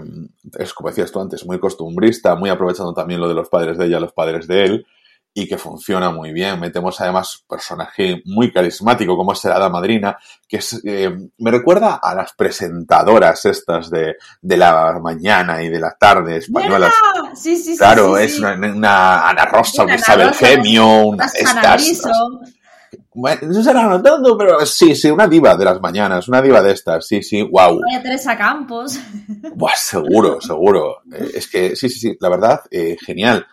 es, 0.57 0.73
como 0.73 0.89
decías 0.89 1.11
tú 1.11 1.21
antes, 1.21 1.45
muy 1.45 1.59
costumbrista, 1.59 2.37
muy 2.37 2.49
aprovechando 2.49 2.95
también 2.95 3.21
lo 3.21 3.29
de 3.29 3.35
los 3.35 3.49
padres 3.49 3.77
de 3.77 3.87
ella, 3.87 3.99
los 3.99 4.13
padres 4.13 4.47
de 4.47 4.65
él, 4.65 4.87
y 5.35 5.49
que 5.49 5.57
funciona 5.57 6.11
muy 6.11 6.33
bien. 6.33 6.61
Metemos 6.61 7.01
además 7.01 7.41
un 7.41 7.57
personaje 7.57 8.23
muy 8.27 8.53
carismático 8.53 9.17
como 9.17 9.33
es 9.33 9.45
la 9.45 9.69
madrina, 9.69 10.19
que 10.47 10.59
es, 10.59 10.81
eh, 10.85 11.11
me 11.39 11.51
recuerda 11.51 12.01
a 12.03 12.15
las 12.15 12.33
presentadoras 12.35 13.45
estas 13.47 13.91
de, 13.91 14.17
de, 14.41 14.57
la 14.57 14.99
mañana 15.03 15.63
y 15.63 15.69
de 15.69 15.81
la 15.81 15.97
tarde 15.99 16.37
españolas. 16.37 16.93
Sí, 17.35 17.57
sí, 17.57 17.77
claro, 17.77 18.19
es 18.19 18.39
Una, 18.39 18.55
una, 18.55 19.29
Ana 19.29 19.45
Rosa, 19.47 19.85
una 19.85 19.97
Isabel 19.97 20.35
Genio, 20.35 21.07
una 21.07 21.27
estas. 21.27 22.03
Bueno, 23.15 23.51
eso 23.51 23.63
será 23.63 23.85
notando, 23.85 24.37
pero 24.39 24.65
sí, 24.65 24.95
sí, 24.95 25.11
una 25.11 25.27
diva 25.27 25.55
de 25.55 25.65
las 25.67 25.81
mañanas, 25.81 26.29
una 26.29 26.41
diva 26.41 26.63
de 26.63 26.73
estas, 26.73 27.07
sí, 27.07 27.23
sí, 27.23 27.43
wow. 27.43 27.81
Teresa 28.03 28.37
Campos. 28.37 28.99
Buah, 29.55 29.77
seguro, 29.77 30.41
seguro. 30.41 31.03
Eh, 31.13 31.31
es 31.35 31.49
que, 31.49 31.77
sí, 31.77 31.91
sí, 31.91 31.99
sí, 32.01 32.17
la 32.21 32.31
verdad, 32.31 32.63
eh, 32.71 32.97
genial. 33.05 33.47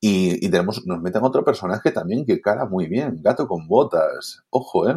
Y, 0.00 0.48
tenemos, 0.50 0.86
nos 0.86 1.00
meten 1.00 1.24
otro 1.24 1.44
personaje 1.44 1.90
también 1.90 2.24
que 2.24 2.40
cara 2.40 2.66
muy 2.66 2.86
bien, 2.86 3.20
gato 3.20 3.48
con 3.48 3.66
botas. 3.66 4.42
Ojo, 4.50 4.88
¿eh? 4.88 4.96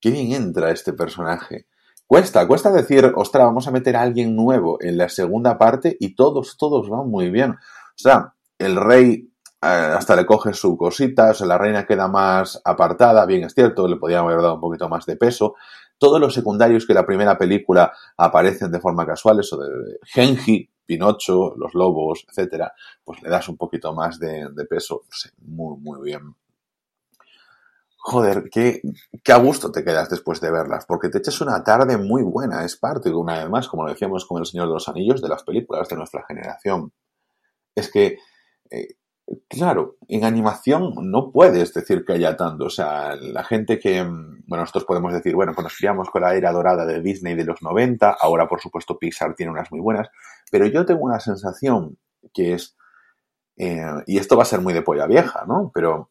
Qué 0.00 0.10
bien 0.10 0.32
entra 0.32 0.70
este 0.70 0.92
personaje. 0.92 1.66
Cuesta, 2.06 2.46
cuesta 2.46 2.70
decir, 2.70 3.12
ostras, 3.16 3.44
vamos 3.46 3.66
a 3.66 3.70
meter 3.72 3.96
a 3.96 4.02
alguien 4.02 4.36
nuevo 4.36 4.78
en 4.80 4.96
la 4.96 5.08
segunda 5.08 5.58
parte 5.58 5.96
y 5.98 6.14
todos, 6.14 6.56
todos 6.56 6.88
van 6.88 7.08
muy 7.10 7.30
bien. 7.30 7.50
O 7.50 7.56
sea, 7.96 8.34
el 8.58 8.76
rey 8.76 9.30
eh, 9.60 9.66
hasta 9.66 10.14
le 10.14 10.24
coge 10.24 10.54
su 10.54 10.76
cosita, 10.76 11.30
o 11.30 11.34
sea, 11.34 11.46
la 11.48 11.58
reina 11.58 11.84
queda 11.84 12.06
más 12.06 12.60
apartada, 12.64 13.26
bien 13.26 13.42
es 13.42 13.54
cierto, 13.54 13.88
le 13.88 13.96
podíamos 13.96 14.30
haber 14.30 14.42
dado 14.42 14.54
un 14.54 14.60
poquito 14.60 14.88
más 14.88 15.04
de 15.04 15.16
peso. 15.16 15.56
Todos 15.98 16.20
los 16.20 16.32
secundarios 16.32 16.86
que 16.86 16.94
la 16.94 17.04
primera 17.04 17.36
película 17.36 17.92
aparecen 18.16 18.70
de 18.70 18.80
forma 18.80 19.04
casual, 19.04 19.40
eso 19.40 19.58
de 19.58 19.98
Genji, 20.04 20.70
Pinocho, 20.86 21.54
los 21.56 21.74
lobos, 21.74 22.24
etcétera, 22.28 22.72
pues 23.04 23.20
le 23.22 23.28
das 23.28 23.48
un 23.48 23.56
poquito 23.56 23.92
más 23.92 24.18
de, 24.18 24.48
peso. 24.68 25.02
muy, 25.38 25.76
muy 25.78 26.00
bien. 26.02 26.34
Joder, 27.98 28.48
qué, 28.50 28.80
qué, 29.22 29.32
a 29.32 29.36
gusto 29.36 29.70
te 29.70 29.84
quedas 29.84 30.08
después 30.08 30.40
de 30.40 30.50
verlas, 30.50 30.86
porque 30.86 31.10
te 31.10 31.18
echas 31.18 31.40
una 31.42 31.62
tarde 31.62 31.98
muy 31.98 32.22
buena. 32.22 32.64
Es 32.64 32.76
parte, 32.76 33.10
una 33.10 33.40
vez 33.40 33.50
más, 33.50 33.68
como 33.68 33.84
lo 33.84 33.90
decíamos 33.90 34.24
con 34.24 34.38
El 34.38 34.46
Señor 34.46 34.68
de 34.68 34.74
los 34.74 34.88
Anillos, 34.88 35.20
de 35.20 35.28
las 35.28 35.42
películas 35.42 35.88
de 35.88 35.96
nuestra 35.96 36.24
generación. 36.26 36.92
Es 37.74 37.90
que 37.90 38.16
eh, 38.70 38.97
Claro, 39.48 39.96
en 40.08 40.24
animación 40.24 40.94
no 41.02 41.30
puedes 41.32 41.74
decir 41.74 42.04
que 42.04 42.14
haya 42.14 42.36
tanto. 42.36 42.64
O 42.66 42.70
sea, 42.70 43.14
la 43.16 43.44
gente 43.44 43.78
que, 43.78 44.02
mm, 44.02 44.44
bueno, 44.46 44.62
nosotros 44.62 44.84
podemos 44.84 45.12
decir, 45.12 45.34
bueno, 45.34 45.52
pues 45.54 45.64
nos 45.64 45.76
criamos 45.76 46.08
con 46.08 46.22
la 46.22 46.34
era 46.34 46.50
dorada 46.50 46.86
de 46.86 47.02
Disney 47.02 47.34
de 47.34 47.44
los 47.44 47.60
90, 47.60 48.16
ahora 48.18 48.48
por 48.48 48.60
supuesto 48.60 48.98
Pixar 48.98 49.34
tiene 49.34 49.52
unas 49.52 49.70
muy 49.70 49.80
buenas, 49.80 50.08
pero 50.50 50.66
yo 50.66 50.86
tengo 50.86 51.00
una 51.02 51.20
sensación 51.20 51.98
que 52.32 52.54
es, 52.54 52.76
eh, 53.56 53.82
y 54.06 54.18
esto 54.18 54.36
va 54.36 54.44
a 54.44 54.46
ser 54.46 54.60
muy 54.62 54.72
de 54.74 54.82
polla 54.82 55.06
vieja, 55.06 55.44
¿no? 55.46 55.70
Pero 55.74 56.10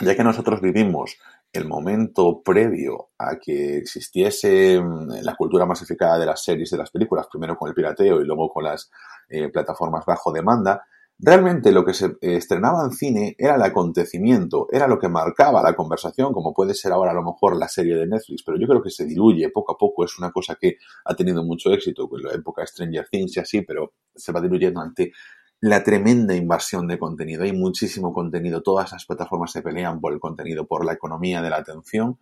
ya 0.00 0.16
que 0.16 0.24
nosotros 0.24 0.60
vivimos 0.60 1.18
el 1.52 1.66
momento 1.66 2.42
previo 2.44 3.10
a 3.18 3.36
que 3.38 3.78
existiese 3.78 4.80
mm, 4.80 5.22
la 5.22 5.34
cultura 5.36 5.66
masificada 5.66 6.18
de 6.18 6.26
las 6.26 6.44
series, 6.44 6.70
de 6.70 6.78
las 6.78 6.90
películas, 6.90 7.28
primero 7.30 7.56
con 7.56 7.68
el 7.68 7.74
pirateo 7.74 8.20
y 8.20 8.24
luego 8.24 8.50
con 8.50 8.64
las 8.64 8.90
eh, 9.28 9.48
plataformas 9.48 10.04
bajo 10.06 10.32
demanda, 10.32 10.84
Realmente 11.22 11.70
lo 11.70 11.84
que 11.84 11.92
se 11.92 12.16
estrenaba 12.22 12.82
en 12.82 12.92
cine 12.92 13.36
era 13.38 13.56
el 13.56 13.62
acontecimiento, 13.62 14.68
era 14.72 14.88
lo 14.88 14.98
que 14.98 15.10
marcaba 15.10 15.62
la 15.62 15.76
conversación, 15.76 16.32
como 16.32 16.54
puede 16.54 16.72
ser 16.72 16.92
ahora 16.92 17.10
a 17.10 17.14
lo 17.14 17.22
mejor 17.22 17.56
la 17.58 17.68
serie 17.68 17.94
de 17.94 18.06
Netflix, 18.06 18.42
pero 18.42 18.58
yo 18.58 18.66
creo 18.66 18.80
que 18.80 18.88
se 18.88 19.04
diluye 19.04 19.50
poco 19.50 19.72
a 19.72 19.76
poco, 19.76 20.02
es 20.02 20.18
una 20.18 20.30
cosa 20.30 20.56
que 20.58 20.76
ha 21.04 21.14
tenido 21.14 21.44
mucho 21.44 21.74
éxito 21.74 22.08
en 22.16 22.22
la 22.22 22.32
época 22.32 22.62
de 22.62 22.68
Stranger 22.68 23.06
Things 23.10 23.36
y 23.36 23.40
así, 23.40 23.60
pero 23.60 23.92
se 24.14 24.32
va 24.32 24.40
diluyendo 24.40 24.80
ante 24.80 25.12
la 25.60 25.82
tremenda 25.82 26.34
invasión 26.34 26.88
de 26.88 26.98
contenido. 26.98 27.42
Hay 27.42 27.52
muchísimo 27.52 28.14
contenido, 28.14 28.62
todas 28.62 28.90
las 28.92 29.04
plataformas 29.04 29.52
se 29.52 29.60
pelean 29.60 30.00
por 30.00 30.14
el 30.14 30.20
contenido, 30.20 30.66
por 30.66 30.86
la 30.86 30.94
economía 30.94 31.42
de 31.42 31.50
la 31.50 31.58
atención 31.58 32.18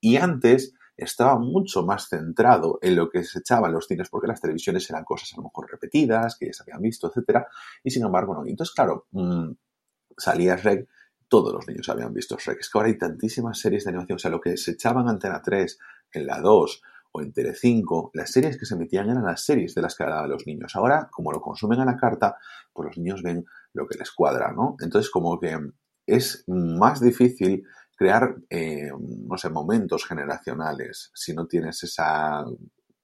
y 0.00 0.16
antes 0.16 0.74
estaba 0.98 1.38
mucho 1.38 1.84
más 1.84 2.08
centrado 2.08 2.78
en 2.82 2.96
lo 2.96 3.08
que 3.08 3.22
se 3.22 3.38
echaba 3.38 3.68
en 3.68 3.74
los 3.74 3.86
cines 3.86 4.08
porque 4.10 4.26
las 4.26 4.40
televisiones 4.40 4.88
eran 4.90 5.04
cosas 5.04 5.32
a 5.32 5.36
lo 5.36 5.44
mejor 5.44 5.70
repetidas, 5.70 6.36
que 6.36 6.46
ya 6.46 6.52
se 6.52 6.64
habían 6.64 6.82
visto, 6.82 7.08
etcétera, 7.08 7.46
y 7.84 7.90
sin 7.90 8.04
embargo 8.04 8.34
no. 8.34 8.44
Entonces, 8.44 8.74
claro, 8.74 9.06
mmm, 9.12 9.52
salía 10.16 10.56
Shrek, 10.56 10.88
todos 11.28 11.52
los 11.52 11.68
niños 11.68 11.88
habían 11.88 12.12
visto 12.12 12.36
Shrek. 12.36 12.58
Es 12.60 12.68
que 12.68 12.78
ahora 12.78 12.88
hay 12.88 12.98
tantísimas 12.98 13.58
series 13.58 13.84
de 13.84 13.90
animación, 13.90 14.16
o 14.16 14.18
sea, 14.18 14.30
lo 14.30 14.40
que 14.40 14.56
se 14.56 14.72
echaban 14.72 15.04
en 15.04 15.10
Antena 15.10 15.40
3, 15.40 15.78
en 16.12 16.26
la 16.26 16.40
2 16.40 16.82
o 17.12 17.22
en 17.22 17.32
Tele5, 17.32 18.10
las 18.14 18.32
series 18.32 18.58
que 18.58 18.66
se 18.66 18.74
emitían 18.74 19.08
eran 19.08 19.24
las 19.24 19.44
series 19.44 19.74
de 19.74 19.82
las 19.82 19.94
que 19.94 20.02
hablaban 20.02 20.30
los 20.30 20.46
niños. 20.46 20.74
Ahora, 20.74 21.08
como 21.10 21.32
lo 21.32 21.40
consumen 21.40 21.80
a 21.80 21.84
la 21.84 21.96
carta, 21.96 22.36
pues 22.72 22.88
los 22.88 22.98
niños 22.98 23.22
ven 23.22 23.46
lo 23.72 23.86
que 23.86 23.96
les 23.98 24.10
cuadra, 24.10 24.52
¿no? 24.52 24.76
Entonces, 24.80 25.10
como 25.10 25.38
que 25.38 25.56
es 26.06 26.44
más 26.48 27.00
difícil 27.00 27.64
crear, 27.98 28.36
eh, 28.48 28.90
no 29.26 29.36
sé, 29.36 29.50
momentos 29.50 30.06
generacionales, 30.06 31.10
si 31.14 31.34
no 31.34 31.46
tienes 31.48 31.82
esa, 31.82 32.44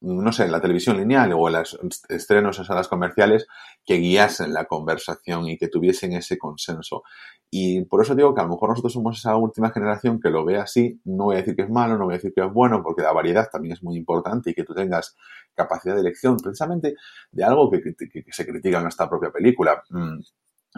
no 0.00 0.32
sé, 0.32 0.46
la 0.46 0.60
televisión 0.60 0.96
lineal 0.98 1.32
o 1.32 1.50
los 1.50 1.76
estrenos 2.08 2.60
en 2.60 2.64
salas 2.64 2.86
comerciales 2.86 3.48
que 3.84 3.96
guiasen 3.96 4.54
la 4.54 4.66
conversación 4.66 5.48
y 5.48 5.58
que 5.58 5.66
tuviesen 5.66 6.12
ese 6.12 6.38
consenso. 6.38 7.02
Y 7.50 7.84
por 7.86 8.02
eso 8.02 8.14
digo 8.14 8.32
que 8.32 8.40
a 8.40 8.44
lo 8.44 8.50
mejor 8.50 8.68
nosotros 8.68 8.92
somos 8.92 9.18
esa 9.18 9.36
última 9.36 9.72
generación 9.72 10.20
que 10.20 10.30
lo 10.30 10.44
ve 10.44 10.58
así. 10.58 11.00
No 11.04 11.24
voy 11.24 11.36
a 11.36 11.38
decir 11.38 11.56
que 11.56 11.62
es 11.62 11.70
malo, 11.70 11.98
no 11.98 12.04
voy 12.04 12.14
a 12.14 12.18
decir 12.18 12.32
que 12.32 12.42
es 12.42 12.52
bueno, 12.52 12.80
porque 12.80 13.02
la 13.02 13.12
variedad 13.12 13.48
también 13.50 13.72
es 13.72 13.82
muy 13.82 13.96
importante 13.96 14.50
y 14.50 14.54
que 14.54 14.62
tú 14.62 14.74
tengas 14.74 15.16
capacidad 15.54 15.96
de 15.96 16.02
elección, 16.02 16.36
precisamente 16.36 16.94
de 17.32 17.44
algo 17.44 17.68
que, 17.68 17.80
que 17.82 18.24
se 18.30 18.46
critica 18.46 18.80
en 18.80 18.86
esta 18.86 19.10
propia 19.10 19.32
película. 19.32 19.82
Mm, 19.90 20.20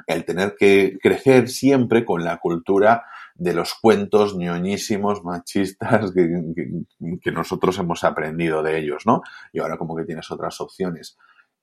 el 0.06 0.24
tener 0.24 0.54
que 0.58 0.98
crecer 1.02 1.48
siempre 1.48 2.04
con 2.04 2.24
la 2.24 2.38
cultura 2.38 3.04
de 3.38 3.52
los 3.52 3.74
cuentos 3.74 4.36
ñoñísimos, 4.36 5.22
machistas 5.24 6.12
que, 6.12 7.30
nosotros 7.30 7.78
hemos 7.78 8.04
aprendido 8.04 8.62
de 8.62 8.78
ellos, 8.78 9.02
¿no? 9.06 9.22
Y 9.52 9.60
ahora 9.60 9.76
como 9.76 9.96
que 9.96 10.04
tienes 10.04 10.30
otras 10.30 10.60
opciones. 10.60 11.16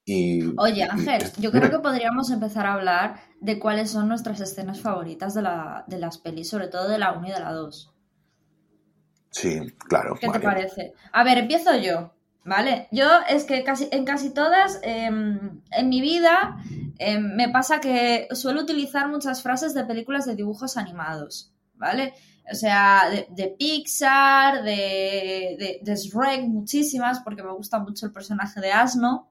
Y, 0.05 0.53
Oye, 0.57 0.83
Ángel, 0.83 1.23
yo 1.39 1.51
creo 1.51 1.71
que 1.71 1.79
podríamos 1.79 2.29
empezar 2.29 2.65
a 2.65 2.73
hablar 2.73 3.21
de 3.39 3.57
cuáles 3.57 3.89
son 3.89 4.09
nuestras 4.09 4.41
escenas 4.41 4.81
favoritas 4.81 5.33
de, 5.33 5.41
la, 5.41 5.85
de 5.87 5.97
las 5.97 6.17
pelis, 6.17 6.49
sobre 6.49 6.67
todo 6.67 6.89
de 6.89 6.97
la 6.97 7.13
1 7.13 7.27
y 7.27 7.31
de 7.31 7.39
la 7.39 7.53
2. 7.53 7.93
Sí, 9.31 9.61
claro. 9.87 10.15
¿Qué 10.19 10.27
te 10.29 10.39
parece? 10.39 10.93
A 11.11 11.23
ver, 11.23 11.37
empiezo 11.37 11.75
yo, 11.77 12.13
¿vale? 12.43 12.87
Yo 12.91 13.07
es 13.29 13.45
que 13.45 13.63
casi, 13.63 13.87
en 13.91 14.05
casi 14.05 14.31
todas, 14.31 14.79
em, 14.83 15.61
en 15.71 15.89
mi 15.89 16.01
vida, 16.01 16.57
em, 16.99 17.35
me 17.35 17.49
pasa 17.49 17.79
que 17.79 18.27
suelo 18.31 18.61
utilizar 18.61 19.07
muchas 19.07 19.41
frases 19.41 19.73
de 19.73 19.85
películas 19.85 20.25
de 20.25 20.35
dibujos 20.35 20.77
animados. 20.77 21.52
¿Vale? 21.83 22.13
O 22.49 22.55
sea, 22.55 23.09
de, 23.09 23.55
Pixar, 23.57 24.63
de, 24.63 25.79
de, 25.81 25.95
Shrek, 25.95 26.45
muchísimas, 26.47 27.19
porque 27.19 27.43
me 27.43 27.51
gusta 27.51 27.79
mucho 27.79 28.05
el 28.05 28.13
personaje 28.13 28.61
de 28.61 28.71
Asno. 28.71 29.29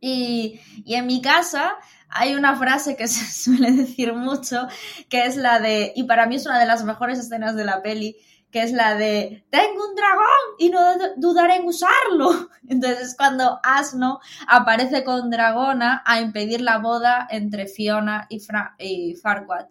Y, 0.00 0.58
en 0.86 1.06
mi 1.06 1.20
casa 1.20 1.74
hay 2.08 2.34
una 2.34 2.56
frase 2.56 2.96
que 2.96 3.06
se 3.14 3.26
suele 3.26 3.72
decir 3.72 4.14
mucho, 4.14 4.66
que 5.08 5.26
es 5.26 5.36
la 5.36 5.60
de, 5.60 5.92
y 5.94 6.04
para 6.04 6.26
mí 6.26 6.36
es 6.36 6.46
una 6.46 6.58
de 6.58 6.66
las 6.66 6.84
mejores 6.84 7.18
escenas 7.18 7.54
de 7.56 7.64
la 7.64 7.82
peli, 7.82 8.16
que 8.50 8.62
es 8.62 8.72
la 8.72 8.96
de 8.96 9.44
tengo 9.50 9.88
un 9.88 9.94
dragón 9.94 10.26
y 10.58 10.70
no 10.70 10.80
dudaré 11.18 11.56
en 11.56 11.66
usarlo. 11.66 12.48
Entonces 12.68 13.14
cuando 13.16 13.60
Asno 13.62 14.18
aparece 14.48 15.04
con 15.04 15.30
Dragona 15.30 16.02
a 16.04 16.20
impedir 16.20 16.60
la 16.60 16.78
boda 16.78 17.28
entre 17.30 17.66
Fiona 17.66 18.26
y, 18.28 18.40
y 18.78 19.14
Farquaad. 19.14 19.66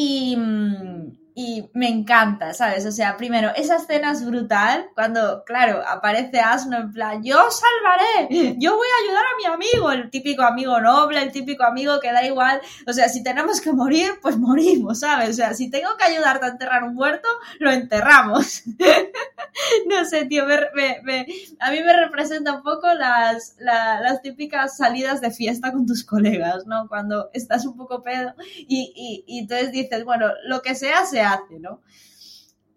Y, 0.00 0.36
mm, 0.36 1.12
y 1.40 1.70
me 1.72 1.88
encanta, 1.88 2.52
¿sabes? 2.52 2.84
O 2.84 2.90
sea, 2.90 3.16
primero, 3.16 3.52
esa 3.54 3.76
escena 3.76 4.10
es 4.10 4.26
brutal 4.26 4.90
cuando, 4.96 5.44
claro, 5.44 5.84
aparece 5.86 6.40
Asno 6.40 6.78
en 6.78 6.92
plan, 6.92 7.22
yo 7.22 7.36
salvaré, 7.48 8.56
yo 8.58 8.76
voy 8.76 8.88
a 8.88 9.04
ayudar 9.04 9.24
a 9.24 9.36
mi 9.38 9.44
amigo, 9.44 9.92
el 9.92 10.10
típico 10.10 10.42
amigo 10.42 10.80
noble, 10.80 11.22
el 11.22 11.30
típico 11.30 11.62
amigo 11.62 12.00
que 12.00 12.10
da 12.10 12.26
igual, 12.26 12.60
o 12.88 12.92
sea, 12.92 13.08
si 13.08 13.22
tenemos 13.22 13.60
que 13.60 13.72
morir, 13.72 14.14
pues 14.20 14.36
morimos, 14.36 14.98
¿sabes? 14.98 15.28
O 15.28 15.32
sea, 15.34 15.54
si 15.54 15.70
tengo 15.70 15.96
que 15.96 16.06
ayudarte 16.06 16.46
a 16.46 16.48
enterrar 16.48 16.82
un 16.82 16.94
muerto, 16.94 17.28
lo 17.60 17.70
enterramos. 17.70 18.64
no 19.88 20.04
sé, 20.06 20.24
tío, 20.24 20.42
a 20.42 21.70
mí 21.70 21.80
me 21.84 21.92
representa 22.04 22.52
un 22.52 22.64
poco 22.64 22.92
las, 22.94 23.54
las 23.60 24.22
típicas 24.22 24.76
salidas 24.76 25.20
de 25.20 25.30
fiesta 25.30 25.70
con 25.70 25.86
tus 25.86 26.04
colegas, 26.04 26.66
¿no? 26.66 26.88
Cuando 26.88 27.30
estás 27.32 27.64
un 27.64 27.76
poco 27.76 28.02
pedo 28.02 28.34
y, 28.56 28.92
y, 28.96 29.24
y 29.28 29.38
entonces 29.38 29.70
dices, 29.70 30.04
bueno, 30.04 30.26
lo 30.44 30.62
que 30.62 30.74
sea, 30.74 31.06
sea 31.06 31.27
hace, 31.32 31.58
¿no? 31.58 31.82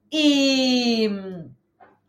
Y 0.10 1.08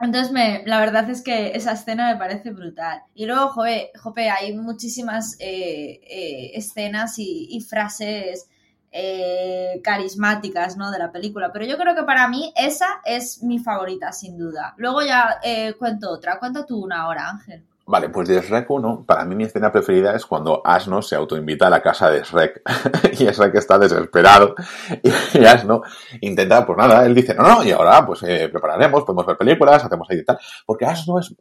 entonces 0.02 0.32
me, 0.32 0.64
la 0.66 0.80
verdad 0.80 1.08
es 1.08 1.22
que 1.22 1.52
esa 1.54 1.72
escena 1.72 2.12
me 2.12 2.18
parece 2.18 2.50
brutal. 2.50 3.02
Y 3.14 3.26
luego, 3.26 3.54
jope, 4.02 4.30
hay 4.30 4.52
muchísimas 4.56 5.36
eh, 5.38 6.00
eh, 6.02 6.50
escenas 6.54 7.14
y, 7.18 7.60
frases 7.60 8.48
eh, 8.90 9.80
carismáticas, 9.84 10.76
¿no? 10.76 10.90
De 10.90 10.98
la 10.98 11.12
película. 11.12 11.52
Pero 11.52 11.66
yo 11.66 11.78
creo 11.78 11.94
que 11.94 12.02
para 12.02 12.26
mí 12.26 12.52
esa 12.56 12.88
es 13.04 13.44
mi 13.44 13.60
favorita, 13.60 14.10
sin 14.10 14.36
duda. 14.36 14.74
Luego 14.76 15.02
ya 15.02 15.38
cuento 15.78 16.10
otra. 16.10 16.40
Cuenta 16.40 16.66
tú 16.66 16.82
una 16.82 17.06
hora, 17.06 17.30
Ángel. 17.30 17.64
Vale, 17.92 18.08
pues 18.08 18.26
de 18.26 18.40
Shrek 18.40 18.70
1, 18.70 19.04
para 19.06 19.26
mí 19.26 19.34
mi 19.34 19.44
escena 19.44 19.70
preferida 19.70 20.16
es 20.16 20.24
cuando 20.24 20.62
Asno 20.64 21.02
se 21.02 21.14
autoinvita 21.14 21.66
a 21.66 21.70
la 21.70 21.82
casa 21.82 22.10
de 22.10 22.22
Shrek 22.22 22.62
y 23.20 23.24
Shrek 23.26 23.54
está 23.56 23.78
desesperado 23.78 24.54
y 25.34 25.44
Asno 25.44 25.82
intenta, 26.22 26.64
pues 26.64 26.78
nada, 26.78 27.04
él 27.04 27.14
dice, 27.14 27.34
no, 27.34 27.42
no, 27.42 27.62
y 27.62 27.70
ahora 27.70 28.06
pues 28.06 28.22
eh, 28.22 28.48
prepararemos, 28.50 29.04
podemos 29.04 29.26
ver 29.26 29.36
películas, 29.36 29.84
hacemos 29.84 30.08
ahí 30.08 30.20
y 30.20 30.24
tal, 30.24 30.38
porque 30.64 30.86
Asno 30.86 31.18
es, 31.18 31.34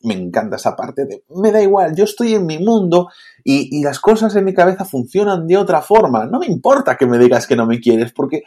me 0.00 0.14
encanta 0.14 0.56
esa 0.56 0.74
parte 0.74 1.04
de, 1.04 1.24
me 1.28 1.52
da 1.52 1.60
igual, 1.60 1.94
yo 1.94 2.04
estoy 2.04 2.32
en 2.36 2.46
mi 2.46 2.58
mundo 2.58 3.10
y, 3.44 3.78
y 3.78 3.84
las 3.84 4.00
cosas 4.00 4.34
en 4.34 4.46
mi 4.46 4.54
cabeza 4.54 4.86
funcionan 4.86 5.46
de 5.46 5.58
otra 5.58 5.82
forma, 5.82 6.24
no 6.24 6.38
me 6.38 6.46
importa 6.46 6.96
que 6.96 7.04
me 7.04 7.18
digas 7.18 7.46
que 7.46 7.54
no 7.54 7.66
me 7.66 7.80
quieres, 7.80 8.14
porque, 8.14 8.44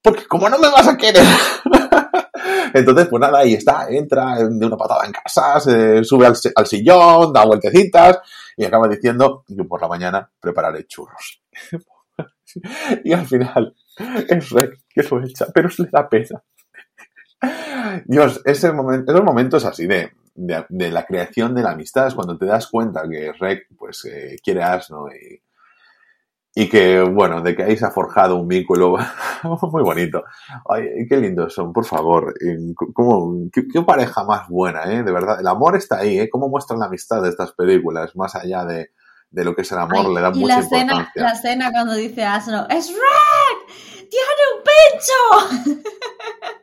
porque 0.00 0.24
como 0.26 0.48
no 0.48 0.58
me 0.58 0.70
vas 0.70 0.88
a 0.88 0.96
querer... 0.96 1.26
Entonces, 2.74 3.08
pues 3.08 3.20
nada, 3.20 3.40
ahí 3.40 3.54
está, 3.54 3.88
entra 3.90 4.36
de 4.36 4.66
una 4.66 4.76
patada 4.76 5.06
en 5.06 5.12
casa, 5.12 5.60
se 5.60 6.04
sube 6.04 6.26
al, 6.26 6.66
sillón, 6.66 7.32
da 7.32 7.44
vueltecitas 7.44 8.18
y 8.56 8.64
acaba 8.64 8.88
diciendo 8.88 9.44
que 9.46 9.64
por 9.64 9.80
la 9.80 9.88
mañana 9.88 10.30
prepararé 10.40 10.86
churros. 10.86 11.42
y 13.04 13.12
al 13.12 13.26
final 13.26 13.74
es 14.28 14.50
Rek 14.50 14.78
que 14.88 15.02
lo 15.02 15.24
echa, 15.24 15.46
pero 15.52 15.70
se 15.70 15.84
le 15.84 15.90
da 15.90 16.08
pena. 16.08 16.42
Dios, 18.04 18.40
ese 18.44 18.72
momento, 18.72 19.12
esos 19.12 19.24
momentos 19.24 19.64
así 19.64 19.86
de, 19.86 20.12
de, 20.34 20.90
la 20.90 21.04
creación 21.04 21.54
de 21.54 21.62
la 21.62 21.70
amistad 21.70 22.08
es 22.08 22.14
cuando 22.14 22.36
te 22.36 22.46
das 22.46 22.66
cuenta 22.66 23.08
que 23.08 23.32
Rek 23.32 23.68
pues 23.76 24.04
eh, 24.06 24.36
quiere 24.42 24.62
asno 24.62 25.06
y, 25.08 25.40
y 26.60 26.68
que, 26.68 27.02
bueno, 27.02 27.40
de 27.40 27.54
que 27.54 27.62
ahí 27.62 27.76
se 27.76 27.86
ha 27.86 27.92
forjado 27.92 28.34
un 28.34 28.48
vínculo 28.48 28.96
muy 29.70 29.82
bonito. 29.84 30.24
Ay, 30.68 31.06
qué 31.08 31.16
lindos 31.16 31.54
son, 31.54 31.72
por 31.72 31.84
favor. 31.84 32.34
¿Cómo, 32.94 33.48
qué, 33.52 33.82
pareja 33.82 34.24
más 34.24 34.48
buena, 34.48 34.92
¿eh? 34.92 35.04
De 35.04 35.12
verdad, 35.12 35.38
el 35.38 35.46
amor 35.46 35.76
está 35.76 35.98
ahí, 35.98 36.18
¿eh? 36.18 36.28
¿Cómo 36.28 36.48
muestran 36.48 36.80
la 36.80 36.86
amistad 36.86 37.22
de 37.22 37.28
estas 37.28 37.52
películas? 37.52 38.16
Más 38.16 38.34
allá 38.34 38.64
de, 38.64 38.90
de 39.30 39.44
lo 39.44 39.54
que 39.54 39.62
es 39.62 39.70
el 39.70 39.78
amor, 39.78 40.08
le 40.12 40.20
da 40.20 40.32
mucha 40.32 40.56
la 40.56 40.62
importancia. 40.62 41.10
La 41.14 41.30
escena 41.30 41.70
cuando 41.70 41.94
dice 41.94 42.24
Asno, 42.24 42.66
¡Es 42.68 42.88
Rack! 42.88 44.08
¡Tiene 44.10 44.42
un 44.56 44.62
pincho! 45.62 45.80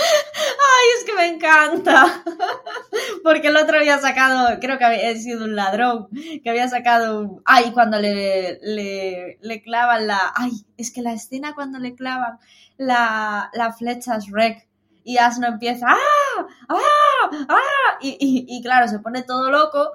Ay, 0.00 0.86
es 0.98 1.04
que 1.04 1.14
me 1.14 1.26
encanta. 1.26 2.22
Porque 3.24 3.48
el 3.48 3.56
otro 3.56 3.78
había 3.78 3.98
sacado, 3.98 4.58
creo 4.60 4.78
que 4.78 4.84
había 4.84 5.14
sido 5.16 5.44
un 5.44 5.56
ladrón, 5.56 6.08
que 6.42 6.50
había 6.50 6.68
sacado 6.68 7.20
un... 7.20 7.42
Ay, 7.44 7.72
cuando 7.72 7.98
le, 7.98 8.58
le, 8.62 9.62
clavan 9.62 10.06
la... 10.06 10.32
Ay, 10.34 10.52
es 10.76 10.92
que 10.92 11.02
la 11.02 11.12
escena 11.12 11.54
cuando 11.54 11.78
le 11.78 11.94
clavan 11.94 12.38
la, 12.76 13.50
la 13.52 13.72
flecha 13.72 14.18
rec 14.30 14.66
y 15.04 15.18
Asno 15.18 15.48
empieza 15.48 15.86
¡Ah! 15.88 16.46
¡Ah! 16.68 17.30
¡Ah! 17.48 17.98
Y, 18.00 18.16
y, 18.20 18.62
claro, 18.62 18.88
se 18.88 18.98
pone 18.98 19.22
todo 19.22 19.50
loco. 19.50 19.92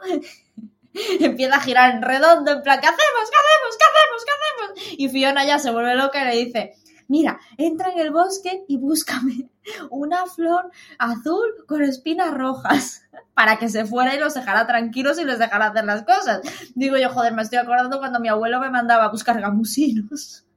empieza 1.20 1.56
a 1.56 1.62
girar 1.62 1.96
en 1.96 2.02
redondo, 2.02 2.52
en 2.52 2.62
plan, 2.62 2.80
¿qué 2.80 2.88
hacemos? 2.88 3.30
¿Qué 3.30 3.38
hacemos? 3.44 3.78
¿Qué 3.78 3.86
hacemos? 3.86 4.26
¿Qué 4.26 4.32
hacemos? 4.32 5.00
Y 5.00 5.10
Fiona 5.10 5.46
ya 5.46 5.60
se 5.60 5.72
vuelve 5.72 5.96
loca 5.96 6.22
y 6.22 6.26
le 6.26 6.46
dice, 6.46 6.74
mira, 7.08 7.40
entra 7.58 7.92
en 7.92 8.00
el 8.00 8.12
bosque 8.12 8.64
y 8.68 8.78
búscame 8.78 9.50
una 9.90 10.26
flor 10.26 10.72
azul 10.98 11.66
con 11.68 11.82
espinas 11.82 12.34
rojas 12.34 13.04
para 13.34 13.58
que 13.58 13.70
se 13.70 13.86
fuera 13.86 14.16
y 14.16 14.20
los 14.20 14.34
dejara 14.34 14.68
tranquilos 14.68 15.20
y 15.20 15.26
les 15.26 15.40
dejara 15.40 15.68
hacer 15.68 15.86
las 15.86 16.04
cosas. 16.04 16.42
Digo 16.76 16.98
yo, 16.98 17.10
joder, 17.10 17.34
me 17.34 17.42
estoy 17.42 17.60
acordando 17.60 18.00
cuando 18.00 18.20
mi 18.20 18.30
abuelo 18.30 18.60
me 18.60 18.70
mandaba 18.70 19.06
a 19.06 19.12
buscar 19.12 19.40
gamusinos. 19.40 20.42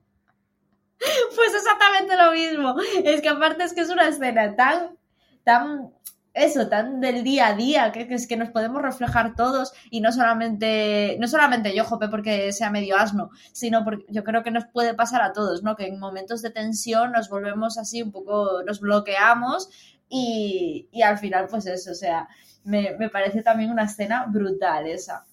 Pues 1.36 1.54
exactamente 1.54 2.16
lo 2.16 2.32
mismo. 2.32 2.74
Es 3.04 3.20
que 3.20 3.28
aparte 3.28 3.62
es 3.62 3.72
que 3.72 3.82
es 3.82 3.88
una 3.88 4.08
escena 4.08 4.56
tan, 4.56 4.98
tan 5.44 5.92
eso, 6.34 6.68
tan 6.68 7.00
del 7.00 7.24
día 7.24 7.48
a 7.48 7.54
día, 7.54 7.92
que, 7.92 8.06
es 8.10 8.26
que 8.26 8.36
nos 8.36 8.50
podemos 8.50 8.82
reflejar 8.82 9.34
todos 9.34 9.72
y 9.90 10.00
no 10.00 10.12
solamente, 10.12 11.16
no 11.20 11.26
solamente 11.26 11.74
yo, 11.74 11.84
Jope, 11.84 12.08
porque 12.08 12.52
sea 12.52 12.70
medio 12.70 12.96
asno, 12.96 13.30
sino 13.52 13.84
porque 13.84 14.04
yo 14.08 14.24
creo 14.24 14.42
que 14.42 14.50
nos 14.50 14.66
puede 14.66 14.94
pasar 14.94 15.22
a 15.22 15.32
todos, 15.32 15.62
¿no? 15.62 15.76
Que 15.76 15.86
en 15.86 15.98
momentos 15.98 16.42
de 16.42 16.50
tensión 16.50 17.12
nos 17.12 17.28
volvemos 17.28 17.78
así 17.78 18.02
un 18.02 18.12
poco, 18.12 18.62
nos 18.64 18.80
bloqueamos 18.80 19.68
y, 20.08 20.88
y 20.92 21.02
al 21.02 21.18
final, 21.18 21.46
pues 21.48 21.66
eso, 21.66 21.92
o 21.92 21.94
sea, 21.94 22.28
me, 22.64 22.96
me 22.98 23.08
parece 23.08 23.42
también 23.42 23.70
una 23.70 23.84
escena 23.84 24.26
brutal 24.26 24.86
esa. 24.86 25.26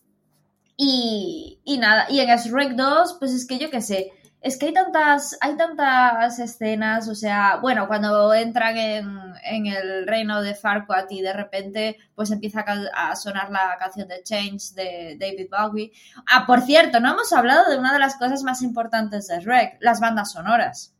Y, 0.77 1.59
y 1.63 1.77
nada, 1.77 2.07
y 2.09 2.19
en 2.19 2.37
Shrek 2.37 2.73
2, 2.73 3.17
pues 3.19 3.31
es 3.31 3.45
que 3.47 3.57
yo 3.57 3.69
qué 3.69 3.81
sé, 3.81 4.11
es 4.45 4.57
que 4.59 4.67
hay 4.67 4.73
tantas, 4.73 5.35
hay 5.41 5.57
tantas 5.57 6.37
escenas, 6.37 7.07
o 7.07 7.15
sea, 7.15 7.57
bueno, 7.63 7.87
cuando 7.87 8.31
entran 8.31 8.77
en, 8.77 9.65
el 9.65 10.05
reino 10.05 10.39
de 10.43 10.53
Farquaad 10.53 11.09
y 11.09 11.21
de 11.21 11.33
repente 11.33 11.97
pues 12.13 12.29
empieza 12.29 12.63
a, 12.93 13.15
sonar 13.15 13.49
la 13.49 13.75
canción 13.79 14.07
de 14.07 14.21
Change 14.21 14.75
de 14.75 15.17
David 15.19 15.47
Bowie. 15.49 15.91
Ah, 16.31 16.45
por 16.45 16.61
cierto, 16.61 16.99
no 16.99 17.13
hemos 17.13 17.33
hablado 17.33 17.71
de 17.71 17.79
una 17.79 17.91
de 17.91 17.97
las 17.97 18.17
cosas 18.17 18.43
más 18.43 18.61
importantes 18.61 19.27
de 19.27 19.39
Shrek, 19.39 19.77
las 19.79 19.99
bandas 19.99 20.33
sonoras 20.33 20.91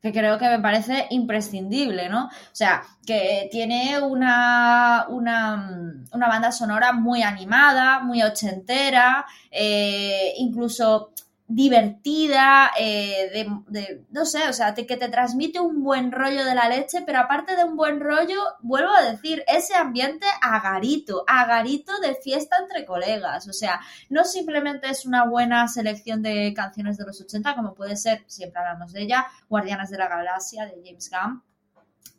que 0.00 0.10
creo 0.10 0.36
que 0.36 0.48
me 0.48 0.58
parece 0.58 1.06
imprescindible, 1.10 2.08
¿no? 2.08 2.24
O 2.24 2.30
sea, 2.50 2.82
que 3.06 3.48
tiene 3.52 4.00
una, 4.00 5.06
una, 5.08 6.02
una 6.10 6.26
banda 6.26 6.50
sonora 6.50 6.92
muy 6.92 7.22
animada, 7.22 8.00
muy 8.00 8.20
ochentera, 8.20 9.24
eh, 9.48 10.32
incluso 10.38 11.12
divertida, 11.54 12.70
eh, 12.78 13.30
de, 13.68 14.04
no 14.10 14.24
sé, 14.24 14.48
o 14.48 14.52
sea, 14.52 14.74
que 14.74 14.96
te 14.96 15.08
transmite 15.08 15.60
un 15.60 15.82
buen 15.82 16.10
rollo 16.10 16.44
de 16.44 16.54
la 16.54 16.68
leche, 16.68 17.02
pero 17.04 17.20
aparte 17.20 17.56
de 17.56 17.64
un 17.64 17.76
buen 17.76 18.00
rollo, 18.00 18.40
vuelvo 18.60 18.90
a 18.90 19.02
decir, 19.02 19.44
ese 19.46 19.74
ambiente 19.74 20.26
agarito, 20.40 21.24
agarito 21.26 21.98
de 22.00 22.14
fiesta 22.14 22.56
entre 22.60 22.86
colegas, 22.86 23.48
o 23.48 23.52
sea, 23.52 23.80
no 24.08 24.24
simplemente 24.24 24.88
es 24.88 25.04
una 25.04 25.24
buena 25.26 25.68
selección 25.68 26.22
de 26.22 26.54
canciones 26.54 26.96
de 26.96 27.04
los 27.04 27.20
80, 27.20 27.54
como 27.54 27.74
puede 27.74 27.96
ser, 27.96 28.24
siempre 28.26 28.60
hablamos 28.60 28.92
de 28.92 29.02
ella, 29.02 29.26
Guardianes 29.48 29.90
de 29.90 29.98
la 29.98 30.08
Galaxia 30.08 30.64
de 30.64 30.82
James 30.84 31.10
Gunn, 31.10 31.42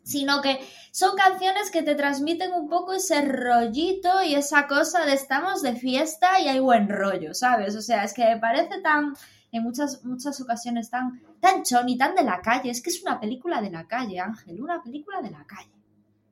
sino 0.02 0.42
que 0.42 0.60
son 0.90 1.16
canciones 1.16 1.70
que 1.70 1.82
te 1.82 1.94
transmiten 1.94 2.52
un 2.52 2.68
poco 2.68 2.92
ese 2.92 3.22
rollito 3.22 4.22
y 4.22 4.34
esa 4.34 4.66
cosa 4.68 5.04
de 5.04 5.14
estamos 5.14 5.62
de 5.62 5.74
fiesta 5.74 6.38
y 6.40 6.48
hay 6.48 6.60
buen 6.60 6.88
rollo, 6.88 7.34
¿sabes? 7.34 7.74
O 7.74 7.82
sea, 7.82 8.04
es 8.04 8.14
que 8.14 8.24
me 8.24 8.38
parece 8.38 8.80
tan, 8.80 9.14
en 9.50 9.62
muchas, 9.62 10.04
muchas 10.04 10.40
ocasiones 10.40 10.90
tan, 10.90 11.20
tan 11.40 11.62
y 11.88 11.98
tan 11.98 12.14
de 12.14 12.22
la 12.22 12.40
calle. 12.40 12.70
Es 12.70 12.82
que 12.82 12.90
es 12.90 13.02
una 13.02 13.18
película 13.18 13.60
de 13.60 13.70
la 13.70 13.86
calle, 13.86 14.20
Ángel, 14.20 14.62
una 14.62 14.82
película 14.82 15.20
de 15.20 15.30
la 15.30 15.44
calle. 15.44 15.70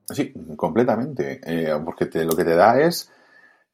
Sí, 0.08 0.32
completamente, 0.56 1.40
eh, 1.44 1.74
porque 1.84 2.04
lo 2.24 2.36
que 2.36 2.44
te 2.44 2.54
da 2.54 2.80
es... 2.80 3.10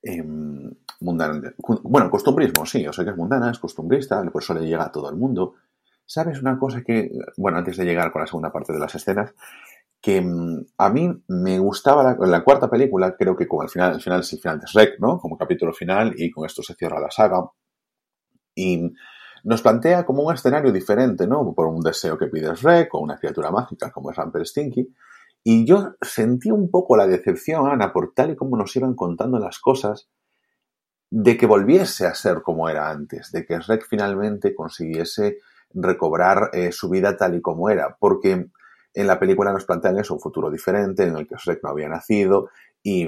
Em, 0.01 0.73
bueno, 1.01 2.11
costumbrismo, 2.11 2.65
sí, 2.65 2.87
o 2.87 2.93
sea 2.93 3.05
que 3.05 3.11
es 3.11 3.17
mundana, 3.17 3.51
es 3.51 3.59
costumbrista, 3.59 4.23
por 4.31 4.43
eso 4.43 4.55
le 4.55 4.67
llega 4.67 4.85
a 4.85 4.93
todo 4.93 5.11
el 5.11 5.17
mundo. 5.17 5.55
¿Sabes 6.11 6.41
una 6.41 6.59
cosa 6.59 6.81
que, 6.81 7.11
bueno, 7.37 7.59
antes 7.59 7.77
de 7.77 7.85
llegar 7.85 8.11
con 8.11 8.23
la 8.23 8.27
segunda 8.27 8.51
parte 8.51 8.73
de 8.73 8.79
las 8.79 8.95
escenas, 8.95 9.35
que 10.01 10.23
mm, 10.23 10.65
a 10.79 10.89
mí 10.89 11.23
me 11.29 11.59
gustaba 11.59 12.03
la, 12.03 12.17
la, 12.27 12.43
cuarta 12.43 12.71
película, 12.71 13.15
creo 13.15 13.37
que 13.37 13.47
como 13.47 13.61
al 13.61 13.69
final, 13.69 13.93
al 13.93 14.01
final 14.01 14.21
es 14.21 14.33
el 14.33 14.39
final 14.39 14.59
de 14.59 14.67
Shrek, 14.67 15.01
¿no? 15.01 15.19
Como 15.19 15.37
capítulo 15.37 15.75
final 15.75 16.15
y 16.17 16.31
con 16.31 16.47
esto 16.47 16.63
se 16.63 16.75
cierra 16.75 16.99
la 16.99 17.11
saga. 17.11 17.51
Y 18.55 18.91
nos 19.45 19.61
plantea 19.61 20.07
como 20.07 20.23
un 20.23 20.33
escenario 20.33 20.73
diferente, 20.73 21.27
¿no? 21.27 21.53
Por 21.55 21.67
un 21.67 21.83
deseo 21.83 22.17
que 22.17 22.29
pide 22.29 22.55
Shrek 22.55 22.95
o 22.95 23.01
una 23.01 23.19
criatura 23.19 23.51
mágica 23.51 23.91
como 23.91 24.11
es 24.11 24.17
Stinky. 24.49 24.89
Y 25.45 25.67
yo 25.67 25.95
sentí 26.01 26.51
un 26.51 26.71
poco 26.71 26.97
la 26.97 27.07
decepción, 27.07 27.69
Ana, 27.69 27.93
por 27.93 28.15
tal 28.15 28.31
y 28.31 28.37
como 28.37 28.57
nos 28.57 28.75
iban 28.77 28.95
contando 28.95 29.39
las 29.39 29.59
cosas, 29.59 30.09
de 31.11 31.37
que 31.37 31.45
volviese 31.45 32.07
a 32.07 32.15
ser 32.15 32.41
como 32.41 32.67
era 32.71 32.89
antes, 32.89 33.31
de 33.31 33.45
que 33.45 33.59
Shrek 33.59 33.87
finalmente 33.87 34.55
consiguiese 34.55 35.37
recobrar 35.75 36.51
eh, 36.53 36.73
su 36.73 36.89
vida 36.89 37.17
tal 37.17 37.37
y 37.37 37.41
como 37.41 37.71
era, 37.71 37.97
porque 37.99 38.47
en 38.95 39.07
la 39.07 39.19
película 39.19 39.53
nos 39.53 39.65
plantean 39.65 39.99
eso, 39.99 40.15
un 40.15 40.21
futuro 40.21 40.51
diferente 40.51 41.05
en 41.05 41.17
el 41.17 41.27
que 41.27 41.37
Shrek 41.37 41.63
no 41.63 41.71
había 41.71 41.89
nacido 41.89 42.49
y, 42.83 43.07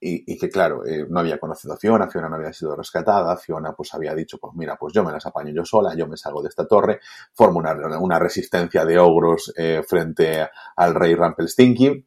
y, 0.00 0.38
que 0.38 0.48
claro, 0.48 0.84
eh, 0.86 1.06
no 1.08 1.20
había 1.20 1.38
conocido 1.38 1.74
a 1.74 1.76
Fiona, 1.76 2.08
Fiona 2.08 2.28
no 2.28 2.36
había 2.36 2.52
sido 2.52 2.74
rescatada, 2.74 3.36
Fiona 3.36 3.72
pues 3.72 3.92
había 3.94 4.14
dicho, 4.14 4.38
pues 4.38 4.54
mira, 4.56 4.76
pues 4.76 4.94
yo 4.94 5.04
me 5.04 5.12
las 5.12 5.26
apaño 5.26 5.52
yo 5.54 5.64
sola, 5.64 5.94
yo 5.94 6.06
me 6.06 6.16
salgo 6.16 6.42
de 6.42 6.48
esta 6.48 6.66
torre, 6.66 7.00
formo 7.34 7.58
una, 7.58 7.74
una 7.98 8.18
resistencia 8.18 8.84
de 8.84 8.98
ogros 8.98 9.52
eh, 9.56 9.82
frente 9.86 10.48
al 10.76 10.94
rey 10.94 11.14
Rumpelstiltskin 11.14 12.06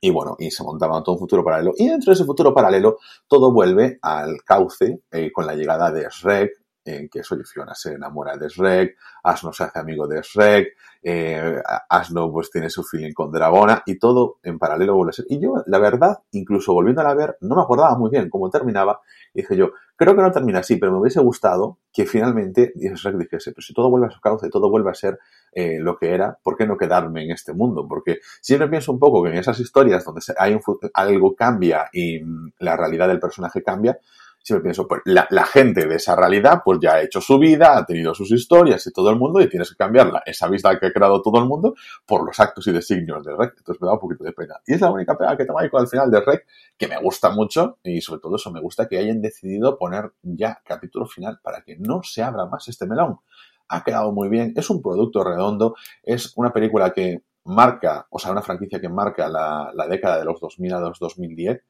y 0.00 0.10
bueno, 0.10 0.36
y 0.38 0.50
se 0.50 0.62
montaba 0.62 1.02
todo 1.02 1.14
un 1.14 1.20
futuro 1.20 1.42
paralelo. 1.42 1.72
Y 1.76 1.88
dentro 1.88 2.10
de 2.10 2.16
ese 2.16 2.24
futuro 2.24 2.52
paralelo, 2.52 2.98
todo 3.26 3.50
vuelve 3.50 3.98
al 4.02 4.42
cauce 4.44 5.00
con 5.32 5.46
la 5.46 5.54
llegada 5.54 5.90
de 5.90 6.06
Shrek, 6.10 6.52
en 6.86 7.08
que 7.08 7.22
soy 7.22 7.42
Fiona 7.44 7.74
se 7.74 7.94
enamora 7.94 8.36
de 8.36 8.48
Shrek, 8.48 8.96
Asno 9.24 9.52
se 9.52 9.64
hace 9.64 9.78
amigo 9.78 10.06
de 10.06 10.20
Shrek, 10.22 10.76
eh, 11.02 11.60
Asno 11.88 12.30
pues 12.32 12.50
tiene 12.50 12.70
su 12.70 12.82
feeling 12.82 13.12
con 13.12 13.30
Dragona 13.30 13.82
y 13.84 13.98
todo 13.98 14.38
en 14.42 14.58
paralelo 14.58 14.94
vuelve 14.94 15.10
a 15.10 15.12
ser. 15.12 15.26
Y 15.28 15.40
yo, 15.40 15.54
la 15.66 15.78
verdad, 15.78 16.18
incluso 16.32 16.72
volviéndola 16.72 17.10
a 17.10 17.14
ver, 17.14 17.36
no 17.40 17.56
me 17.56 17.62
acordaba 17.62 17.96
muy 17.98 18.10
bien 18.10 18.30
cómo 18.30 18.48
terminaba 18.50 19.00
y 19.34 19.42
dije 19.42 19.56
yo, 19.56 19.72
creo 19.96 20.14
que 20.14 20.22
no 20.22 20.30
termina 20.30 20.60
así, 20.60 20.76
pero 20.76 20.92
me 20.92 20.98
hubiese 20.98 21.20
gustado 21.20 21.78
que 21.92 22.06
finalmente 22.06 22.72
Shrek 22.76 23.16
dijese, 23.16 23.52
pero 23.52 23.62
si 23.62 23.74
todo 23.74 23.90
vuelve 23.90 24.06
a 24.06 24.10
su 24.10 24.20
cauce, 24.20 24.48
todo 24.48 24.70
vuelve 24.70 24.90
a 24.90 24.94
ser 24.94 25.18
eh, 25.52 25.78
lo 25.80 25.96
que 25.96 26.12
era, 26.12 26.38
¿por 26.42 26.56
qué 26.56 26.66
no 26.66 26.76
quedarme 26.76 27.24
en 27.24 27.30
este 27.30 27.52
mundo? 27.52 27.86
Porque 27.88 28.20
siempre 28.40 28.68
pienso 28.68 28.92
un 28.92 28.98
poco 28.98 29.22
que 29.22 29.30
en 29.30 29.36
esas 29.36 29.58
historias 29.58 30.04
donde 30.04 30.20
hay 30.38 30.54
un, 30.54 30.60
algo 30.92 31.34
cambia 31.34 31.88
y 31.92 32.20
mm, 32.20 32.52
la 32.60 32.76
realidad 32.76 33.08
del 33.08 33.20
personaje 33.20 33.62
cambia, 33.62 33.98
siempre 34.46 34.62
pienso, 34.62 34.86
pues 34.86 35.02
la, 35.06 35.44
gente 35.44 35.88
de 35.88 35.96
esa 35.96 36.14
realidad 36.14 36.62
pues 36.64 36.78
ya 36.80 36.94
ha 36.94 37.02
hecho 37.02 37.20
su 37.20 37.36
vida, 37.36 37.76
ha 37.76 37.84
tenido 37.84 38.14
sus 38.14 38.30
historias 38.30 38.86
y 38.86 38.92
todo 38.92 39.10
el 39.10 39.16
mundo 39.16 39.40
y 39.40 39.48
tienes 39.48 39.70
que 39.70 39.74
cambiarla, 39.74 40.22
esa 40.24 40.48
vista 40.48 40.78
que 40.78 40.86
ha 40.86 40.92
creado 40.92 41.20
todo 41.20 41.40
el 41.40 41.46
mundo 41.46 41.74
por 42.06 42.24
los 42.24 42.38
actos 42.38 42.64
y 42.68 42.72
designios 42.72 43.24
de 43.24 43.34
Rec. 43.34 43.54
Entonces 43.58 43.82
me 43.82 43.88
da 43.88 43.94
un 43.94 43.98
poquito 43.98 44.22
de 44.22 44.32
pena. 44.32 44.60
Y 44.64 44.74
es 44.74 44.80
la 44.80 44.92
única 44.92 45.18
pena 45.18 45.36
que 45.36 45.44
ahí 45.58 45.68
con 45.68 45.82
el 45.82 45.88
final 45.88 46.12
de 46.12 46.20
Rec 46.20 46.46
que 46.76 46.86
me 46.86 46.96
gusta 47.00 47.30
mucho 47.30 47.78
y 47.82 48.00
sobre 48.00 48.20
todo 48.20 48.36
eso 48.36 48.52
me 48.52 48.60
gusta 48.60 48.86
que 48.86 48.98
hayan 48.98 49.20
decidido 49.20 49.76
poner 49.76 50.12
ya 50.22 50.62
capítulo 50.64 51.06
final 51.06 51.40
para 51.42 51.62
que 51.62 51.76
no 51.76 52.04
se 52.04 52.22
abra 52.22 52.46
más 52.46 52.68
este 52.68 52.86
melón. 52.86 53.18
Ha 53.66 53.82
quedado 53.82 54.12
muy 54.12 54.28
bien, 54.28 54.52
es 54.54 54.70
un 54.70 54.80
producto 54.80 55.24
redondo, 55.24 55.74
es 56.04 56.32
una 56.36 56.52
película 56.52 56.92
que 56.92 57.24
marca, 57.46 58.06
o 58.10 58.20
sea, 58.20 58.30
una 58.30 58.42
franquicia 58.42 58.80
que 58.80 58.88
marca 58.88 59.28
la, 59.28 59.72
la 59.74 59.88
década 59.88 60.20
de 60.20 60.24
los 60.24 60.40
2000 60.40 60.72
a 60.72 60.80
los 60.80 61.00
2010 61.00 61.64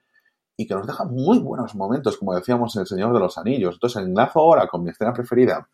y 0.56 0.66
que 0.66 0.74
nos 0.74 0.86
deja 0.86 1.04
muy 1.04 1.38
buenos 1.38 1.74
momentos, 1.74 2.16
como 2.16 2.34
decíamos 2.34 2.74
en 2.76 2.80
El 2.80 2.86
Señor 2.86 3.12
de 3.12 3.20
los 3.20 3.36
Anillos. 3.36 3.74
Entonces 3.74 4.02
enlazo 4.02 4.40
ahora 4.40 4.66
con 4.66 4.82
mi 4.82 4.90
escena 4.90 5.12
preferida 5.12 5.68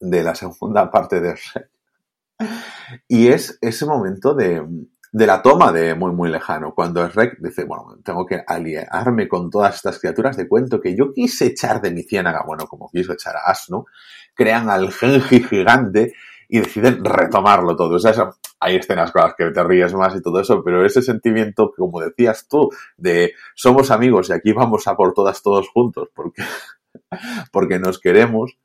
de 0.00 0.22
la 0.22 0.34
segunda 0.34 0.90
parte 0.90 1.20
de 1.20 1.34
Shrek. 1.34 1.70
Y 3.08 3.28
es 3.28 3.58
ese 3.60 3.86
momento 3.86 4.34
de, 4.34 4.66
de 5.12 5.26
la 5.26 5.40
toma 5.40 5.70
de 5.70 5.94
muy, 5.94 6.12
muy 6.12 6.30
lejano, 6.30 6.74
cuando 6.74 7.06
Shrek 7.06 7.38
dice, 7.38 7.64
bueno, 7.64 7.98
tengo 8.04 8.26
que 8.26 8.42
aliarme 8.44 9.28
con 9.28 9.50
todas 9.50 9.76
estas 9.76 10.00
criaturas 10.00 10.36
de 10.36 10.48
cuento 10.48 10.80
que 10.80 10.96
yo 10.96 11.12
quise 11.12 11.46
echar 11.46 11.80
de 11.80 11.92
mi 11.92 12.02
ciénaga, 12.02 12.42
bueno, 12.44 12.66
como 12.66 12.90
quiso 12.90 13.12
echar 13.12 13.36
a 13.36 13.50
Asno, 13.50 13.84
crean 14.34 14.68
al 14.68 14.90
Genji 14.90 15.44
gigante 15.44 16.14
y 16.52 16.60
deciden 16.60 17.02
retomarlo 17.02 17.74
todo. 17.74 17.96
O 17.96 17.98
sea, 17.98 18.30
hay 18.60 18.76
escenas 18.76 19.10
con 19.10 19.22
las 19.22 19.34
que 19.34 19.50
te 19.52 19.64
ríes 19.64 19.94
más 19.94 20.14
y 20.14 20.20
todo 20.20 20.38
eso, 20.38 20.62
pero 20.62 20.84
ese 20.84 21.00
sentimiento, 21.00 21.72
como 21.74 21.98
decías 21.98 22.46
tú, 22.46 22.68
de 22.98 23.32
somos 23.54 23.90
amigos 23.90 24.28
y 24.28 24.34
aquí 24.34 24.52
vamos 24.52 24.86
a 24.86 24.94
por 24.94 25.14
todas 25.14 25.42
todos 25.42 25.70
juntos, 25.70 26.10
porque, 26.14 26.42
porque 27.52 27.78
nos 27.78 27.98
queremos, 27.98 28.58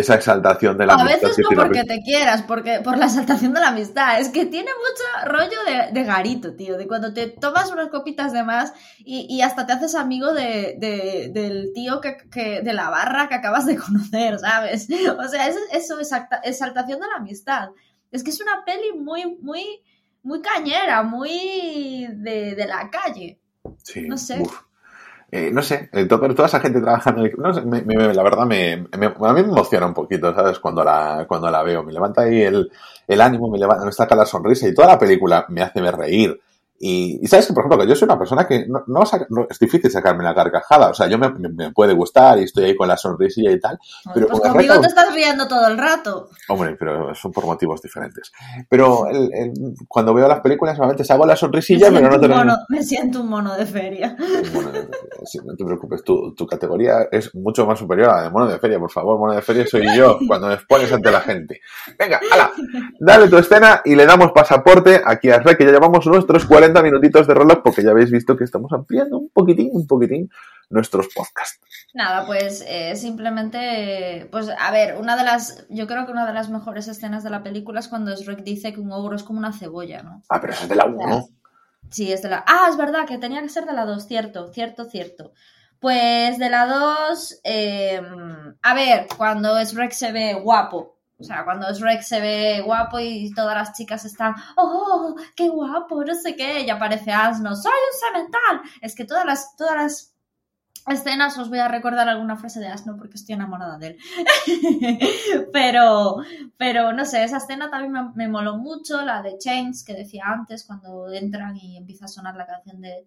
esa 0.00 0.14
exaltación 0.14 0.78
de 0.78 0.86
la 0.86 0.94
amistad. 0.94 1.24
A 1.24 1.28
veces 1.28 1.44
no 1.50 1.56
porque 1.56 1.84
te 1.84 2.00
quieras, 2.02 2.42
porque 2.42 2.80
por 2.82 2.96
la 2.98 3.06
exaltación 3.06 3.52
de 3.52 3.60
la 3.60 3.68
amistad. 3.68 4.20
Es 4.20 4.28
que 4.28 4.46
tiene 4.46 4.70
mucho 4.70 5.30
rollo 5.30 5.90
de, 5.92 6.04
garito, 6.04 6.54
tío, 6.54 6.76
de 6.76 6.86
cuando 6.86 7.12
te 7.12 7.26
tomas 7.26 7.70
unas 7.72 7.88
copitas 7.88 8.32
de 8.32 8.44
más 8.44 8.72
y, 8.98 9.40
hasta 9.42 9.66
te 9.66 9.72
haces 9.72 9.94
amigo 9.94 10.32
de, 10.32 10.76
del 11.32 11.72
tío 11.74 12.00
que, 12.00 12.62
de 12.62 12.72
la 12.72 12.90
barra 12.90 13.28
que 13.28 13.34
acabas 13.34 13.66
de 13.66 13.76
conocer, 13.76 14.38
¿sabes? 14.38 14.88
O 15.18 15.28
sea, 15.28 15.48
eso, 15.48 15.58
eso 15.72 15.98
es 15.98 16.10
exaltación 16.44 17.00
de 17.00 17.06
la 17.06 17.16
amistad. 17.16 17.70
Es 18.10 18.22
que 18.22 18.30
es 18.30 18.40
una 18.40 18.64
peli 18.64 18.92
muy, 18.96 19.36
muy, 19.40 19.82
muy 20.22 20.40
cañera, 20.40 21.02
muy 21.02 22.06
de, 22.12 22.66
la 22.66 22.88
calle. 22.90 23.40
Sí. 23.82 24.02
No 24.02 24.16
sé. 24.16 24.42
Eh, 25.30 25.50
no 25.52 25.60
sé, 25.60 25.90
eh, 25.92 26.06
toda 26.06 26.46
esa 26.46 26.60
gente 26.60 26.80
trabajando, 26.80 27.22
no 27.36 27.52
sé, 27.52 27.62
la 27.62 28.22
verdad 28.22 28.46
me, 28.46 28.72
a 28.72 28.96
mí 28.96 29.08
me 29.18 29.40
emociona 29.40 29.86
un 29.86 29.92
poquito, 29.92 30.34
¿sabes? 30.34 30.58
Cuando 30.58 30.82
la, 30.82 31.26
cuando 31.28 31.50
la 31.50 31.62
veo, 31.62 31.82
me 31.82 31.92
levanta 31.92 32.22
ahí 32.22 32.42
el, 32.42 32.70
el 33.06 33.20
ánimo, 33.20 33.50
me, 33.50 33.58
levanta, 33.58 33.84
me 33.84 33.92
saca 33.92 34.16
la 34.16 34.24
sonrisa 34.24 34.66
y 34.66 34.74
toda 34.74 34.88
la 34.88 34.98
película 34.98 35.44
me 35.50 35.60
hace 35.60 35.82
ver 35.82 35.96
reír. 35.96 36.40
Y, 36.80 37.26
sabes 37.26 37.46
que, 37.46 37.52
por 37.52 37.64
ejemplo, 37.64 37.78
que 37.84 37.88
yo 37.88 37.96
soy 37.96 38.06
una 38.06 38.18
persona 38.18 38.46
que 38.46 38.66
no, 38.68 38.84
no, 38.86 39.02
es 39.50 39.58
difícil 39.58 39.90
sacarme 39.90 40.22
la 40.22 40.34
carcajada. 40.34 40.90
O 40.90 40.94
sea, 40.94 41.08
yo 41.08 41.18
me, 41.18 41.30
me, 41.30 41.72
puede 41.72 41.92
gustar 41.92 42.38
y 42.38 42.44
estoy 42.44 42.66
ahí 42.66 42.76
con 42.76 42.86
la 42.86 42.96
sonrisilla 42.96 43.50
y 43.50 43.58
tal. 43.58 43.78
pero 44.14 44.28
pues 44.28 44.40
conmigo 44.40 44.80
te 44.80 44.86
estás 44.86 45.12
riendo 45.12 45.48
todo 45.48 45.66
el 45.66 45.76
rato. 45.76 46.30
Hombre, 46.48 46.76
pero 46.78 47.14
son 47.16 47.32
por 47.32 47.46
motivos 47.46 47.82
diferentes. 47.82 48.32
Pero 48.68 49.08
el, 49.08 49.74
cuando 49.88 50.14
veo 50.14 50.28
las 50.28 50.40
películas, 50.40 50.76
solamente 50.76 51.04
hago 51.12 51.26
la 51.26 51.34
sonrisilla, 51.34 51.90
pero 51.90 52.10
no 52.10 52.20
te 52.20 52.28
mono, 52.28 52.56
Me 52.68 52.82
siento 52.82 53.22
un 53.22 53.28
mono 53.28 53.56
de 53.56 53.66
feria. 53.66 54.16
no 54.16 55.56
te 55.56 55.64
preocupes, 55.64 56.04
tu, 56.04 56.34
tu, 56.34 56.46
categoría 56.46 57.08
es 57.10 57.34
mucho 57.34 57.66
más 57.66 57.78
superior 57.78 58.10
a 58.10 58.16
la 58.16 58.22
de 58.22 58.30
mono 58.30 58.46
de 58.46 58.58
feria, 58.58 58.78
por 58.78 58.90
favor. 58.90 59.18
Mono 59.18 59.34
de 59.34 59.42
feria 59.42 59.66
soy 59.66 59.84
yo 59.96 60.18
cuando 60.28 60.46
me 60.46 60.54
expones 60.54 60.92
ante 60.92 61.10
la 61.10 61.20
gente. 61.20 61.60
Venga, 61.98 62.20
hala, 62.30 62.52
dale 63.00 63.28
tu 63.28 63.36
escena 63.36 63.82
y 63.84 63.96
le 63.96 64.06
damos 64.06 64.30
pasaporte 64.30 65.00
aquí 65.04 65.30
a 65.30 65.40
Rey, 65.40 65.56
que 65.56 65.64
ya 65.64 65.72
llevamos 65.72 66.06
nuestros 66.06 66.44
40 66.44 66.67
minutitos 66.74 67.26
de 67.26 67.34
reloj 67.34 67.60
porque 67.62 67.82
ya 67.82 67.90
habéis 67.90 68.10
visto 68.10 68.36
que 68.36 68.44
estamos 68.44 68.72
ampliando 68.72 69.18
un 69.18 69.30
poquitín, 69.30 69.70
un 69.72 69.86
poquitín 69.86 70.30
nuestros 70.70 71.08
podcasts. 71.14 71.60
Nada, 71.94 72.26
pues 72.26 72.64
eh, 72.66 72.94
simplemente, 72.96 74.28
pues 74.30 74.48
a 74.48 74.70
ver, 74.70 74.96
una 74.96 75.16
de 75.16 75.24
las, 75.24 75.66
yo 75.70 75.86
creo 75.86 76.06
que 76.06 76.12
una 76.12 76.26
de 76.26 76.34
las 76.34 76.50
mejores 76.50 76.88
escenas 76.88 77.24
de 77.24 77.30
la 77.30 77.42
película 77.42 77.80
es 77.80 77.88
cuando 77.88 78.14
Shrek 78.14 78.42
dice 78.42 78.72
que 78.72 78.80
un 78.80 78.92
ogro 78.92 79.16
es 79.16 79.22
como 79.22 79.38
una 79.38 79.52
cebolla, 79.52 80.02
¿no? 80.02 80.22
Ah, 80.28 80.40
pero 80.40 80.52
es 80.52 80.68
de 80.68 80.74
la 80.74 80.84
1. 80.86 81.28
Sí, 81.90 82.12
es 82.12 82.22
de 82.22 82.28
la... 82.28 82.44
Ah, 82.46 82.66
es 82.70 82.76
verdad, 82.76 83.06
que 83.06 83.18
tenía 83.18 83.40
que 83.42 83.48
ser 83.48 83.64
de 83.64 83.72
la 83.72 83.86
2, 83.86 84.06
cierto, 84.06 84.52
cierto, 84.52 84.84
cierto. 84.84 85.32
Pues 85.80 86.38
de 86.38 86.50
la 86.50 86.66
2, 86.66 87.40
em, 87.44 88.56
a 88.62 88.74
ver, 88.74 89.06
cuando 89.16 89.62
Shrek 89.62 89.92
se 89.92 90.12
ve 90.12 90.34
guapo, 90.34 90.97
o 91.20 91.24
sea, 91.24 91.44
cuando 91.44 91.72
Shrek 91.72 92.02
se 92.02 92.20
ve 92.20 92.62
guapo 92.64 93.00
y 93.00 93.32
todas 93.34 93.56
las 93.56 93.72
chicas 93.72 94.04
están, 94.04 94.34
oh, 94.56 95.16
qué 95.34 95.48
guapo, 95.48 96.04
no 96.04 96.14
sé 96.14 96.36
qué, 96.36 96.60
y 96.60 96.70
aparece 96.70 97.10
Asno, 97.10 97.56
soy 97.56 97.72
un 97.72 97.98
semental. 98.00 98.70
Es 98.80 98.94
que 98.94 99.04
todas 99.04 99.24
las, 99.24 99.56
todas 99.56 99.74
las 99.74 100.14
escenas 100.86 101.36
os 101.36 101.48
voy 101.48 101.58
a 101.58 101.66
recordar 101.66 102.08
alguna 102.08 102.36
frase 102.36 102.60
de 102.60 102.68
Asno 102.68 102.96
porque 102.96 103.16
estoy 103.16 103.34
enamorada 103.34 103.78
de 103.78 103.86
él. 103.88 103.98
pero, 105.52 106.18
pero 106.56 106.92
no 106.92 107.04
sé, 107.04 107.24
esa 107.24 107.38
escena 107.38 107.68
también 107.68 107.92
me, 107.92 108.12
me, 108.14 108.28
moló 108.28 108.56
mucho, 108.56 109.02
la 109.02 109.20
de 109.20 109.38
Chains 109.38 109.84
que 109.84 109.94
decía 109.94 110.22
antes, 110.26 110.64
cuando 110.64 111.12
entran 111.12 111.56
y 111.56 111.76
empieza 111.76 112.04
a 112.04 112.08
sonar 112.08 112.36
la 112.36 112.46
canción 112.46 112.80
de 112.80 113.04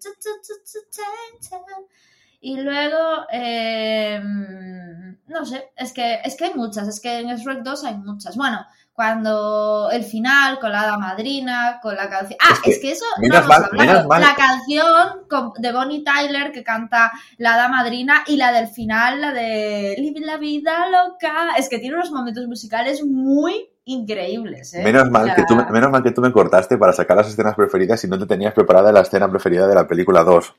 y 2.41 2.57
luego, 2.57 3.27
em, 3.31 5.15
no 5.27 5.45
sé, 5.45 5.71
es 5.77 5.93
que, 5.93 6.19
es 6.23 6.35
que 6.35 6.45
hay 6.45 6.53
muchas, 6.55 6.87
es 6.87 6.99
que 6.99 7.19
en 7.19 7.35
Shrek 7.35 7.59
2 7.61 7.83
hay 7.83 7.97
muchas. 7.97 8.35
Bueno, 8.35 8.65
cuando 8.93 9.89
el 9.91 10.03
final, 10.03 10.59
con 10.59 10.71
la 10.71 10.81
hada 10.81 10.97
madrina, 10.97 11.79
con 11.81 11.95
la 11.95 12.09
canción... 12.09 12.37
Ah, 12.41 12.55
es 12.65 12.79
que, 12.79 12.91
eso 12.91 13.05
no 13.19 13.35
hemos 13.35 14.19
La 14.19 14.35
canción 14.35 15.53
de 15.57 15.71
Bonnie 15.71 16.03
Tyler 16.03 16.51
que 16.51 16.63
canta 16.63 17.11
la 17.37 17.53
hada 17.53 17.67
madrina 17.67 18.23
y 18.25 18.37
la 18.37 18.51
del 18.51 18.67
final, 18.67 19.21
la 19.21 19.31
de 19.31 19.95
Live 19.99 20.19
la 20.21 20.37
vida 20.37 20.87
loca. 20.89 21.51
Es 21.57 21.69
que 21.69 21.77
tiene 21.77 21.95
unos 21.95 22.11
momentos 22.11 22.47
musicales 22.47 23.03
muy 23.05 23.69
increíbles. 23.85 24.73
¿eh? 24.73 24.83
Menos, 24.83 25.09
mal 25.09 25.33
que 25.35 25.43
tú, 25.43 25.55
menos 25.71 25.91
mal 25.91 26.03
que 26.03 26.11
tú 26.11 26.21
me 26.21 26.31
cortaste 26.31 26.77
para 26.77 26.93
sacar 26.93 27.17
las 27.17 27.27
escenas 27.27 27.55
preferidas 27.55 28.03
y 28.03 28.07
no 28.07 28.19
te 28.19 28.25
tenías 28.25 28.53
preparada 28.53 28.91
la 28.91 29.01
escena 29.01 29.29
preferida 29.29 29.67
de 29.67 29.75
la 29.75 29.87
película 29.87 30.23
2. 30.23 30.55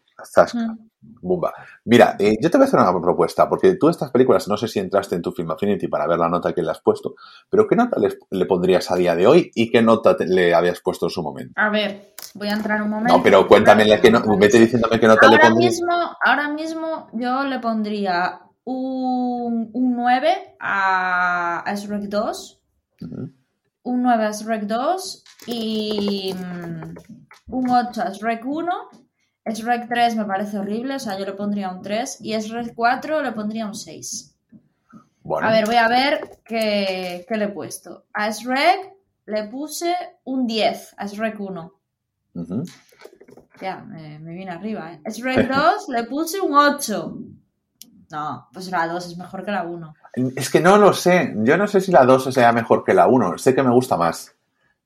Bumba. 1.20 1.52
Mira, 1.84 2.16
eh, 2.18 2.36
yo 2.40 2.50
te 2.50 2.58
voy 2.58 2.64
a 2.64 2.68
hacer 2.68 2.80
una 2.80 3.00
propuesta, 3.00 3.48
porque 3.48 3.74
tú 3.74 3.88
estas 3.88 4.10
películas, 4.10 4.46
no 4.48 4.56
sé 4.56 4.68
si 4.68 4.78
entraste 4.78 5.16
en 5.16 5.22
tu 5.22 5.32
Film 5.32 5.50
Affinity 5.50 5.88
para 5.88 6.06
ver 6.06 6.18
la 6.18 6.28
nota 6.28 6.52
que 6.52 6.62
le 6.62 6.70
has 6.70 6.80
puesto, 6.80 7.14
pero 7.48 7.66
¿qué 7.66 7.76
nota 7.76 7.96
le, 8.30 8.46
pondrías 8.46 8.90
a 8.90 8.96
día 8.96 9.14
de 9.16 9.26
hoy 9.26 9.50
y 9.54 9.70
qué 9.70 9.82
nota 9.82 10.16
le 10.20 10.54
habías 10.54 10.80
puesto 10.80 11.06
en 11.06 11.10
su 11.10 11.22
momento? 11.22 11.54
A 11.56 11.70
ver, 11.70 12.14
voy 12.34 12.48
a 12.48 12.52
entrar 12.52 12.82
un 12.82 12.90
momento. 12.90 13.16
No, 13.16 13.22
pero 13.22 13.46
cuéntame, 13.48 14.00
que 14.00 14.10
no, 14.10 14.22
vete 14.38 14.58
diciéndome 14.58 15.00
qué 15.00 15.06
nota 15.06 15.28
le 15.28 15.38
pondrías. 15.38 15.72
Mismo, 15.72 16.16
ahora 16.24 16.48
mismo 16.48 17.08
yo 17.12 17.44
le 17.44 17.58
pondría 17.58 18.40
un, 18.64 19.70
un 19.72 19.96
9 19.96 20.56
a, 20.60 21.62
a 21.68 21.74
Shrek 21.74 22.02
2. 22.02 22.61
Un 23.84 24.02
9 24.02 24.24
a 24.24 24.30
Shrek 24.30 24.62
2 24.64 25.24
y 25.46 26.32
mm, 26.34 26.94
un 27.48 27.70
8 27.70 28.02
a 28.02 28.10
Shrek 28.10 28.44
1. 28.44 28.72
Shrek 29.46 29.88
3 29.88 30.16
me 30.16 30.24
parece 30.24 30.58
horrible, 30.58 30.94
o 30.94 30.98
sea, 31.00 31.18
yo 31.18 31.24
le 31.24 31.32
pondría 31.32 31.70
un 31.70 31.82
3. 31.82 32.18
Y 32.20 32.32
Shrek 32.38 32.74
4 32.74 33.22
le 33.22 33.32
pondría 33.32 33.66
un 33.66 33.74
6. 33.74 34.28
Bueno, 35.24 35.48
A 35.48 35.50
ver, 35.52 35.66
voy 35.66 35.76
a 35.76 35.88
ver 35.88 36.38
qué, 36.44 37.24
qué 37.28 37.36
le 37.36 37.46
he 37.46 37.48
puesto. 37.48 38.04
A 38.12 38.30
Shrek 38.30 38.92
le 39.26 39.44
puse 39.48 39.94
un 40.24 40.46
10, 40.46 40.94
a 40.96 41.06
Shrek 41.06 41.40
1. 41.40 41.72
ujú. 42.34 42.64
Ya, 43.60 43.76
me, 43.84 44.18
me 44.18 44.32
viene 44.34 44.50
arriba, 44.50 44.92
¿eh? 44.94 45.00
Shrek 45.10 45.48
2 45.48 45.88
le 45.94 46.04
puse 46.04 46.40
un 46.40 46.54
8. 46.54 47.18
No, 48.10 48.48
pues 48.52 48.70
la 48.70 48.86
2 48.88 49.06
es 49.06 49.16
mejor 49.16 49.44
que 49.44 49.50
la 49.52 49.62
1. 49.64 49.94
Es 50.36 50.50
que 50.50 50.60
no 50.60 50.76
lo 50.76 50.92
sé. 50.92 51.32
Yo 51.38 51.56
no 51.56 51.66
sé 51.66 51.80
si 51.80 51.90
la 51.92 52.04
2 52.04 52.32
sea 52.34 52.52
mejor 52.52 52.84
que 52.84 52.94
la 52.94 53.06
1. 53.06 53.38
Sé 53.38 53.54
que 53.54 53.62
me 53.62 53.70
gusta 53.72 53.96
más. 53.96 54.34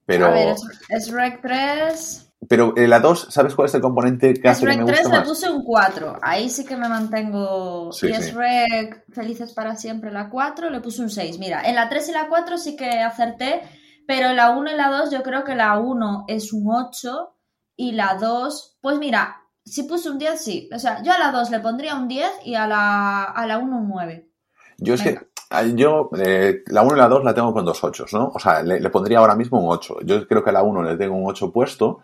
Pero, 0.05 0.27
A 0.27 0.31
ver, 0.31 0.55
es- 0.89 1.09
Shrek 1.09 1.41
3... 1.43 2.33
pero 2.49 2.75
eh, 2.77 2.87
la 2.87 3.01
2, 3.01 3.27
¿sabes 3.31 3.57
cuál 3.57 3.67
es 3.67 3.75
el 3.75 3.81
componente 3.81 4.35
que 4.35 4.49
hace 4.49 4.61
que 4.65 4.77
me 4.77 4.85
3 4.85 4.99
guste 5.01 5.09
le 5.13 5.19
más? 5.19 5.29
puse 5.29 5.51
un 5.51 5.65
4. 5.65 6.19
Ahí 6.23 6.49
sí 6.49 6.65
que 6.65 6.77
me 6.77 6.89
mantengo. 6.89 7.91
Sí, 7.93 8.07
y 8.09 8.15
sí. 8.15 8.31
Shrek 8.31 9.05
Felices 9.13 9.53
para 9.53 9.75
siempre, 9.75 10.13
la 10.13 10.31
4, 10.31 10.71
le 10.71 10.81
puse 10.81 11.03
un 11.03 11.11
6. 11.11 11.39
Mira, 11.41 11.63
en 11.63 11.75
la 11.75 11.89
3 11.89 12.09
y 12.09 12.13
la 12.13 12.29
4 12.29 12.57
sí 12.57 12.77
que 12.77 13.01
acerté, 13.01 13.63
pero 14.07 14.29
en 14.31 14.37
la 14.37 14.51
1 14.51 14.71
y 14.71 14.77
la 14.77 14.91
2 14.91 15.11
yo 15.11 15.25
creo 15.25 15.43
que 15.43 15.57
la 15.57 15.77
1 15.79 16.27
es 16.29 16.53
un 16.53 16.71
8 16.73 17.35
y 17.75 17.93
la 17.93 18.15
2, 18.15 18.79
pues 18.81 18.99
mira, 18.99 19.43
si 19.65 19.83
puse 19.83 20.09
un 20.09 20.19
10, 20.19 20.41
sí. 20.41 20.71
O 20.73 20.79
sea, 20.79 21.03
yo 21.03 21.13
a 21.13 21.19
la 21.19 21.33
2 21.33 21.51
le 21.51 21.59
pondría 21.59 21.97
un 21.97 22.07
10 22.07 22.31
y 22.45 22.55
a 22.55 22.69
la, 22.69 23.25
a 23.25 23.47
la 23.49 23.59
1 23.59 23.77
un 23.77 23.89
9. 23.89 24.26
Yo 24.79 24.95
es 24.95 25.03
que 25.03 25.11
Venga. 25.11 25.27
ah, 25.51 25.63
yo 25.65 26.11
eh, 26.19 26.63
la 26.67 26.83
1 26.83 26.97
y 26.97 26.99
la 26.99 27.09
2 27.09 27.25
la 27.25 27.35
tengo 27.35 27.53
con 27.53 27.65
dos 27.65 27.83
8, 27.83 28.07
¿no? 28.13 28.33
O 28.35 28.39
sea, 28.39 28.63
le, 28.63 28.81
le 28.81 28.91
pondría 28.91 29.19
ahora 29.19 29.35
mismo 29.37 29.61
un 29.61 29.71
8. 29.73 29.99
Yo 30.05 30.27
creo 30.27 30.43
que 30.45 30.51
a 30.51 30.53
la 30.55 30.63
1 30.63 30.83
le 30.83 30.97
tengo 30.97 31.17
un 31.17 31.29
8 31.29 31.53
puesto 31.53 32.01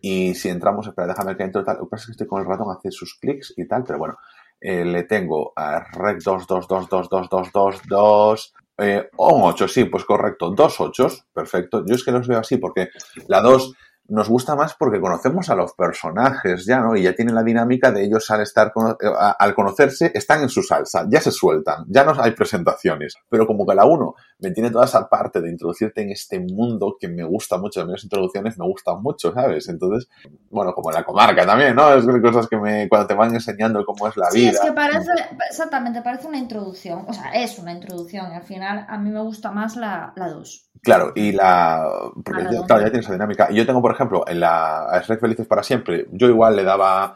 y 0.00 0.34
si 0.34 0.48
entramos, 0.48 0.86
espera, 0.86 1.08
déjame 1.08 1.36
que 1.36 1.42
entre 1.44 1.62
tal. 1.64 1.78
Lo 1.78 1.84
que 1.84 1.90
pasa 1.90 2.02
es 2.02 2.06
que 2.06 2.12
estoy 2.12 2.26
con 2.26 2.40
el 2.42 2.48
ratón, 2.48 2.70
hace 2.70 2.90
sus 2.90 3.14
clics 3.18 3.54
y 3.56 3.66
tal, 3.66 3.84
pero 3.84 3.98
bueno. 3.98 4.16
Eh, 4.58 4.84
le 4.86 5.02
tengo 5.02 5.52
a 5.54 5.80
Rec 5.92 6.22
2, 6.22 6.46
2, 6.46 6.66
2, 6.68 6.88
2, 6.88 7.08
2, 7.10 7.28
2, 7.30 7.52
2, 7.52 7.80
2, 7.88 8.54
eh, 8.78 9.08
o 9.16 9.34
un 9.34 9.42
8, 9.42 9.68
sí, 9.68 9.84
pues 9.84 10.04
correcto, 10.04 10.50
dos 10.50 10.80
8, 10.80 11.08
perfecto. 11.32 11.84
Yo 11.86 11.94
es 11.94 12.04
que 12.04 12.10
los 12.10 12.26
veo 12.26 12.38
así 12.38 12.56
porque 12.56 12.88
la 13.28 13.40
2 13.40 13.74
nos 14.08 14.28
gusta 14.28 14.54
más 14.54 14.74
porque 14.74 15.00
conocemos 15.00 15.48
a 15.50 15.54
los 15.54 15.72
personajes 15.74 16.64
ya, 16.66 16.80
¿no? 16.80 16.96
Y 16.96 17.02
ya 17.02 17.14
tienen 17.14 17.34
la 17.34 17.42
dinámica 17.42 17.90
de 17.90 18.04
ellos 18.04 18.30
al 18.30 18.40
estar, 18.42 18.68
eh, 19.00 19.06
a- 19.18 19.30
al 19.38 19.54
conocerse, 19.54 20.12
están 20.14 20.42
en 20.42 20.48
su 20.48 20.62
salsa, 20.62 21.06
ya 21.08 21.20
se 21.20 21.30
sueltan, 21.30 21.84
ya 21.88 22.04
no 22.04 22.14
hay 22.22 22.30
presentaciones. 22.32 23.14
Pero 23.28 23.46
como 23.46 23.66
que 23.66 23.74
la 23.74 23.84
1 23.84 24.14
me 24.38 24.50
tiene 24.50 24.70
toda 24.70 24.84
esa 24.84 25.08
parte 25.08 25.40
de 25.40 25.50
introducirte 25.50 26.02
en 26.02 26.10
este 26.10 26.38
mundo 26.40 26.96
que 27.00 27.08
me 27.08 27.24
gusta 27.24 27.58
mucho, 27.58 27.84
las 27.84 28.04
introducciones 28.04 28.58
me 28.58 28.66
gustan 28.66 29.02
mucho, 29.02 29.32
¿sabes? 29.32 29.68
Entonces, 29.68 30.08
bueno, 30.50 30.72
como 30.72 30.90
en 30.90 30.96
la 30.96 31.04
comarca 31.04 31.44
también, 31.46 31.74
¿no? 31.74 31.92
Es 31.94 32.04
cosas 32.22 32.46
que 32.48 32.56
me, 32.56 32.88
cuando 32.88 33.06
te 33.08 33.14
van 33.14 33.34
enseñando 33.34 33.84
cómo 33.84 34.08
es 34.08 34.16
la 34.16 34.30
Sí, 34.30 34.40
vida. 34.40 34.50
es 34.52 34.60
que 34.60 34.72
parece, 34.72 35.10
exactamente, 35.50 36.02
parece 36.02 36.26
una 36.28 36.38
introducción. 36.38 37.04
O 37.08 37.12
sea, 37.12 37.30
es 37.32 37.58
una 37.58 37.72
introducción. 37.72 38.30
Y 38.32 38.34
al 38.34 38.42
final 38.44 38.86
a 38.88 38.98
mí 38.98 39.10
me 39.10 39.20
gusta 39.20 39.50
más 39.50 39.76
la, 39.76 40.12
la 40.16 40.28
2. 40.28 40.65
Claro, 40.86 41.10
y 41.16 41.32
la. 41.32 41.84
Porque 42.24 42.42
Ah, 42.42 42.48
ya, 42.52 42.64
claro, 42.64 42.82
ya 42.82 42.90
tiene 42.90 43.00
esa 43.00 43.12
dinámica. 43.12 43.48
Y 43.50 43.56
yo 43.56 43.66
tengo, 43.66 43.82
por 43.82 43.92
ejemplo, 43.92 44.22
en 44.28 44.38
la 44.38 44.84
a 44.84 45.00
Shrek 45.02 45.20
Felices 45.20 45.44
para 45.48 45.64
siempre, 45.64 46.06
yo 46.12 46.28
igual 46.28 46.54
le 46.54 46.62
daba 46.62 47.12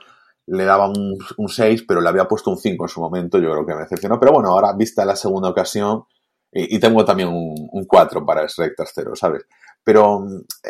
le 0.47 0.64
daba 0.64 0.89
un, 0.89 1.16
un 1.37 1.49
6, 1.49 1.85
pero 1.87 2.01
le 2.01 2.09
había 2.09 2.25
puesto 2.27 2.51
un 2.51 2.59
5 2.59 2.85
en 2.85 2.89
su 2.89 3.01
momento, 3.01 3.39
yo 3.39 3.53
creo 3.53 3.64
que 3.64 3.75
me 3.75 3.83
decepcionó. 3.83 4.18
Pero 4.18 4.33
bueno, 4.33 4.49
ahora 4.51 4.73
vista 4.77 5.05
la 5.05 5.14
segunda 5.14 5.51
ocasión, 5.51 6.03
y, 6.51 6.75
y 6.75 6.81
tengo 6.81 7.05
también 7.05 7.29
un, 7.29 7.68
un 7.71 7.85
4 7.85 8.27
para 8.27 8.45
Shrek 8.45 8.75
tercero, 8.77 9.14
¿sabes? 9.14 9.45
Pero 9.85 10.25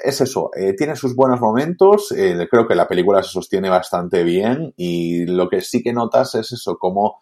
es 0.04 0.20
eso, 0.20 0.50
eh, 0.54 0.74
tiene 0.76 0.94
sus 0.94 1.16
buenos 1.16 1.40
momentos, 1.40 2.12
eh, 2.12 2.46
creo 2.50 2.68
que 2.68 2.74
la 2.74 2.86
película 2.86 3.22
se 3.22 3.30
sostiene 3.30 3.70
bastante 3.70 4.24
bien 4.24 4.74
y 4.76 5.24
lo 5.24 5.48
que 5.48 5.62
sí 5.62 5.82
que 5.82 5.94
notas 5.94 6.34
es 6.34 6.52
eso, 6.52 6.76
como 6.76 7.18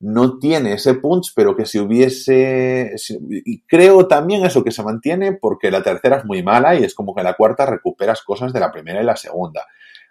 no 0.00 0.38
tiene 0.38 0.72
ese 0.72 0.94
punch, 0.94 1.32
pero 1.36 1.54
que 1.54 1.66
si 1.66 1.78
hubiese... 1.78 2.94
y 3.30 3.60
creo 3.62 4.08
también 4.08 4.44
eso 4.44 4.64
que 4.64 4.70
se 4.70 4.82
mantiene 4.82 5.32
porque 5.32 5.70
la 5.70 5.82
tercera 5.82 6.16
es 6.16 6.24
muy 6.24 6.42
mala 6.42 6.74
y 6.74 6.84
es 6.84 6.94
como 6.94 7.14
que 7.14 7.22
la 7.22 7.34
cuarta 7.34 7.66
recuperas 7.66 8.22
cosas 8.22 8.52
de 8.52 8.60
la 8.60 8.72
primera 8.72 9.02
y 9.02 9.04
la 9.04 9.16
segunda. 9.16 9.66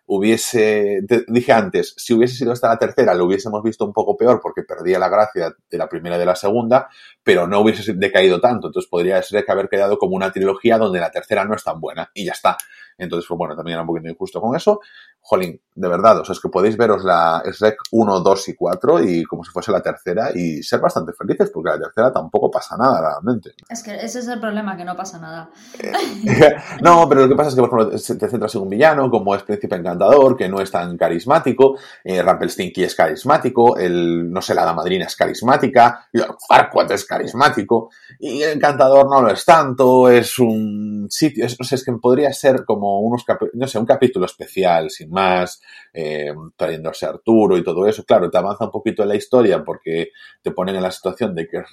Hubiese, 0.06 1.02
dije 1.28 1.52
antes, 1.52 1.94
si 1.98 2.14
hubiese 2.14 2.36
sido 2.36 2.54
esta 2.54 2.68
la 2.68 2.80
tercera, 2.80 3.14
lo 3.14 3.26
hubiésemos 3.26 3.62
visto 3.62 3.86
un 3.86 3.94
poco 3.94 4.18
peor 4.18 4.40
porque 4.42 4.64
perdía 4.64 4.98
la 4.98 5.10
gracia 5.10 5.56
de 5.70 5.78
la 5.78 5.88
primera 5.88 6.16
y 6.16 6.20
de 6.20 6.26
la 6.26 6.36
segunda, 6.36 6.88
pero 7.24 7.48
no 7.48 7.60
hubiese 7.60 7.94
decaído 7.94 8.40
tanto. 8.40 8.68
Entonces 8.68 8.90
podría 8.90 9.22
ser 9.22 9.44
que 9.44 9.52
haber 9.52 9.70
quedado 9.70 9.98
como 9.98 10.16
una 10.16 10.32
trilogía 10.32 10.78
donde 10.78 11.00
la 11.00 11.12
tercera 11.12 11.46
no 11.46 11.56
es 11.56 11.64
tan 11.64 11.80
buena 11.80 12.10
y 12.14 12.26
ya 12.26 12.32
está. 12.32 12.58
Entonces, 13.00 13.28
pues 13.28 13.38
bueno, 13.38 13.56
también 13.56 13.76
era 13.76 13.82
un 13.82 13.88
poquito 13.88 14.10
injusto 14.10 14.42
con 14.42 14.56
eso. 14.56 14.82
Jolín, 15.22 15.62
de 15.80 15.88
verdad, 15.88 16.20
o 16.20 16.26
sea, 16.26 16.34
es 16.34 16.40
que 16.40 16.50
podéis 16.50 16.76
veros 16.76 17.04
la 17.06 17.42
Shrek 17.46 17.78
1, 17.92 18.20
2 18.20 18.50
y 18.50 18.56
4 18.56 19.04
y 19.04 19.24
como 19.24 19.44
si 19.44 19.52
fuese 19.52 19.72
la 19.72 19.82
tercera 19.82 20.30
y 20.34 20.62
ser 20.62 20.82
bastante 20.82 21.14
felices 21.14 21.52
porque 21.54 21.70
la 21.70 21.80
tercera 21.80 22.12
tampoco 22.12 22.52
pasa 22.52 22.76
nada 22.76 23.00
realmente. 23.00 23.54
Es 23.70 23.82
que 23.82 23.96
ese 23.96 24.20
es 24.20 24.28
el 24.28 24.40
problema, 24.40 24.76
que 24.76 24.84
no 24.84 24.96
pasa 24.96 25.20
nada. 25.20 25.50
no, 26.82 27.08
pero 27.08 27.22
lo 27.22 27.30
que 27.30 27.36
pasa 27.36 27.50
es 27.50 27.56
que, 27.56 27.62
por 27.62 27.70
ejemplo, 27.70 27.98
te 27.98 28.30
centras 28.30 28.56
en 28.56 28.62
un 28.62 28.70
villano 28.70 29.10
como 29.10 29.34
es 29.36 29.44
Príncipe 29.44 29.76
Encantador, 29.76 30.36
que 30.36 30.50
no 30.50 30.60
es 30.60 30.70
tan 30.70 30.98
carismático, 30.98 31.78
eh, 32.04 32.22
Rumpelstiltskin 32.22 32.84
es 32.84 32.96
carismático, 32.96 33.78
el, 33.78 34.32
no 34.32 34.42
sé, 34.42 34.54
la 34.54 34.66
Damadrina 34.66 35.06
es 35.06 35.16
carismática, 35.16 36.08
Lord 36.12 36.38
Farquaad 36.46 36.92
es 36.92 37.06
carismático, 37.06 37.90
y 38.20 38.42
el 38.42 38.54
Encantador 38.58 39.10
no 39.10 39.22
lo 39.22 39.32
es 39.32 39.46
tanto, 39.46 40.10
es 40.10 40.40
un 40.40 41.08
sitio, 41.10 41.46
es, 41.46 41.56
o 41.60 41.64
sea, 41.64 41.78
es 41.78 41.86
que 41.86 41.94
podría 41.94 42.34
ser 42.34 42.66
como 42.66 43.00
unos, 43.00 43.24
no 43.54 43.68
sé, 43.68 43.80
un 43.80 43.86
capítulo 43.86 44.26
especial, 44.26 44.90
más, 45.10 45.62
eh, 45.94 46.34
trayéndose 46.56 47.06
Arturo 47.06 47.58
y 47.58 47.64
todo 47.64 47.86
eso. 47.88 48.04
Claro, 48.04 48.30
te 48.30 48.38
avanza 48.38 48.66
un 48.66 48.72
poquito 48.72 49.04
en 49.04 49.10
la 49.10 49.16
historia 49.16 49.64
porque 49.64 50.12
te 50.42 50.52
ponen 50.52 50.76
en 50.76 50.84
la 50.84 50.92
situación 50.92 51.36
de 51.36 51.48
que 51.48 51.64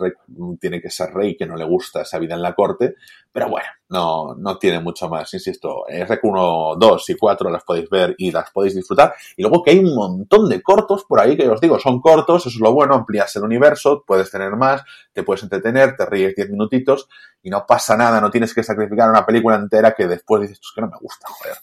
tiene 0.60 0.80
que 0.80 0.90
ser 0.90 1.12
rey, 1.12 1.36
que 1.36 1.46
no 1.46 1.56
le 1.56 1.64
gusta 1.64 2.02
esa 2.02 2.18
vida 2.18 2.34
en 2.34 2.42
la 2.42 2.54
corte, 2.54 2.94
pero 3.32 3.48
bueno, 3.48 3.68
no, 3.88 4.34
no 4.34 4.58
tiene 4.58 4.80
mucho 4.80 5.08
más, 5.08 5.32
insisto. 5.34 5.84
REC 5.88 6.24
1, 6.24 6.76
2 6.78 7.10
y 7.10 7.14
4 7.16 7.50
las 7.50 7.64
podéis 7.64 7.88
ver 7.90 8.14
y 8.18 8.30
las 8.30 8.50
podéis 8.50 8.74
disfrutar. 8.74 9.14
Y 9.36 9.42
luego 9.42 9.62
que 9.62 9.72
hay 9.72 9.78
un 9.78 9.94
montón 9.94 10.48
de 10.48 10.62
cortos 10.62 11.04
por 11.04 11.20
ahí 11.20 11.36
que 11.36 11.48
os 11.48 11.60
digo, 11.60 11.78
son 11.78 12.00
cortos, 12.00 12.46
eso 12.46 12.56
es 12.56 12.60
lo 12.60 12.72
bueno, 12.72 12.94
amplías 12.94 13.34
el 13.36 13.42
universo, 13.42 14.04
puedes 14.06 14.30
tener 14.30 14.56
más, 14.56 14.82
te 15.12 15.22
puedes 15.22 15.42
entretener, 15.42 15.96
te 15.96 16.06
ríes 16.06 16.34
10 16.34 16.50
minutitos 16.50 17.08
y 17.42 17.50
no 17.50 17.64
pasa 17.66 17.96
nada, 17.96 18.20
no 18.20 18.30
tienes 18.30 18.54
que 18.54 18.62
sacrificar 18.62 19.08
una 19.10 19.24
película 19.24 19.56
entera 19.56 19.92
que 19.92 20.06
después 20.06 20.42
dices, 20.42 20.58
pues 20.58 20.72
que 20.74 20.80
no 20.80 20.88
me 20.88 20.98
gusta, 20.98 21.26
joder. 21.28 21.56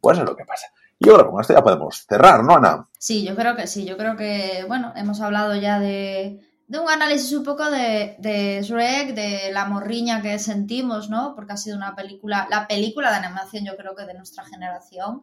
Pues 0.00 0.18
es 0.18 0.24
lo 0.24 0.36
que 0.36 0.44
pasa. 0.44 0.66
Y 1.02 1.04
que 1.04 1.10
con 1.10 1.40
esto 1.40 1.52
ya 1.52 1.62
podemos 1.62 2.04
cerrar, 2.08 2.44
¿no, 2.44 2.54
Ana? 2.54 2.88
Sí, 2.96 3.24
yo 3.24 3.34
creo 3.34 3.56
que 3.56 3.66
sí. 3.66 3.84
Yo 3.84 3.96
creo 3.96 4.16
que, 4.16 4.64
bueno, 4.68 4.92
hemos 4.94 5.20
hablado 5.20 5.56
ya 5.56 5.80
de, 5.80 6.40
de 6.68 6.78
un 6.78 6.88
análisis 6.88 7.32
un 7.32 7.42
poco 7.42 7.68
de, 7.70 8.14
de 8.20 8.62
Shrek, 8.62 9.14
de 9.14 9.50
la 9.52 9.64
morriña 9.64 10.22
que 10.22 10.38
sentimos, 10.38 11.10
¿no? 11.10 11.34
Porque 11.34 11.54
ha 11.54 11.56
sido 11.56 11.76
una 11.76 11.96
película, 11.96 12.46
la 12.48 12.68
película 12.68 13.10
de 13.10 13.16
animación, 13.16 13.64
yo 13.64 13.76
creo 13.76 13.96
que 13.96 14.04
de 14.04 14.14
nuestra 14.14 14.44
generación. 14.44 15.22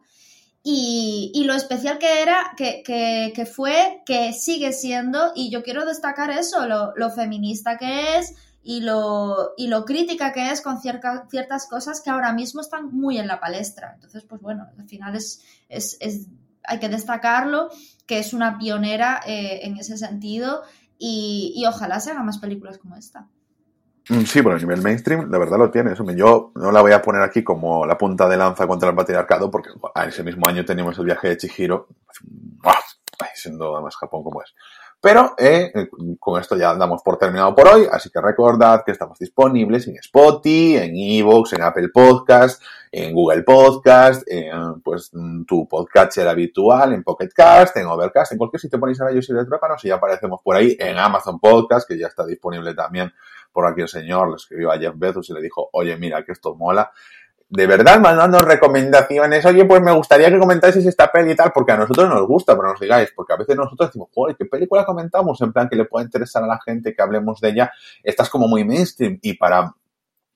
Y, 0.62 1.32
y 1.34 1.44
lo 1.44 1.54
especial 1.54 1.96
que 1.96 2.20
era, 2.20 2.52
que, 2.58 2.82
que, 2.84 3.32
que 3.34 3.46
fue, 3.46 4.02
que 4.04 4.34
sigue 4.34 4.74
siendo, 4.74 5.32
y 5.34 5.50
yo 5.50 5.62
quiero 5.62 5.86
destacar 5.86 6.30
eso, 6.30 6.66
lo, 6.68 6.92
lo 6.96 7.10
feminista 7.10 7.78
que 7.78 8.18
es 8.18 8.34
y 8.62 8.80
lo, 8.82 9.52
y 9.56 9.68
lo 9.68 9.84
crítica 9.84 10.32
que 10.32 10.50
es 10.50 10.60
con 10.60 10.80
cierta- 10.80 11.26
ciertas 11.30 11.66
cosas 11.66 12.00
que 12.00 12.10
ahora 12.10 12.32
mismo 12.32 12.60
están 12.60 12.92
muy 12.92 13.18
en 13.18 13.26
la 13.26 13.40
palestra. 13.40 13.92
Entonces, 13.94 14.24
pues 14.24 14.40
bueno, 14.40 14.66
al 14.78 14.86
final 14.88 15.16
es, 15.16 15.42
es, 15.68 15.96
es 16.00 16.26
hay 16.64 16.78
que 16.78 16.88
destacarlo, 16.88 17.70
que 18.06 18.18
es 18.18 18.34
una 18.34 18.58
pionera 18.58 19.20
eh, 19.26 19.60
en 19.62 19.76
ese 19.76 19.96
sentido 19.96 20.62
y, 20.98 21.64
ojalá 21.66 21.98
se 22.00 22.10
hagan 22.10 22.26
más 22.26 22.38
películas 22.38 22.76
como 22.78 22.96
esta. 22.96 23.26
Mm, 24.10 24.24
Sí, 24.24 24.42
bueno, 24.42 24.58
a 24.58 24.60
nivel 24.60 24.82
mainstream, 24.82 25.30
de 25.30 25.38
verdad 25.38 25.58
lo 25.58 25.70
tiene. 25.70 25.94
Yo 26.14 26.52
no 26.54 26.70
la 26.70 26.82
voy 26.82 26.92
a 26.92 27.00
poner 27.00 27.22
aquí 27.22 27.42
como 27.42 27.86
la 27.86 27.96
punta 27.96 28.28
de 28.28 28.36
lanza 28.36 28.66
contra 28.66 28.90
el 28.90 28.94
patriarcado, 28.94 29.50
porque 29.50 29.70
ese 30.06 30.22
mismo 30.22 30.46
año 30.46 30.64
teníamos 30.64 30.98
el 30.98 31.06
viaje 31.06 31.28
de 31.28 31.36
Chihiro, 31.38 31.88
siendo 33.34 33.74
además 33.74 33.96
Japón 33.96 34.22
como 34.22 34.42
es. 34.42 34.54
Pero 35.02 35.34
eh, 35.38 35.72
con 36.18 36.38
esto 36.38 36.56
ya 36.56 36.74
damos 36.74 37.02
por 37.02 37.16
terminado 37.16 37.54
por 37.54 37.68
hoy, 37.68 37.86
así 37.90 38.10
que 38.10 38.20
recordad 38.20 38.82
que 38.84 38.92
estamos 38.92 39.18
disponibles 39.18 39.88
en 39.88 39.96
Spotify, 39.96 40.76
en 40.76 40.92
Evox, 40.94 41.54
en 41.54 41.62
Apple 41.62 41.88
Podcast, 41.88 42.62
en 42.92 43.14
Google 43.14 43.42
Podcast, 43.42 44.22
en 44.26 44.82
pues 44.82 45.08
mm, 45.14 45.44
tu 45.44 45.66
podcatcher 45.66 46.28
habitual, 46.28 46.92
en 46.92 47.02
Pocket 47.02 47.30
Cast, 47.34 47.78
en 47.78 47.86
Overcast, 47.86 48.32
en 48.32 48.38
cualquier 48.38 48.60
sitio 48.60 48.78
ponéis 48.78 49.00
a 49.00 49.04
rayos 49.06 49.26
y 49.30 49.32
retrópanos 49.32 49.82
y 49.84 49.88
ya 49.88 49.94
aparecemos 49.94 50.40
por 50.44 50.56
ahí 50.56 50.76
en 50.78 50.98
Amazon 50.98 51.40
Podcast, 51.40 51.88
que 51.88 51.98
ya 51.98 52.08
está 52.08 52.26
disponible 52.26 52.74
también 52.74 53.10
por 53.52 53.66
aquí 53.66 53.80
el 53.80 53.88
señor, 53.88 54.28
le 54.28 54.36
escribió 54.36 54.70
a 54.70 54.78
Jeff 54.78 54.94
Bezos 54.96 55.28
y 55.30 55.32
le 55.32 55.40
dijo, 55.40 55.68
oye, 55.72 55.96
mira, 55.96 56.24
que 56.24 56.32
esto 56.32 56.54
mola. 56.54 56.92
De 57.50 57.66
verdad 57.66 57.98
mandando 57.98 58.38
recomendaciones, 58.38 59.44
oye, 59.44 59.64
pues 59.64 59.82
me 59.82 59.90
gustaría 59.90 60.30
que 60.30 60.38
comentáis 60.38 60.76
esta 60.76 61.10
peli 61.10 61.32
y 61.32 61.34
tal, 61.34 61.50
porque 61.52 61.72
a 61.72 61.76
nosotros 61.76 62.08
nos 62.08 62.24
gusta, 62.26 62.56
pero 62.56 62.68
nos 62.68 62.78
digáis, 62.80 63.12
porque 63.14 63.32
a 63.32 63.36
veces 63.36 63.56
nosotros 63.56 63.88
decimos, 63.88 64.08
joder, 64.14 64.36
¿qué 64.36 64.44
película 64.44 64.84
comentamos? 64.84 65.40
En 65.40 65.52
plan, 65.52 65.68
que 65.68 65.74
le 65.74 65.84
pueda 65.84 66.04
interesar 66.04 66.44
a 66.44 66.46
la 66.46 66.60
gente 66.64 66.94
que 66.94 67.02
hablemos 67.02 67.40
de 67.40 67.48
ella. 67.48 67.72
Esta 68.04 68.22
es 68.22 68.30
como 68.30 68.46
muy 68.46 68.64
mainstream 68.64 69.18
y 69.20 69.34
para 69.34 69.74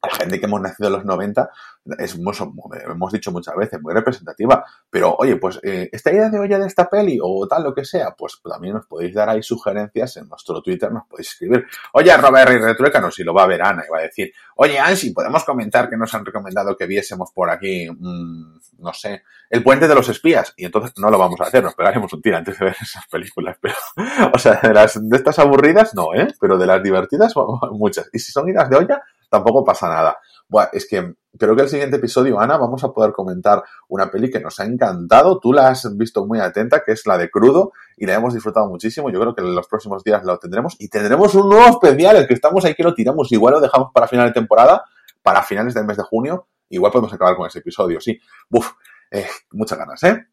la 0.06 0.14
gente 0.14 0.40
que 0.40 0.46
hemos 0.46 0.60
nacido 0.60 0.88
en 0.88 0.92
los 0.94 1.04
90 1.04 1.50
es, 1.98 2.14
hemos, 2.14 3.12
dicho 3.12 3.30
muchas 3.30 3.54
veces, 3.56 3.80
muy 3.80 3.92
representativa. 3.92 4.64
Pero, 4.88 5.14
oye, 5.18 5.36
pues 5.36 5.60
eh, 5.62 5.88
esta 5.92 6.12
idea 6.12 6.30
de 6.30 6.38
olla 6.38 6.58
de 6.58 6.66
esta 6.66 6.88
peli 6.88 7.18
o 7.22 7.46
tal, 7.46 7.64
lo 7.64 7.74
que 7.74 7.84
sea, 7.84 8.14
pues 8.16 8.40
también 8.42 8.74
nos 8.74 8.86
podéis 8.86 9.14
dar 9.14 9.28
ahí 9.28 9.42
sugerencias 9.42 10.16
en 10.16 10.28
nuestro 10.28 10.62
Twitter, 10.62 10.90
nos 10.92 11.06
podéis 11.06 11.28
escribir. 11.28 11.66
Oye, 11.92 12.16
Robert 12.16 12.52
y 12.52 12.58
Retruécano, 12.58 13.10
si 13.10 13.22
lo 13.22 13.34
va 13.34 13.44
a 13.44 13.46
ver 13.46 13.62
Ana, 13.62 13.84
y 13.86 13.90
va 13.90 13.98
a 13.98 14.02
decir, 14.02 14.32
oye, 14.56 14.78
Ansi, 14.78 15.10
podemos 15.10 15.44
comentar 15.44 15.88
que 15.88 15.96
nos 15.96 16.12
han 16.14 16.24
recomendado 16.24 16.76
que 16.76 16.86
viésemos 16.86 17.30
por 17.32 17.50
aquí, 17.50 17.88
mmm, 17.90 18.58
no 18.78 18.92
sé, 18.92 19.22
el 19.50 19.62
puente 19.62 19.88
de 19.88 19.94
los 19.94 20.08
espías. 20.08 20.52
Y 20.56 20.64
entonces 20.64 20.92
no 20.98 21.10
lo 21.10 21.18
vamos 21.18 21.40
a 21.40 21.44
hacer, 21.44 21.62
nos 21.62 21.74
pegaremos 21.74 22.12
un 22.12 22.22
tiro 22.22 22.36
antes 22.36 22.58
de 22.58 22.64
ver 22.66 22.76
esas 22.80 23.06
películas. 23.08 23.56
Pero, 23.60 23.74
o 24.34 24.38
sea, 24.38 24.60
de, 24.62 24.72
las, 24.72 25.08
de 25.08 25.16
estas 25.16 25.38
aburridas, 25.38 25.94
no, 25.94 26.14
¿eh? 26.14 26.28
Pero 26.40 26.58
de 26.58 26.66
las 26.66 26.82
divertidas, 26.82 27.34
muchas. 27.72 28.08
Y 28.12 28.18
si 28.18 28.32
son 28.32 28.48
idas 28.48 28.68
de 28.70 28.76
olla, 28.76 29.02
tampoco 29.34 29.64
pasa 29.64 29.88
nada. 29.88 30.18
Bueno, 30.48 30.68
es 30.72 30.86
que 30.88 31.14
creo 31.38 31.56
que 31.56 31.62
el 31.62 31.68
siguiente 31.68 31.96
episodio, 31.96 32.38
Ana, 32.38 32.56
vamos 32.56 32.84
a 32.84 32.92
poder 32.92 33.12
comentar 33.12 33.62
una 33.88 34.10
peli 34.10 34.30
que 34.30 34.40
nos 34.40 34.60
ha 34.60 34.64
encantado. 34.64 35.40
Tú 35.40 35.52
la 35.52 35.68
has 35.68 35.96
visto 35.96 36.26
muy 36.26 36.38
atenta, 36.38 36.82
que 36.84 36.92
es 36.92 37.06
la 37.06 37.18
de 37.18 37.30
Crudo, 37.30 37.72
y 37.96 38.06
la 38.06 38.14
hemos 38.14 38.34
disfrutado 38.34 38.68
muchísimo. 38.68 39.10
Yo 39.10 39.20
creo 39.20 39.34
que 39.34 39.42
en 39.42 39.54
los 39.54 39.66
próximos 39.66 40.04
días 40.04 40.24
la 40.24 40.36
tendremos. 40.36 40.76
Y 40.78 40.88
tendremos 40.88 41.34
un 41.34 41.48
nuevo 41.48 41.66
especial, 41.66 42.16
el 42.16 42.28
que 42.28 42.34
estamos 42.34 42.64
ahí 42.64 42.74
que 42.74 42.84
lo 42.84 42.94
tiramos. 42.94 43.32
Igual 43.32 43.54
lo 43.54 43.60
dejamos 43.60 43.90
para 43.92 44.06
final 44.06 44.28
de 44.28 44.32
temporada, 44.32 44.84
para 45.22 45.42
finales 45.42 45.74
del 45.74 45.84
mes 45.84 45.96
de 45.96 46.04
junio. 46.04 46.46
Igual 46.68 46.92
podemos 46.92 47.12
acabar 47.12 47.36
con 47.36 47.46
ese 47.46 47.58
episodio, 47.58 48.00
sí. 48.00 48.18
Buf, 48.48 48.72
eh, 49.10 49.26
muchas 49.52 49.78
ganas, 49.78 50.02
¿eh? 50.04 50.26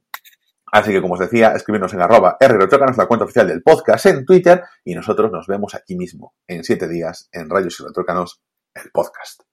Así 0.71 0.91
que, 0.91 1.01
como 1.01 1.15
os 1.15 1.19
decía, 1.19 1.51
escribirnos 1.53 1.93
en 1.93 2.01
arroba 2.01 2.37
la 2.39 3.05
cuenta 3.07 3.25
oficial 3.25 3.47
del 3.47 3.61
podcast 3.61 4.05
en 4.05 4.25
Twitter, 4.25 4.63
y 4.85 4.95
nosotros 4.95 5.31
nos 5.31 5.47
vemos 5.47 5.75
aquí 5.75 5.97
mismo 5.97 6.35
en 6.47 6.63
siete 6.63 6.87
días 6.87 7.27
en 7.33 7.49
Rayos 7.49 7.77
y 7.79 7.83
Retrócanos 7.83 8.41
el 8.75 8.91
podcast. 8.91 9.43